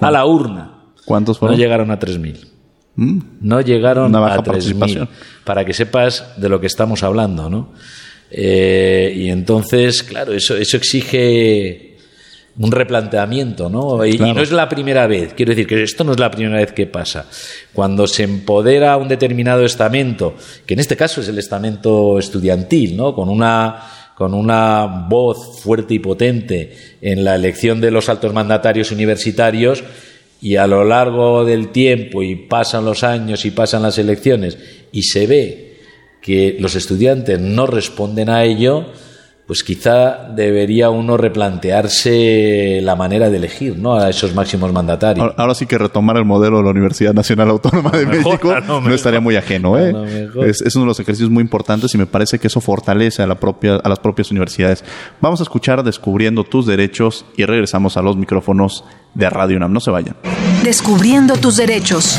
A 0.00 0.10
la 0.10 0.24
urna. 0.24 0.72
¿Cuántos 1.04 1.38
fueron? 1.38 1.56
No 1.56 1.62
llegaron 1.62 1.90
a 1.90 1.98
3.000. 1.98 2.46
Mm. 2.96 3.18
No 3.40 3.60
llegaron 3.60 4.06
Una 4.06 4.20
baja 4.20 4.36
a 4.36 4.38
3.000. 4.38 4.44
participación. 4.44 5.08
Para 5.44 5.64
que 5.64 5.74
sepas 5.74 6.38
de 6.38 6.48
lo 6.48 6.60
que 6.60 6.66
estamos 6.68 7.02
hablando, 7.02 7.50
¿no? 7.50 7.72
Eh, 8.30 9.12
y 9.16 9.30
entonces, 9.30 10.02
claro, 10.02 10.32
eso, 10.32 10.56
eso 10.56 10.76
exige 10.76 11.85
un 12.58 12.72
replanteamiento, 12.72 13.68
¿no? 13.68 14.04
Y, 14.04 14.18
no 14.18 14.40
es 14.40 14.50
la 14.50 14.68
primera 14.68 15.06
vez, 15.06 15.34
quiero 15.34 15.50
decir 15.50 15.66
que 15.66 15.82
esto 15.82 16.04
no 16.04 16.12
es 16.12 16.18
la 16.18 16.30
primera 16.30 16.56
vez 16.56 16.72
que 16.72 16.86
pasa. 16.86 17.26
Cuando 17.72 18.06
se 18.06 18.22
empodera 18.22 18.96
un 18.96 19.08
determinado 19.08 19.64
estamento, 19.64 20.34
que 20.64 20.74
en 20.74 20.80
este 20.80 20.96
caso 20.96 21.20
es 21.20 21.28
el 21.28 21.38
estamento 21.38 22.18
estudiantil, 22.18 22.96
¿no? 22.96 23.14
Con 23.14 23.28
una 23.28 23.92
con 24.16 24.32
una 24.32 25.06
voz 25.10 25.60
fuerte 25.60 25.92
y 25.92 25.98
potente 25.98 26.74
en 27.02 27.22
la 27.22 27.34
elección 27.34 27.82
de 27.82 27.90
los 27.90 28.08
altos 28.08 28.32
mandatarios 28.32 28.90
universitarios 28.90 29.84
y 30.40 30.56
a 30.56 30.66
lo 30.66 30.84
largo 30.84 31.44
del 31.44 31.68
tiempo 31.68 32.22
y 32.22 32.34
pasan 32.34 32.86
los 32.86 33.04
años 33.04 33.44
y 33.44 33.50
pasan 33.50 33.82
las 33.82 33.98
elecciones 33.98 34.56
y 34.90 35.02
se 35.02 35.26
ve 35.26 35.76
que 36.22 36.56
los 36.58 36.76
estudiantes 36.76 37.38
no 37.38 37.66
responden 37.66 38.30
a 38.30 38.44
ello, 38.44 38.86
pues 39.46 39.62
quizá 39.62 40.28
debería 40.34 40.90
uno 40.90 41.16
replantearse 41.16 42.80
la 42.82 42.96
manera 42.96 43.30
de 43.30 43.36
elegir 43.36 43.78
¿no? 43.78 43.94
a 43.94 44.10
esos 44.10 44.34
máximos 44.34 44.72
mandatarios. 44.72 45.22
Ahora, 45.22 45.34
ahora 45.38 45.54
sí 45.54 45.66
que 45.66 45.78
retomar 45.78 46.16
el 46.16 46.24
modelo 46.24 46.58
de 46.58 46.64
la 46.64 46.70
Universidad 46.70 47.14
Nacional 47.14 47.50
Autónoma 47.50 47.90
de 47.90 48.06
mejor, 48.06 48.44
México 48.44 48.80
no 48.80 48.92
estaría 48.92 49.20
muy 49.20 49.36
ajeno. 49.36 49.78
¿eh? 49.78 49.94
Es, 50.44 50.62
es 50.62 50.74
uno 50.74 50.84
de 50.84 50.88
los 50.88 50.98
ejercicios 50.98 51.30
muy 51.30 51.42
importantes 51.42 51.94
y 51.94 51.98
me 51.98 52.06
parece 52.06 52.40
que 52.40 52.48
eso 52.48 52.60
fortalece 52.60 53.22
a, 53.22 53.26
la 53.28 53.36
propia, 53.36 53.76
a 53.76 53.88
las 53.88 54.00
propias 54.00 54.32
universidades. 54.32 54.82
Vamos 55.20 55.40
a 55.40 55.44
escuchar 55.44 55.84
Descubriendo 55.84 56.42
tus 56.42 56.66
derechos 56.66 57.24
y 57.36 57.44
regresamos 57.44 57.96
a 57.96 58.02
los 58.02 58.16
micrófonos 58.16 58.84
de 59.14 59.30
Radio 59.30 59.56
UNAM. 59.58 59.72
No 59.72 59.80
se 59.80 59.92
vayan. 59.92 60.16
Descubriendo 60.64 61.36
tus 61.36 61.56
derechos. 61.56 62.18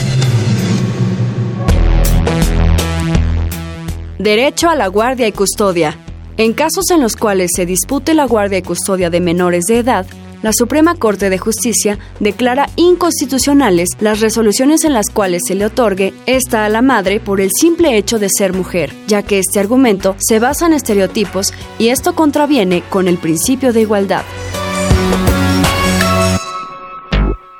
Derecho 4.17 4.69
a 4.69 4.75
la 4.75 4.87
guardia 4.87 5.27
y 5.27 5.31
custodia. 5.33 6.06
En 6.37 6.53
casos 6.53 6.91
en 6.91 7.01
los 7.01 7.15
cuales 7.15 7.49
se 7.55 7.65
dispute 7.65 8.13
la 8.13 8.25
guardia 8.25 8.59
y 8.59 8.61
custodia 8.61 9.09
de 9.09 9.19
menores 9.19 9.65
de 9.65 9.79
edad, 9.79 10.05
la 10.43 10.51
Suprema 10.53 10.93
Corte 10.93 11.31
de 11.31 11.39
Justicia 11.39 11.97
declara 12.19 12.69
inconstitucionales 12.75 13.89
las 13.99 14.19
resoluciones 14.19 14.83
en 14.83 14.93
las 14.93 15.09
cuales 15.09 15.41
se 15.47 15.55
le 15.55 15.65
otorgue 15.65 16.13
esta 16.27 16.63
a 16.63 16.69
la 16.69 16.83
madre 16.83 17.19
por 17.19 17.41
el 17.41 17.49
simple 17.59 17.97
hecho 17.97 18.19
de 18.19 18.29
ser 18.29 18.53
mujer, 18.53 18.93
ya 19.07 19.23
que 19.23 19.39
este 19.39 19.59
argumento 19.59 20.15
se 20.19 20.37
basa 20.37 20.67
en 20.67 20.73
estereotipos 20.73 21.55
y 21.79 21.87
esto 21.87 22.13
contraviene 22.13 22.83
con 22.87 23.07
el 23.07 23.17
principio 23.17 23.73
de 23.73 23.81
igualdad. 23.81 24.21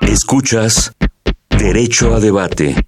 Escuchas 0.01 0.93
Derecho 1.49 2.13
a 2.13 2.19
Debate. 2.19 2.86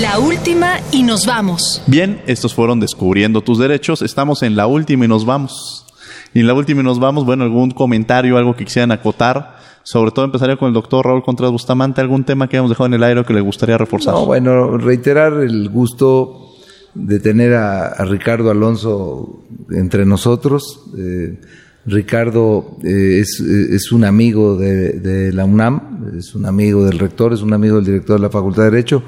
La 0.00 0.18
última 0.18 0.80
y 0.90 1.04
nos 1.04 1.24
vamos. 1.24 1.80
Bien, 1.86 2.20
estos 2.26 2.52
fueron 2.52 2.80
Descubriendo 2.80 3.42
tus 3.42 3.60
derechos. 3.60 4.02
Estamos 4.02 4.42
en 4.42 4.56
la 4.56 4.66
última 4.66 5.04
y 5.04 5.08
nos 5.08 5.24
vamos. 5.24 5.86
Y 6.32 6.40
en 6.40 6.48
la 6.48 6.54
última 6.54 6.80
y 6.80 6.84
nos 6.84 6.98
vamos, 6.98 7.24
bueno, 7.24 7.44
algún 7.44 7.70
comentario, 7.70 8.36
algo 8.36 8.56
que 8.56 8.64
quisieran 8.64 8.90
acotar. 8.90 9.56
Sobre 9.84 10.10
todo 10.10 10.24
empezaría 10.24 10.56
con 10.56 10.66
el 10.66 10.74
doctor 10.74 11.06
Raúl 11.06 11.22
Contreras 11.22 11.52
Bustamante, 11.52 12.00
algún 12.00 12.24
tema 12.24 12.48
que 12.48 12.56
hayamos 12.56 12.70
dejado 12.70 12.86
en 12.86 12.94
el 12.94 13.04
aire 13.04 13.20
o 13.20 13.24
que 13.24 13.34
le 13.34 13.40
gustaría 13.40 13.78
reforzar. 13.78 14.14
No, 14.14 14.26
bueno, 14.26 14.78
reiterar 14.78 15.34
el 15.34 15.68
gusto 15.68 16.54
de 16.94 17.20
tener 17.20 17.54
a, 17.54 17.86
a 17.86 18.04
Ricardo 18.04 18.50
Alonso 18.50 19.44
entre 19.70 20.04
nosotros. 20.04 20.80
Eh, 20.98 21.38
Ricardo 21.86 22.78
eh, 22.82 23.20
es, 23.20 23.38
es 23.40 23.92
un 23.92 24.04
amigo 24.04 24.56
de, 24.56 24.94
de 24.94 25.32
la 25.32 25.44
UNAM, 25.44 26.14
es 26.18 26.34
un 26.34 26.46
amigo 26.46 26.84
del 26.84 26.98
rector, 26.98 27.32
es 27.32 27.42
un 27.42 27.52
amigo 27.52 27.76
del 27.76 27.84
director 27.84 28.16
de 28.16 28.22
la 28.22 28.30
Facultad 28.30 28.64
de 28.64 28.70
Derecho. 28.70 29.02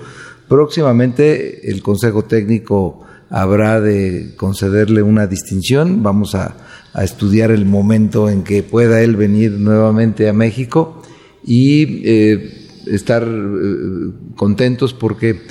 Próximamente 0.49 1.71
el 1.71 1.83
Consejo 1.83 2.25
Técnico 2.25 3.05
habrá 3.31 3.81
de 3.81 4.35
concederle 4.37 5.03
una 5.03 5.27
distinción. 5.27 6.03
Vamos 6.03 6.35
a, 6.35 6.57
estudiar 7.03 7.51
el 7.51 7.67
momento 7.67 8.31
en 8.31 8.43
que 8.43 8.63
pueda 8.63 9.03
él 9.03 9.17
venir 9.17 9.53
nuevamente 9.53 10.31
a 10.31 10.33
México 10.33 11.03
y 11.45 12.01
eh, 12.09 12.69
estar 12.87 13.23
eh, 13.23 14.13
contentos 14.35 14.95
porque 14.95 15.43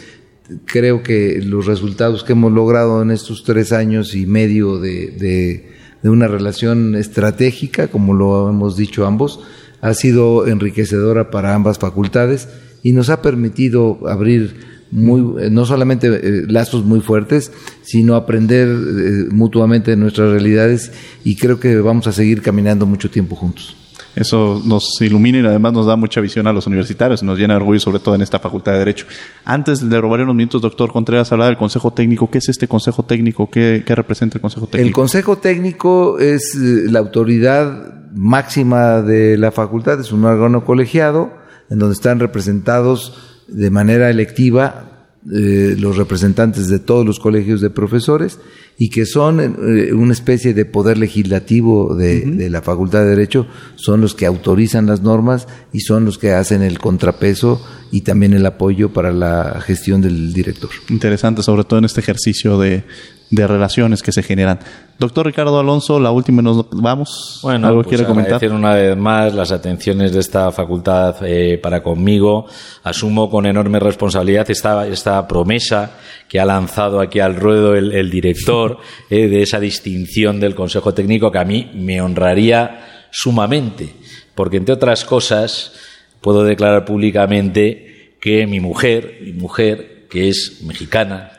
creo 0.66 1.04
que 1.04 1.39
los 1.43 1.68
resultados 1.68 2.24
que 2.24 2.34
hemos 2.34 2.52
logrado 2.52 3.04
en 3.04 3.12
estos 3.12 3.43
tres 3.43 3.74
años 3.74 4.16
y 4.16 4.26
medio 4.26 4.80
de 4.80 5.70
una 6.02 6.28
relación 6.28 6.96
estratégica, 6.96 7.89
como 7.89 8.16
lo 8.16 8.50
hemos 8.50 8.76
dicho 8.76 9.06
ambos, 9.06 9.41
ha 9.82 9.93
sido 9.93 10.48
enriquecedora 10.48 11.30
para 11.30 11.54
ambas 11.54 11.78
facultades 11.78 12.50
y 12.82 12.93
nos 12.93 13.12
ha 13.12 13.22
permitido 13.22 14.00
abrir 14.08 14.74
muy, 14.96 15.43
eh, 15.43 15.50
no 15.50 15.66
solamente 15.66 16.08
eh, 16.08 16.43
lazos 16.48 16.86
muy 16.86 17.02
fuertes, 17.02 17.52
sino 17.84 18.16
aprender 18.16 18.68
eh, 18.68 19.28
mutuamente 19.32 19.91
de 19.91 19.98
nuestras 19.98 20.32
realidades 20.32 20.91
y 21.24 21.36
creo 21.36 21.60
que 21.60 21.78
vamos 21.78 22.08
a 22.08 22.12
seguir 22.12 22.41
caminando 22.41 22.86
mucho 22.86 23.12
tiempo 23.12 23.36
juntos. 23.36 23.76
Eso 24.16 24.62
nos 24.66 25.02
ilumina 25.02 25.39
y 25.39 25.46
además 25.46 25.74
nos 25.74 25.86
da 25.86 25.98
mucha 25.98 26.22
visión 26.22 26.48
a 26.48 26.54
los 26.54 26.68
universitarios, 26.68 27.22
nos 27.22 27.38
llena 27.38 27.56
de 27.56 27.58
orgullo, 27.58 27.82
sobre 27.82 28.00
todo 28.00 28.16
en 28.16 28.22
esta 28.22 28.39
Facultad 28.39 28.72
de 28.72 28.80
Derecho. 28.80 29.06
Antes 29.43 29.82
le 29.82 30.00
robaré 30.00 30.24
unos 30.24 30.36
minutos, 30.36 30.62
doctor 30.62 30.93
Contreras, 30.93 31.34
hablar 31.34 31.50
del 31.50 31.58
Consejo 31.58 31.91
Técnico. 31.91 32.32
¿Qué 32.32 32.38
es 32.38 32.48
este 32.48 32.70
Consejo 32.70 33.04
Técnico? 33.04 33.50
¿Qué, 33.50 33.84
qué 33.86 33.93
representa 33.93 34.38
el 34.38 34.41
Consejo 34.41 34.68
Técnico? 34.68 34.88
El 34.88 34.93
Consejo 34.93 35.38
Técnico 35.39 36.18
es 36.20 36.56
la 36.56 37.00
autoridad 37.00 38.10
máxima 38.14 39.02
de 39.02 39.38
la 39.38 39.52
facultad, 39.52 40.00
es 40.00 40.14
un 40.14 40.24
órgano 40.24 40.64
colegiado 40.64 41.34
en 41.70 41.80
donde 41.80 41.93
están 41.93 42.20
representados 42.20 43.34
de 43.48 43.70
manera 43.70 44.10
electiva 44.10 44.96
eh, 45.34 45.76
los 45.80 45.98
representantes 45.98 46.68
de 46.68 46.78
todos 46.78 47.04
los 47.04 47.20
colegios 47.20 47.60
de 47.60 47.72
profesores 47.72 48.38
y 48.78 48.91
que 48.91 49.08
son 49.08 49.39
eh, 49.39 49.91
una 49.91 50.14
especie 50.14 50.54
de 50.54 50.66
poder 50.66 51.00
legislativo 51.00 51.96
de, 51.96 52.22
de, 52.22 52.48
la 52.52 52.62
Facultad 52.62 53.00
de 53.00 53.10
Derecho, 53.10 53.48
son 53.74 54.02
los 54.02 54.14
que 54.14 54.28
autorizan 54.28 54.86
las 54.86 55.02
normas 55.02 55.48
y 55.74 55.80
son 55.80 56.06
los 56.06 56.20
que 56.20 56.34
hacen 56.34 56.62
el 56.62 56.78
contrapeso 56.78 57.60
y 57.91 58.02
también 58.02 58.34
el 58.34 58.46
apoyo 58.46 58.93
para 58.93 59.12
la 59.12 59.62
gestión 59.62 60.00
del 60.00 60.32
director. 60.32 60.70
Interesante, 60.89 61.41
sobre 61.41 61.64
todo 61.64 61.80
en 61.80 61.86
este 61.86 62.02
ejercicio 62.02 62.60
de, 62.60 62.84
de 63.30 63.47
relaciones 63.47 64.01
que 64.01 64.11
se 64.11 64.23
generan. 64.23 64.59
Doctor 64.97 65.26
Ricardo 65.26 65.59
Alonso, 65.59 65.99
la 65.99 66.11
última 66.11 66.41
nos 66.41 66.67
vamos. 66.71 67.39
Bueno, 67.43 67.67
¿Algo 67.67 67.84
pues 67.84 67.89
quiere 67.89 68.05
comentar? 68.05 68.36
agradecer 68.36 68.55
una 68.55 68.73
vez 68.76 68.95
más 68.95 69.34
las 69.34 69.51
atenciones 69.51 70.13
de 70.13 70.19
esta 70.19 70.51
facultad 70.51 71.17
eh, 71.21 71.57
para 71.57 71.84
conmigo. 71.84 72.45
Asumo 72.84 73.30
con 73.30 73.45
enorme 73.45 73.80
responsabilidad 73.80 74.49
esta, 74.49 74.88
esta 74.88 75.28
promesa 75.28 75.97
que 76.30 76.39
ha 76.39 76.45
lanzado 76.45 77.01
aquí 77.01 77.19
al 77.19 77.36
ruedo 77.36 77.76
el, 77.76 77.91
el 77.91 78.09
director 78.09 78.78
eh, 79.09 79.28
de 79.28 79.41
esa 79.41 79.59
distinción 79.59 80.39
del 80.39 80.55
Consejo 80.55 80.93
Técnico 80.93 81.32
que 81.32 81.39
a 81.39 81.45
mí 81.45 81.71
me 81.73 82.01
honraría 82.01 83.07
sumamente, 83.11 83.95
porque 84.34 84.57
entre 84.57 84.76
otras 84.76 85.03
cosas 85.03 85.73
puedo 86.21 86.43
declarar 86.43 86.86
públicamente 86.86 88.15
que 88.21 88.47
mi 88.47 88.59
mujer, 88.59 89.19
mi 89.21 89.34
mujer, 89.34 90.07
que 90.09 90.30
es 90.30 90.61
mexicana, 90.63 91.32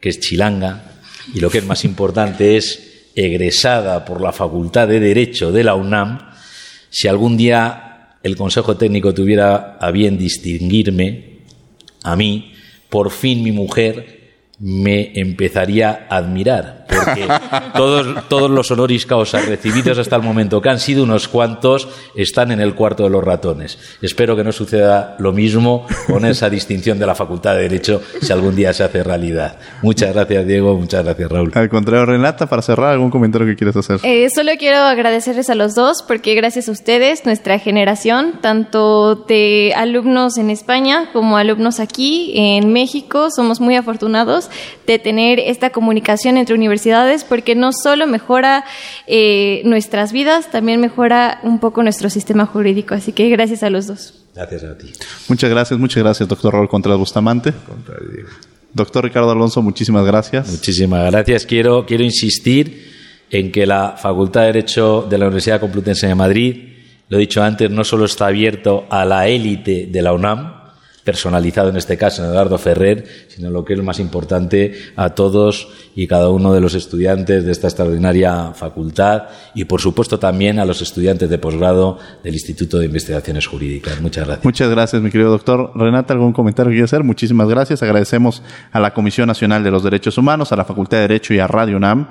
que 0.00 0.08
es 0.08 0.20
chilanga, 0.20 0.99
y 1.34 1.40
lo 1.40 1.50
que 1.50 1.58
es 1.58 1.66
más 1.66 1.84
importante 1.84 2.56
es 2.56 3.08
egresada 3.14 4.04
por 4.04 4.20
la 4.20 4.32
Facultad 4.32 4.88
de 4.88 5.00
Derecho 5.00 5.52
de 5.52 5.64
la 5.64 5.74
UNAM, 5.74 6.30
si 6.90 7.08
algún 7.08 7.36
día 7.36 8.16
el 8.22 8.36
Consejo 8.36 8.76
Técnico 8.76 9.14
tuviera 9.14 9.76
a 9.80 9.90
bien 9.90 10.18
distinguirme, 10.18 11.40
a 12.02 12.16
mí, 12.16 12.52
por 12.88 13.10
fin 13.10 13.42
mi 13.42 13.52
mujer 13.52 14.20
me 14.58 15.12
empezaría 15.14 16.06
a 16.10 16.16
admirar, 16.16 16.79
porque 16.90 17.28
todos, 17.74 18.28
todos 18.28 18.50
los 18.50 18.70
honoris 18.70 19.06
causa 19.06 19.40
recibidos 19.40 19.98
hasta 19.98 20.16
el 20.16 20.22
momento, 20.22 20.60
que 20.60 20.68
han 20.68 20.80
sido 20.80 21.04
unos 21.04 21.28
cuantos, 21.28 21.88
están 22.14 22.52
en 22.52 22.60
el 22.60 22.74
cuarto 22.74 23.04
de 23.04 23.10
los 23.10 23.22
ratones. 23.22 23.78
Espero 24.02 24.36
que 24.36 24.44
no 24.44 24.52
suceda 24.52 25.16
lo 25.18 25.32
mismo 25.32 25.86
con 26.06 26.24
esa 26.24 26.50
distinción 26.50 26.98
de 26.98 27.06
la 27.06 27.14
Facultad 27.14 27.54
de 27.54 27.62
Derecho 27.62 28.02
si 28.20 28.32
algún 28.32 28.54
día 28.54 28.72
se 28.72 28.84
hace 28.84 29.02
realidad. 29.02 29.58
Muchas 29.82 30.14
gracias, 30.14 30.46
Diego. 30.46 30.76
Muchas 30.76 31.04
gracias, 31.04 31.30
Raúl. 31.30 31.52
Al 31.54 31.68
contrario, 31.68 32.06
Renata, 32.06 32.46
para 32.46 32.62
cerrar, 32.62 32.92
¿algún 32.92 33.10
comentario 33.10 33.46
que 33.46 33.56
quieras 33.56 33.76
hacer? 33.76 34.00
Eh, 34.02 34.28
solo 34.30 34.52
quiero 34.58 34.78
agradecerles 34.78 35.50
a 35.50 35.54
los 35.54 35.74
dos 35.74 36.02
porque 36.06 36.34
gracias 36.34 36.68
a 36.68 36.72
ustedes, 36.72 37.24
nuestra 37.24 37.58
generación, 37.58 38.40
tanto 38.40 39.14
de 39.14 39.72
alumnos 39.76 40.38
en 40.38 40.50
España 40.50 41.10
como 41.12 41.36
alumnos 41.36 41.80
aquí 41.80 42.32
en 42.34 42.72
México, 42.72 43.30
somos 43.30 43.60
muy 43.60 43.76
afortunados 43.76 44.50
de 44.86 44.98
tener 44.98 45.38
esta 45.38 45.70
comunicación 45.70 46.36
entre 46.36 46.54
universidades 46.54 46.79
porque 47.28 47.54
no 47.54 47.70
solo 47.72 48.06
mejora 48.06 48.64
eh, 49.06 49.62
nuestras 49.64 50.12
vidas, 50.12 50.50
también 50.50 50.80
mejora 50.80 51.40
un 51.42 51.58
poco 51.58 51.82
nuestro 51.82 52.10
sistema 52.10 52.46
jurídico. 52.46 52.94
Así 52.94 53.12
que 53.12 53.28
gracias 53.28 53.62
a 53.62 53.70
los 53.70 53.86
dos. 53.86 54.14
Gracias 54.34 54.64
a 54.64 54.78
ti. 54.78 54.92
Muchas 55.28 55.50
gracias, 55.50 55.78
muchas 55.78 56.02
gracias, 56.02 56.28
doctor 56.28 56.54
Raúl 56.54 56.68
Contreras 56.68 56.98
Bustamante. 56.98 57.52
Doctor 58.72 59.04
Ricardo 59.04 59.30
Alonso, 59.30 59.62
muchísimas 59.62 60.06
gracias. 60.06 60.48
Muchísimas 60.48 61.10
gracias. 61.10 61.44
Quiero, 61.44 61.84
quiero 61.86 62.04
insistir 62.04 62.90
en 63.30 63.50
que 63.50 63.66
la 63.66 63.96
Facultad 63.96 64.42
de 64.42 64.46
Derecho 64.48 65.06
de 65.08 65.18
la 65.18 65.26
Universidad 65.26 65.60
Complutense 65.60 66.06
de 66.06 66.14
Madrid, 66.14 66.56
lo 67.08 67.16
he 67.16 67.20
dicho 67.20 67.42
antes, 67.42 67.70
no 67.70 67.84
solo 67.84 68.04
está 68.04 68.26
abierto 68.26 68.86
a 68.90 69.04
la 69.04 69.26
élite 69.28 69.88
de 69.90 70.02
la 70.02 70.12
UNAM, 70.12 70.59
personalizado 71.10 71.70
en 71.70 71.76
este 71.76 71.96
caso 71.96 72.22
en 72.22 72.30
Eduardo 72.30 72.56
Ferrer, 72.56 73.04
sino 73.26 73.50
lo 73.50 73.64
que 73.64 73.74
es 73.74 73.82
más 73.82 73.98
importante 73.98 74.74
a 74.94 75.10
todos 75.10 75.68
y 75.96 76.06
cada 76.06 76.28
uno 76.28 76.54
de 76.54 76.60
los 76.60 76.74
estudiantes 76.74 77.44
de 77.44 77.50
esta 77.50 77.66
extraordinaria 77.66 78.52
facultad 78.54 79.24
y 79.52 79.64
por 79.64 79.80
supuesto 79.80 80.20
también 80.20 80.60
a 80.60 80.64
los 80.64 80.82
estudiantes 80.82 81.28
de 81.28 81.38
posgrado 81.38 81.98
del 82.22 82.34
Instituto 82.34 82.78
de 82.78 82.86
Investigaciones 82.86 83.48
Jurídicas. 83.48 84.00
Muchas 84.00 84.24
gracias. 84.24 84.44
Muchas 84.44 84.70
gracias, 84.70 85.02
mi 85.02 85.10
querido 85.10 85.30
doctor. 85.30 85.72
Renata, 85.74 86.14
¿algún 86.14 86.32
comentario 86.32 86.70
que 86.70 86.74
quiera 86.74 86.84
hacer? 86.84 87.02
Muchísimas 87.02 87.48
gracias. 87.48 87.82
Agradecemos 87.82 88.40
a 88.70 88.78
la 88.78 88.94
Comisión 88.94 89.26
Nacional 89.26 89.64
de 89.64 89.72
los 89.72 89.82
Derechos 89.82 90.16
Humanos, 90.16 90.52
a 90.52 90.56
la 90.56 90.64
Facultad 90.64 90.98
de 90.98 91.08
Derecho 91.08 91.34
y 91.34 91.40
a 91.40 91.48
Radio 91.48 91.76
UNAM. 91.76 92.06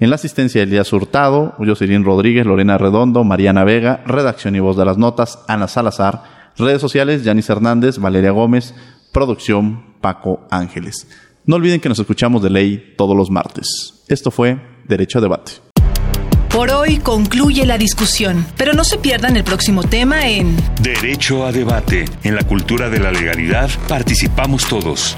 En 0.00 0.10
la 0.10 0.16
asistencia 0.16 0.60
de 0.60 0.66
Elías 0.66 0.92
Hurtado, 0.92 1.54
Jocelyn 1.58 2.04
Rodríguez, 2.04 2.44
Lorena 2.44 2.76
Redondo, 2.76 3.24
Mariana 3.24 3.64
Vega, 3.64 4.02
redacción 4.04 4.54
y 4.54 4.60
voz 4.60 4.76
de 4.76 4.84
las 4.84 4.98
notas, 4.98 5.38
Ana 5.48 5.66
Salazar, 5.66 6.33
Redes 6.56 6.80
sociales, 6.80 7.24
Yanis 7.24 7.48
Hernández, 7.48 7.98
Valeria 7.98 8.30
Gómez, 8.30 8.74
producción, 9.12 9.94
Paco 10.00 10.46
Ángeles. 10.50 11.08
No 11.46 11.56
olviden 11.56 11.80
que 11.80 11.88
nos 11.88 11.98
escuchamos 11.98 12.42
de 12.42 12.50
ley 12.50 12.94
todos 12.96 13.16
los 13.16 13.30
martes. 13.30 14.04
Esto 14.08 14.30
fue 14.30 14.58
Derecho 14.86 15.18
a 15.18 15.22
Debate. 15.22 15.52
Por 16.48 16.70
hoy 16.70 16.98
concluye 16.98 17.66
la 17.66 17.78
discusión, 17.78 18.46
pero 18.56 18.74
no 18.74 18.84
se 18.84 18.98
pierdan 18.98 19.36
el 19.36 19.42
próximo 19.42 19.82
tema 19.82 20.28
en 20.28 20.56
Derecho 20.80 21.44
a 21.44 21.50
Debate. 21.50 22.04
En 22.22 22.36
la 22.36 22.44
cultura 22.44 22.88
de 22.88 23.00
la 23.00 23.10
legalidad 23.10 23.68
participamos 23.88 24.64
todos. 24.68 25.16